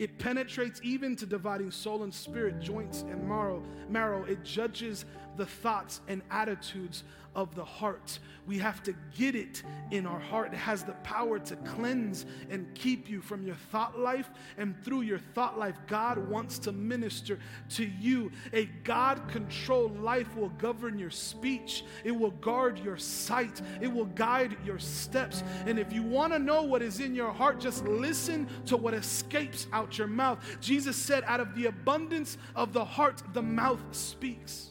it 0.00 0.18
penetrates 0.18 0.80
even 0.82 1.14
to 1.16 1.26
dividing 1.26 1.70
soul 1.70 2.04
and 2.04 2.12
spirit, 2.12 2.58
joints 2.58 3.02
and 3.02 3.22
marrow. 3.28 3.62
Marrow. 3.90 4.24
It 4.24 4.42
judges 4.42 5.04
the 5.36 5.46
thoughts 5.46 6.00
and 6.08 6.22
attitudes 6.30 7.04
of 7.34 7.54
the 7.54 7.64
heart. 7.64 8.18
We 8.46 8.58
have 8.58 8.82
to 8.82 8.94
get 9.16 9.36
it 9.36 9.62
in 9.92 10.04
our 10.04 10.18
heart. 10.18 10.52
It 10.52 10.56
has 10.56 10.82
the 10.82 10.94
power 11.04 11.38
to 11.38 11.56
cleanse 11.56 12.26
and 12.50 12.66
keep 12.74 13.08
you 13.08 13.20
from 13.20 13.46
your 13.46 13.54
thought 13.70 13.98
life. 13.98 14.28
And 14.58 14.74
through 14.84 15.02
your 15.02 15.18
thought 15.18 15.56
life, 15.56 15.76
God 15.86 16.18
wants 16.28 16.58
to 16.60 16.72
minister 16.72 17.38
to 17.70 17.84
you. 17.84 18.32
A 18.52 18.64
God 18.82 19.22
controlled 19.28 20.02
life 20.02 20.36
will 20.36 20.48
govern 20.50 20.98
your 20.98 21.10
speech, 21.10 21.84
it 22.04 22.10
will 22.10 22.32
guard 22.32 22.78
your 22.80 22.96
sight, 22.96 23.62
it 23.80 23.92
will 23.92 24.06
guide 24.06 24.56
your 24.64 24.80
steps. 24.80 25.44
And 25.66 25.78
if 25.78 25.92
you 25.92 26.02
want 26.02 26.32
to 26.32 26.38
know 26.38 26.62
what 26.62 26.82
is 26.82 26.98
in 26.98 27.14
your 27.14 27.32
heart, 27.32 27.60
just 27.60 27.84
listen 27.84 28.48
to 28.66 28.76
what 28.76 28.94
escapes 28.94 29.68
out 29.72 29.98
your 29.98 30.08
mouth. 30.08 30.44
Jesus 30.60 30.96
said, 30.96 31.22
Out 31.26 31.40
of 31.40 31.54
the 31.54 31.66
abundance 31.66 32.38
of 32.56 32.72
the 32.72 32.84
heart, 32.84 33.22
the 33.32 33.42
mouth 33.42 33.80
speaks. 33.92 34.69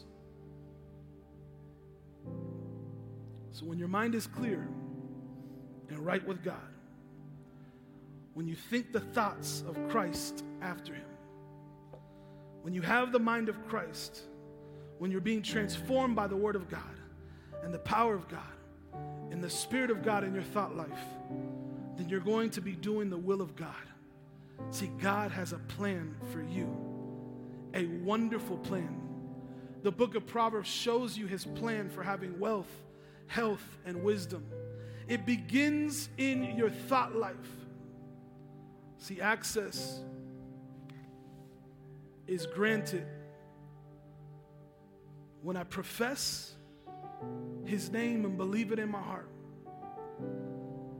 So 3.60 3.66
when 3.66 3.78
your 3.78 3.88
mind 3.88 4.14
is 4.14 4.26
clear 4.26 4.66
and 5.90 5.98
right 5.98 6.26
with 6.26 6.42
God, 6.42 6.56
when 8.32 8.48
you 8.48 8.54
think 8.54 8.90
the 8.90 9.00
thoughts 9.00 9.62
of 9.68 9.76
Christ 9.90 10.44
after 10.62 10.94
Him, 10.94 11.04
when 12.62 12.72
you 12.72 12.80
have 12.80 13.12
the 13.12 13.18
mind 13.18 13.50
of 13.50 13.68
Christ, 13.68 14.22
when 14.96 15.10
you're 15.10 15.20
being 15.20 15.42
transformed 15.42 16.16
by 16.16 16.26
the 16.26 16.36
Word 16.36 16.56
of 16.56 16.70
God 16.70 16.80
and 17.62 17.74
the 17.74 17.80
power 17.80 18.14
of 18.14 18.28
God 18.28 18.40
and 19.30 19.44
the 19.44 19.50
Spirit 19.50 19.90
of 19.90 20.02
God 20.02 20.24
in 20.24 20.32
your 20.32 20.42
thought 20.42 20.74
life, 20.74 21.04
then 21.98 22.08
you're 22.08 22.20
going 22.20 22.48
to 22.50 22.62
be 22.62 22.72
doing 22.72 23.10
the 23.10 23.18
will 23.18 23.42
of 23.42 23.56
God. 23.56 23.74
See, 24.70 24.90
God 25.02 25.32
has 25.32 25.52
a 25.52 25.58
plan 25.58 26.16
for 26.32 26.40
you, 26.40 26.74
a 27.74 27.84
wonderful 28.02 28.56
plan. 28.56 29.02
The 29.82 29.92
book 29.92 30.14
of 30.14 30.26
Proverbs 30.26 30.68
shows 30.68 31.18
you 31.18 31.26
his 31.26 31.44
plan 31.44 31.90
for 31.90 32.02
having 32.02 32.40
wealth 32.40 32.70
health, 33.30 33.78
and 33.86 34.02
wisdom. 34.02 34.44
It 35.06 35.24
begins 35.24 36.08
in 36.18 36.56
your 36.56 36.68
thought 36.68 37.14
life. 37.14 37.36
See, 38.98 39.20
access 39.20 40.00
is 42.26 42.44
granted 42.46 43.06
when 45.42 45.56
I 45.56 45.62
profess 45.62 46.56
His 47.64 47.90
name 47.92 48.24
and 48.24 48.36
believe 48.36 48.72
it 48.72 48.80
in 48.80 48.90
my 48.90 49.00
heart. 49.00 49.30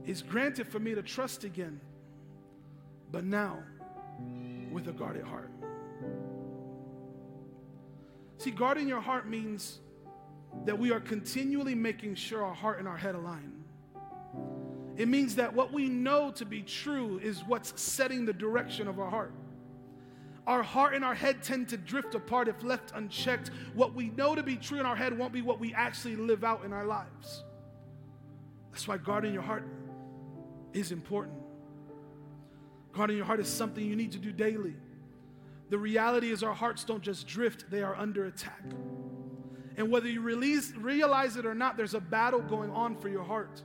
It's 0.05 0.21
granted 0.21 0.67
for 0.67 0.79
me 0.79 0.95
to 0.95 1.03
trust 1.03 1.43
again, 1.43 1.81
but 3.11 3.25
now 3.25 3.59
with 4.71 4.87
a 4.87 4.93
guarded 4.93 5.25
heart. 5.25 5.51
See, 8.37 8.51
guarding 8.51 8.87
your 8.87 9.01
heart 9.01 9.27
means 9.27 9.81
that 10.65 10.77
we 10.77 10.91
are 10.91 10.99
continually 10.99 11.75
making 11.75 12.15
sure 12.15 12.43
our 12.43 12.53
heart 12.53 12.79
and 12.79 12.87
our 12.87 12.97
head 12.97 13.15
align. 13.15 13.63
It 14.97 15.07
means 15.07 15.35
that 15.35 15.53
what 15.53 15.71
we 15.71 15.89
know 15.89 16.31
to 16.31 16.45
be 16.45 16.61
true 16.61 17.19
is 17.23 17.43
what's 17.45 17.81
setting 17.81 18.25
the 18.25 18.33
direction 18.33 18.87
of 18.87 18.99
our 18.99 19.09
heart. 19.09 19.33
Our 20.47 20.63
heart 20.63 20.95
and 20.95 21.05
our 21.05 21.15
head 21.15 21.43
tend 21.43 21.69
to 21.69 21.77
drift 21.77 22.15
apart 22.15 22.47
if 22.47 22.63
left 22.63 22.91
unchecked. 22.93 23.51
What 23.73 23.93
we 23.93 24.09
know 24.09 24.35
to 24.35 24.43
be 24.43 24.57
true 24.57 24.79
in 24.79 24.85
our 24.85 24.95
head 24.95 25.17
won't 25.17 25.33
be 25.33 25.41
what 25.41 25.59
we 25.59 25.73
actually 25.73 26.15
live 26.15 26.43
out 26.43 26.65
in 26.65 26.73
our 26.73 26.85
lives. 26.85 27.43
That's 28.71 28.87
why 28.87 28.97
guarding 28.97 29.33
your 29.33 29.43
heart 29.43 29.67
is 30.73 30.91
important. 30.91 31.37
Guarding 32.93 33.17
your 33.17 33.25
heart 33.25 33.39
is 33.39 33.47
something 33.47 33.85
you 33.85 33.95
need 33.95 34.11
to 34.13 34.17
do 34.17 34.31
daily. 34.31 34.75
The 35.69 35.77
reality 35.77 36.31
is, 36.31 36.43
our 36.43 36.53
hearts 36.53 36.83
don't 36.83 37.01
just 37.01 37.27
drift, 37.27 37.71
they 37.71 37.81
are 37.81 37.95
under 37.95 38.25
attack. 38.25 38.63
And 39.77 39.89
whether 39.89 40.09
you 40.09 40.21
release, 40.21 40.73
realize 40.75 41.37
it 41.37 41.45
or 41.45 41.55
not, 41.55 41.77
there's 41.77 41.93
a 41.93 42.01
battle 42.01 42.41
going 42.41 42.71
on 42.71 42.95
for 42.95 43.09
your 43.09 43.23
heart. 43.23 43.61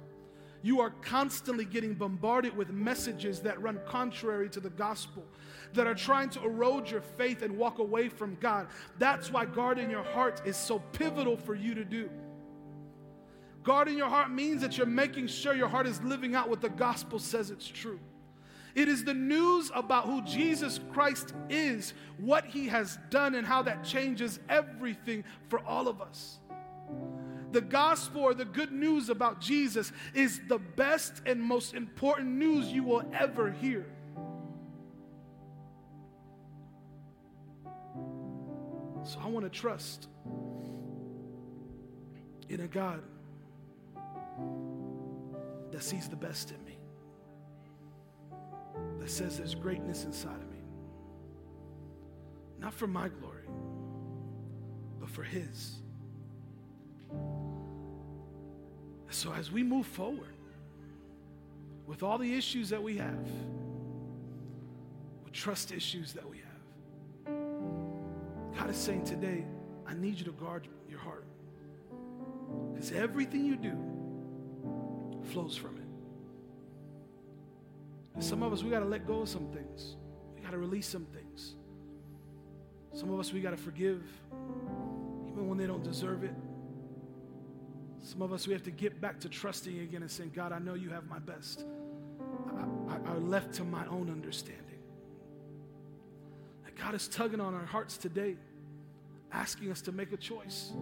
You 0.63 0.81
are 0.81 0.91
constantly 1.03 1.65
getting 1.65 1.95
bombarded 1.95 2.57
with 2.57 2.71
messages 2.71 3.41
that 3.41 3.61
run 3.61 3.79
contrary 3.87 4.49
to 4.51 4.61
the 4.61 4.71
gospel, 4.71 5.25
that 5.75 5.87
are 5.87 5.95
trying 5.95 6.31
to 6.31 6.45
erode 6.45 6.91
your 6.91 7.03
faith 7.03 7.43
and 7.43 7.57
walk 7.57 7.79
away 7.79 8.09
from 8.09 8.37
God. 8.41 8.69
That's 8.99 9.31
why 9.31 9.45
guarding 9.47 9.91
your 9.91 10.03
heart 10.03 10.43
is 10.45 10.57
so 10.57 10.81
pivotal 10.93 11.37
for 11.37 11.55
you 11.55 11.75
to 11.75 11.85
do. 11.85 12.11
Guarding 13.63 13.99
your 13.99 14.09
heart 14.09 14.31
means 14.31 14.61
that 14.63 14.77
you're 14.77 14.87
making 14.87 15.27
sure 15.27 15.55
your 15.55 15.69
heart 15.69 15.87
is 15.87 16.01
living 16.03 16.35
out 16.35 16.49
what 16.49 16.61
the 16.61 16.69
gospel 16.69 17.19
says 17.19 17.51
it's 17.51 17.67
true. 17.67 17.99
It 18.77 18.89
is 18.89 19.05
the 19.05 19.15
news 19.15 19.71
about 19.75 20.05
who 20.05 20.23
Jesus 20.23 20.79
Christ 20.93 21.33
is, 21.49 21.95
what 22.19 22.45
he 22.45 22.69
has 22.69 22.99
done, 23.09 23.35
and 23.35 23.47
how 23.47 23.63
that 23.63 23.83
changes 23.83 24.39
everything 24.51 25.25
for 25.49 25.61
all 25.61 25.89
of 25.89 26.03
us. 26.03 26.39
The 27.53 27.63
gospel 27.63 28.21
or 28.21 28.35
the 28.35 28.45
good 28.45 28.73
news 28.73 29.09
about 29.09 29.41
Jesus 29.41 29.93
is 30.13 30.43
the 30.47 30.59
best 30.59 31.23
and 31.25 31.41
most 31.41 31.73
important 31.73 32.29
news 32.29 32.67
you 32.67 32.83
will 32.83 33.03
ever 33.19 33.51
hear. 33.51 33.87
So 39.05 39.19
I 39.23 39.27
want 39.29 39.45
to 39.45 39.59
trust 39.59 40.09
in 42.51 42.61
a 42.61 42.67
God 42.67 43.01
that 45.73 45.83
sees 45.83 46.09
the 46.09 46.17
best 46.17 46.51
in 46.51 46.63
me, 46.65 46.66
that 48.99 49.11
says 49.11 49.39
there's 49.39 49.55
greatness 49.55 50.05
inside 50.05 50.37
of 50.37 50.51
me. 50.51 50.59
Not 52.59 52.75
for 52.75 52.87
my 52.87 53.09
glory, 53.09 53.45
but 54.99 55.09
for 55.09 55.23
His. 55.23 55.77
So 59.11 59.33
as 59.33 59.51
we 59.51 59.63
move 59.63 59.87
forward 59.87 60.35
with 61.87 62.03
all 62.03 62.19
the 62.19 62.35
issues 62.35 62.69
that 62.71 62.83
we 62.83 62.97
have, 62.99 63.29
with 65.25 65.33
trust 65.33 65.73
issues 65.73 66.13
that 66.13 66.29
we 66.29 66.39
have, 66.39 66.45
God 68.59 68.71
is 68.71 68.77
saying 68.77 69.05
today, 69.05 69.45
I 69.87 69.95
need 69.95 70.19
you 70.19 70.25
to 70.25 70.33
guard 70.33 70.67
your 70.89 70.99
heart. 70.99 71.25
Because 72.75 72.93
everything 72.93 73.45
you 73.45 73.57
do 73.57 73.77
flows 75.33 75.57
from 75.57 75.76
it. 75.76 75.76
Some 78.19 78.43
of 78.43 78.53
us, 78.53 78.63
we 78.63 78.71
got 78.71 78.81
to 78.81 78.87
let 78.87 79.07
go 79.07 79.21
of 79.21 79.29
some 79.29 79.47
things. 79.49 79.97
We 80.35 80.43
got 80.43 80.53
to 80.53 80.59
release 80.59 80.89
some 80.89 81.07
things. 81.07 81.55
Some 82.93 83.13
of 83.13 83.21
us, 83.21 83.33
we 83.33 83.41
got 83.41 83.51
to 83.51 83.59
forgive, 83.59 84.03
even 85.29 85.49
when 85.49 85.59
they 85.59 85.67
don't 85.67 85.85
deserve 85.85 86.25
it. 86.25 86.35
Some 88.03 88.23
of 88.23 88.33
us, 88.33 88.47
we 88.47 88.55
have 88.55 88.63
to 88.63 88.71
get 88.71 89.01
back 89.01 89.21
to 89.21 89.29
trusting 89.29 89.81
again 89.81 90.01
and 90.01 90.11
saying, 90.11 90.33
God, 90.35 90.53
I 90.53 90.59
know 90.59 90.75
you 90.75 90.91
have 90.91 91.07
my 91.09 91.19
best. 91.19 91.65
I, 92.89 92.95
I, 92.95 93.13
I 93.13 93.15
left 93.19 93.53
to 93.55 93.65
my 93.65 93.85
own 93.87 94.09
understanding. 94.09 94.63
And 96.65 96.75
God 96.77 96.95
is 96.95 97.09
tugging 97.09 97.41
on 97.41 97.55
our 97.55 97.67
hearts 97.67 97.99
today, 97.99 98.37
asking 99.33 99.71
us 99.71 99.83
to 99.83 99.93
make 99.93 100.13
a 100.13 100.17
choice. 100.17 100.73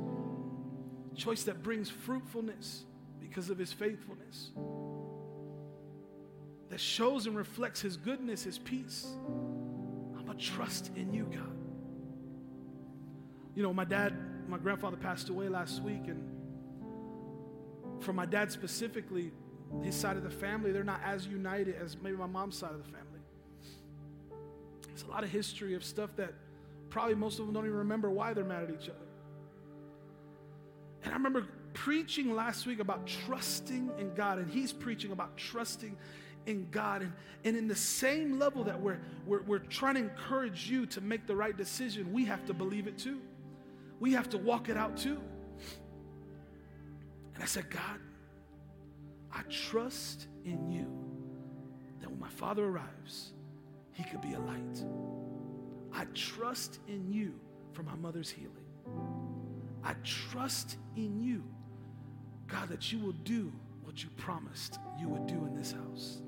A 1.13 1.17
choice 1.17 1.43
that 1.45 1.63
brings 1.63 1.91
fruitfulness 1.91 2.85
because 3.21 3.51
of 3.51 3.59
his 3.59 3.73
faithfulness. 3.73 4.51
That 6.75 6.81
shows 6.81 7.29
and 7.29 7.37
reflects 7.37 7.81
his 7.81 7.97
goodness, 7.97 8.43
his 8.43 8.59
peace. 8.59 9.07
I'm 10.19 10.27
going 10.27 10.37
to 10.37 10.45
trust 10.45 10.91
in 10.97 11.15
you, 11.15 11.23
God. 11.27 11.57
You 13.55 13.63
know, 13.63 13.73
my 13.73 13.85
dad, 13.85 14.13
my 14.49 14.59
grandfather 14.59 14.97
passed 14.97 15.29
away 15.29 15.49
last 15.49 15.85
week, 15.85 16.09
and 16.09 16.21
for 18.01 18.13
my 18.13 18.27
dad 18.27 18.51
specifically, 18.51 19.31
his 19.85 19.95
side 19.95 20.17
of 20.17 20.25
the 20.25 20.31
family, 20.31 20.73
they're 20.73 20.83
not 20.83 21.01
as 21.05 21.29
united 21.29 21.77
as 21.77 21.97
maybe 22.03 22.17
my 22.17 22.27
mom's 22.27 22.59
side 22.59 22.73
of 22.73 22.79
the 22.79 22.91
family. 22.91 23.21
It's 24.91 25.05
a 25.05 25.09
lot 25.09 25.23
of 25.23 25.31
history 25.31 25.75
of 25.75 25.85
stuff 25.85 26.17
that 26.17 26.35
probably 26.91 27.15
most 27.15 27.39
of 27.39 27.47
them 27.47 27.55
don't 27.55 27.67
even 27.67 27.79
remember 27.79 28.11
why 28.11 28.33
they're 28.33 28.43
mad 28.43 28.65
at 28.65 28.71
each 28.71 28.89
other. 28.89 29.07
And 31.05 31.13
I 31.13 31.17
remember 31.17 31.47
preaching 31.73 32.35
last 32.35 32.67
week 32.67 32.81
about 32.81 33.07
trusting 33.07 33.93
in 33.97 34.13
God, 34.17 34.39
and 34.39 34.51
he's 34.51 34.73
preaching 34.73 35.13
about 35.13 35.37
trusting 35.37 35.97
in 36.47 36.69
God. 36.71 37.03
And, 37.03 37.13
and 37.45 37.57
in 37.57 37.69
the 37.69 37.77
same 37.77 38.39
level 38.39 38.65
that 38.65 38.81
we're, 38.81 38.99
we're, 39.27 39.43
we're 39.43 39.59
trying 39.59 39.95
to 39.95 40.01
encourage 40.01 40.71
you 40.71 40.87
to 40.87 41.01
make 41.01 41.27
the 41.27 41.37
right 41.37 41.57
decision, 41.57 42.13
we 42.13 42.25
have 42.25 42.45
to 42.47 42.55
believe 42.55 42.87
it 42.87 42.99
too. 42.99 43.21
We 44.01 44.13
have 44.13 44.29
to 44.31 44.39
walk 44.39 44.69
it 44.69 44.77
out 44.77 44.97
too. 44.97 45.21
And 47.35 47.43
I 47.43 47.47
said, 47.47 47.71
God, 47.71 48.01
I 49.33 49.43
trust 49.51 50.29
in 50.45 50.71
you 50.71 50.87
that 52.01 52.11
when 52.11 52.21
my 52.21 52.29
father 52.29 52.65
arrives, 52.65 53.33
he 53.93 54.05
could 54.05 54.21
be 54.21 54.35
a 54.35 54.41
light. 54.41 54.85
I 55.93 56.07
trust 56.15 56.81
in 56.89 57.11
you 57.13 57.35
for 57.73 57.83
my 57.83 57.95
mother's 57.97 58.31
healing. 58.31 58.51
I 59.83 59.95
trust 60.03 60.79
in 60.97 61.21
you, 61.21 61.43
God, 62.47 62.69
that 62.69 62.93
you 62.93 62.99
will 62.99 63.13
do 63.13 63.53
what 63.83 64.03
you 64.03 64.11
promised 64.17 64.79
you 64.99 65.09
would 65.09 65.27
do 65.27 65.45
in 65.47 65.55
this 65.55 65.73
house. 65.73 66.23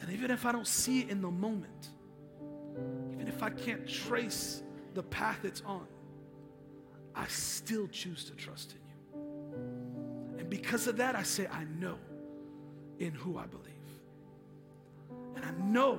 And 0.00 0.10
even 0.12 0.30
if 0.30 0.46
I 0.46 0.52
don't 0.52 0.66
see 0.66 1.00
it 1.00 1.10
in 1.10 1.20
the 1.20 1.30
moment, 1.30 1.88
even 3.12 3.28
if 3.28 3.42
I 3.42 3.50
can't 3.50 3.88
trace 3.88 4.62
the 4.94 5.02
path 5.02 5.44
it's 5.44 5.62
on, 5.66 5.86
I 7.14 7.26
still 7.26 7.88
choose 7.88 8.24
to 8.24 8.32
trust 8.34 8.72
in 8.72 8.78
you. 8.78 10.38
And 10.38 10.48
because 10.48 10.86
of 10.86 10.98
that, 10.98 11.16
I 11.16 11.24
say, 11.24 11.46
I 11.48 11.64
know 11.64 11.98
in 12.98 13.12
who 13.12 13.38
I 13.38 13.46
believe. 13.46 13.64
And 15.36 15.44
I 15.44 15.50
know 15.62 15.98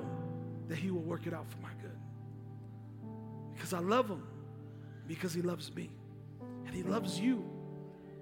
that 0.68 0.78
He 0.78 0.90
will 0.90 1.02
work 1.02 1.26
it 1.26 1.34
out 1.34 1.50
for 1.50 1.58
my 1.58 1.70
good. 1.80 1.98
Because 3.54 3.74
I 3.74 3.80
love 3.80 4.08
Him, 4.08 4.22
because 5.06 5.34
He 5.34 5.42
loves 5.42 5.74
me. 5.74 5.90
And 6.66 6.74
He 6.74 6.82
loves 6.82 7.18
you. 7.18 7.44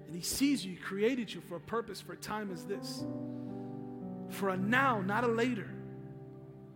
And 0.07 0.15
He 0.15 0.21
sees 0.21 0.65
you, 0.65 0.71
He 0.71 0.77
created 0.77 1.33
you 1.33 1.41
for 1.41 1.55
a 1.55 1.61
purpose, 1.61 2.01
for 2.01 2.13
a 2.13 2.17
time 2.17 2.51
as 2.51 2.65
this. 2.65 3.05
For 4.29 4.49
a 4.49 4.57
now, 4.57 5.01
not 5.01 5.23
a 5.23 5.27
later. 5.27 5.69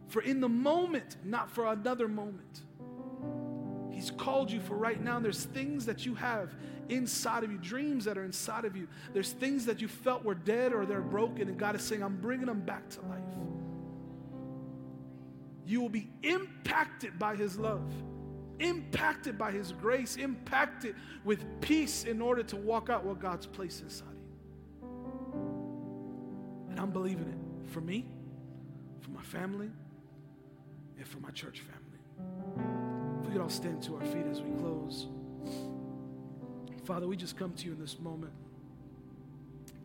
For 0.08 0.22
in 0.22 0.42
the 0.42 0.50
moment, 0.50 1.18
not 1.24 1.50
for 1.50 1.68
another 1.68 2.08
moment. 2.08 2.62
He's 3.92 4.12
called 4.12 4.52
you 4.52 4.60
for 4.60 4.76
right 4.76 5.02
now. 5.02 5.20
There's 5.20 5.46
things 5.46 5.86
that 5.86 6.06
you 6.06 6.16
have 6.16 6.54
inside 6.90 7.44
of 7.44 7.52
you, 7.52 7.58
dreams 7.58 8.06
that 8.06 8.18
are 8.18 8.24
inside 8.24 8.66
of 8.66 8.76
you. 8.76 8.88
There's 9.14 9.32
things 9.32 9.66
that 9.68 9.82
you 9.82 9.88
felt 9.88 10.24
were 10.24 10.36
dead 10.36 10.74
or 10.74 10.86
they're 10.86 11.02
broken, 11.02 11.48
and 11.48 11.58
God 11.58 11.76
is 11.76 11.82
saying, 11.82 12.04
I'm 12.04 12.18
bringing 12.18 12.48
them 12.48 12.62
back 12.62 12.90
to 12.90 13.02
life. 13.02 13.22
You 15.66 15.80
will 15.80 15.90
be 15.90 16.10
impacted 16.24 17.18
by 17.18 17.36
His 17.36 17.58
love, 17.58 17.92
impacted 18.60 19.38
by 19.38 19.52
His 19.52 19.72
grace, 19.72 20.18
impacted 20.18 20.96
with 21.24 21.44
peace 21.62 22.04
in 22.04 22.22
order 22.22 22.44
to 22.44 22.56
walk 22.56 22.90
out 22.90 23.06
what 23.06 23.20
God's 23.20 23.46
placed 23.46 23.82
inside 23.82 24.08
of 24.10 24.14
you. 24.14 24.90
And 26.72 26.80
I'm 26.80 26.92
believing 26.92 27.28
it 27.28 27.43
for 27.68 27.82
me, 27.82 28.06
for 29.02 29.12
my 29.12 29.22
family, 29.22 29.70
and 30.98 31.08
for 31.08 31.20
my 31.20 31.30
church 31.32 31.62
family. 31.62 33.20
If 33.20 33.28
we 33.28 33.34
could 33.34 33.42
all 33.42 33.50
stand 33.50 33.82
to 33.84 33.96
our 33.96 34.06
feet 34.06 34.26
as 34.30 34.42
we 34.42 34.52
close. 34.60 35.08
Father, 36.86 37.08
we 37.08 37.16
just 37.16 37.38
come 37.38 37.54
to 37.54 37.66
you 37.66 37.72
in 37.74 37.80
this 37.80 38.00
moment, 38.00 38.34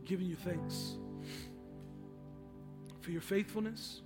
giving 0.05 0.27
you 0.27 0.37
thanks 0.37 0.97
for 3.01 3.13
your 3.13 3.21
faithfulness. 3.21 4.03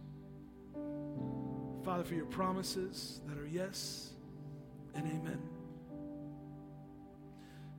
Father, 1.84 2.04
for 2.04 2.14
your 2.14 2.26
promises 2.26 3.20
that 3.26 3.38
are 3.38 3.46
yes 3.46 4.10
and 4.94 5.06
amen. 5.06 5.40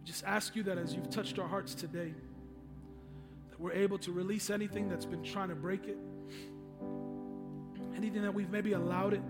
Just 0.04 0.26
ask 0.26 0.56
you 0.56 0.64
that 0.64 0.78
as 0.78 0.94
you've 0.94 1.10
touched 1.10 1.40
our 1.40 1.48
hearts 1.48 1.74
today, 1.74 2.14
we're 3.64 3.72
able 3.72 3.98
to 3.98 4.12
release 4.12 4.50
anything 4.50 4.90
that's 4.90 5.06
been 5.06 5.24
trying 5.24 5.48
to 5.48 5.56
break 5.56 5.88
it, 5.88 5.98
anything 7.96 8.22
that 8.22 8.34
we've 8.34 8.50
maybe 8.50 8.74
allowed 8.74 9.14
it 9.14 9.22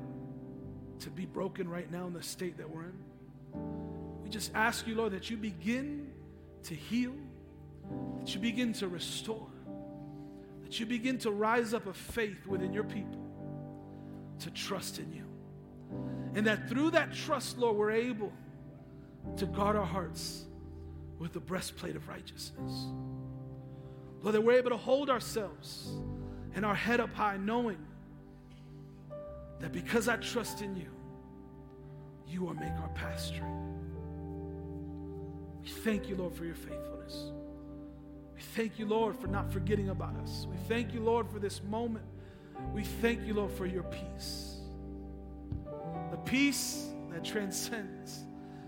to 1.01 1.11
be 1.11 1.27
broken 1.27 1.69
right 1.69 1.91
now 1.91 2.07
in 2.07 2.13
the 2.13 2.23
state 2.23 2.57
that 2.57 2.67
we're 2.67 2.85
in. 2.85 4.23
We 4.23 4.29
just 4.31 4.49
ask 4.55 4.87
you, 4.87 4.95
Lord, 4.95 5.13
that 5.13 5.29
you 5.29 5.37
begin 5.37 6.07
to 6.63 6.73
heal, 6.73 7.13
that 8.21 8.33
you 8.33 8.41
begin 8.41 8.73
to 8.73 8.87
restore, 8.87 9.45
that 10.63 10.79
you 10.79 10.87
begin 10.87 11.19
to 11.19 11.29
rise 11.29 11.75
up 11.75 11.85
a 11.85 11.93
faith 11.93 12.47
within 12.47 12.73
your 12.73 12.85
people 12.85 13.21
to 14.39 14.49
trust 14.49 14.97
in 14.97 15.13
you. 15.13 15.25
And 16.33 16.47
that 16.47 16.67
through 16.69 16.89
that 16.91 17.13
trust, 17.13 17.59
Lord, 17.59 17.77
we're 17.77 17.91
able 17.91 18.33
to 19.37 19.45
guard 19.45 19.75
our 19.75 19.85
hearts 19.85 20.45
with 21.19 21.33
the 21.33 21.39
breastplate 21.39 21.95
of 21.95 22.07
righteousness. 22.07 22.87
Lord, 24.23 24.35
that 24.35 24.41
we're 24.41 24.57
able 24.57 24.71
to 24.71 24.77
hold 24.77 25.09
ourselves 25.09 25.89
and 26.55 26.65
our 26.65 26.73
head 26.73 26.99
up 26.99 27.13
high, 27.13 27.37
knowing 27.37 27.77
that 29.59 29.71
because 29.71 30.07
I 30.07 30.15
trust 30.15 30.61
in 30.61 30.75
you, 30.75 30.89
you 32.27 32.41
will 32.41 32.53
make 32.53 32.71
our 32.71 32.89
path 32.89 33.19
straight. 33.19 33.43
We 35.61 35.67
thank 35.69 36.09
you, 36.09 36.15
Lord, 36.15 36.33
for 36.33 36.45
your 36.45 36.55
faithfulness. 36.55 37.31
We 38.33 38.41
thank 38.55 38.79
you, 38.79 38.85
Lord, 38.85 39.15
for 39.17 39.27
not 39.27 39.51
forgetting 39.51 39.89
about 39.89 40.15
us. 40.17 40.47
We 40.49 40.57
thank 40.67 40.93
you, 40.93 41.01
Lord, 41.01 41.29
for 41.29 41.39
this 41.39 41.61
moment. 41.61 42.05
We 42.73 42.83
thank 42.83 43.25
you, 43.27 43.33
Lord, 43.33 43.51
for 43.51 43.65
your 43.65 43.83
peace. 43.83 44.57
The 46.11 46.17
peace 46.17 46.87
that 47.11 47.23
transcends, 47.23 48.23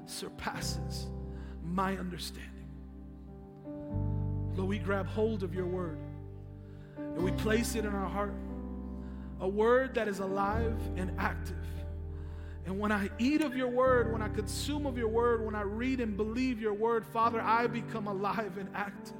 surpasses 0.06 1.08
my 1.64 1.97
understanding. 1.97 2.55
Lord, 4.56 4.70
we 4.70 4.80
grab 4.80 5.08
hold 5.08 5.43
of 5.43 5.53
your 5.53 5.66
word 5.66 5.97
and 6.97 7.24
we 7.24 7.32
place 7.32 7.76
it 7.76 7.86
in 7.86 7.93
our 7.93 8.10
heart. 8.10 8.34
A 9.41 9.47
word 9.47 9.95
that 9.95 10.08
is 10.08 10.20
alive 10.20 10.78
and 10.95 11.12
active. 11.20 11.58
And 12.66 12.80
when 12.80 12.91
I 12.91 13.10
eat 13.20 13.41
of 13.41 13.56
your 13.56 13.68
word, 13.68 14.12
when 14.12 14.22
I 14.22 14.30
consume 14.30 14.86
of 14.86 14.97
your 14.97 15.08
word, 15.08 15.45
when 15.45 15.56
I 15.56 15.62
read 15.62 15.99
and 15.99 16.18
believe 16.18 16.60
your 16.60 16.74
word, 16.74 17.06
Father, 17.06 17.39
I 17.39 17.68
become 17.68 18.08
alive 18.08 18.58
and 18.58 18.70
active. 18.74 19.14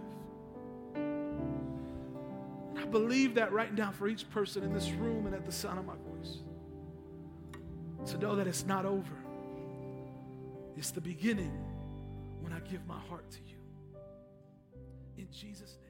And 0.96 2.80
I 2.80 2.86
believe 2.86 3.36
that 3.36 3.52
right 3.52 3.74
now 3.74 3.92
for 3.92 4.08
each 4.08 4.28
person 4.32 4.64
in 4.64 4.74
this 4.74 4.90
room 4.90 5.28
and 5.28 5.36
at 5.36 5.46
the 5.46 5.52
sound 5.52 5.78
of 5.78 5.86
my 5.86 5.94
voice. 5.94 6.38
To 8.12 8.18
know 8.18 8.36
that 8.36 8.48
it's 8.48 8.66
not 8.66 8.86
over, 8.86 9.16
it's 10.78 10.92
the 10.92 11.02
beginning 11.02 11.52
when 12.42 12.54
I 12.54 12.60
give 12.60 12.86
my 12.88 13.00
heart 13.10 13.30
to 13.32 13.40
you. 13.48 13.55
In 15.18 15.28
Jesus' 15.32 15.78
name. 15.82 15.85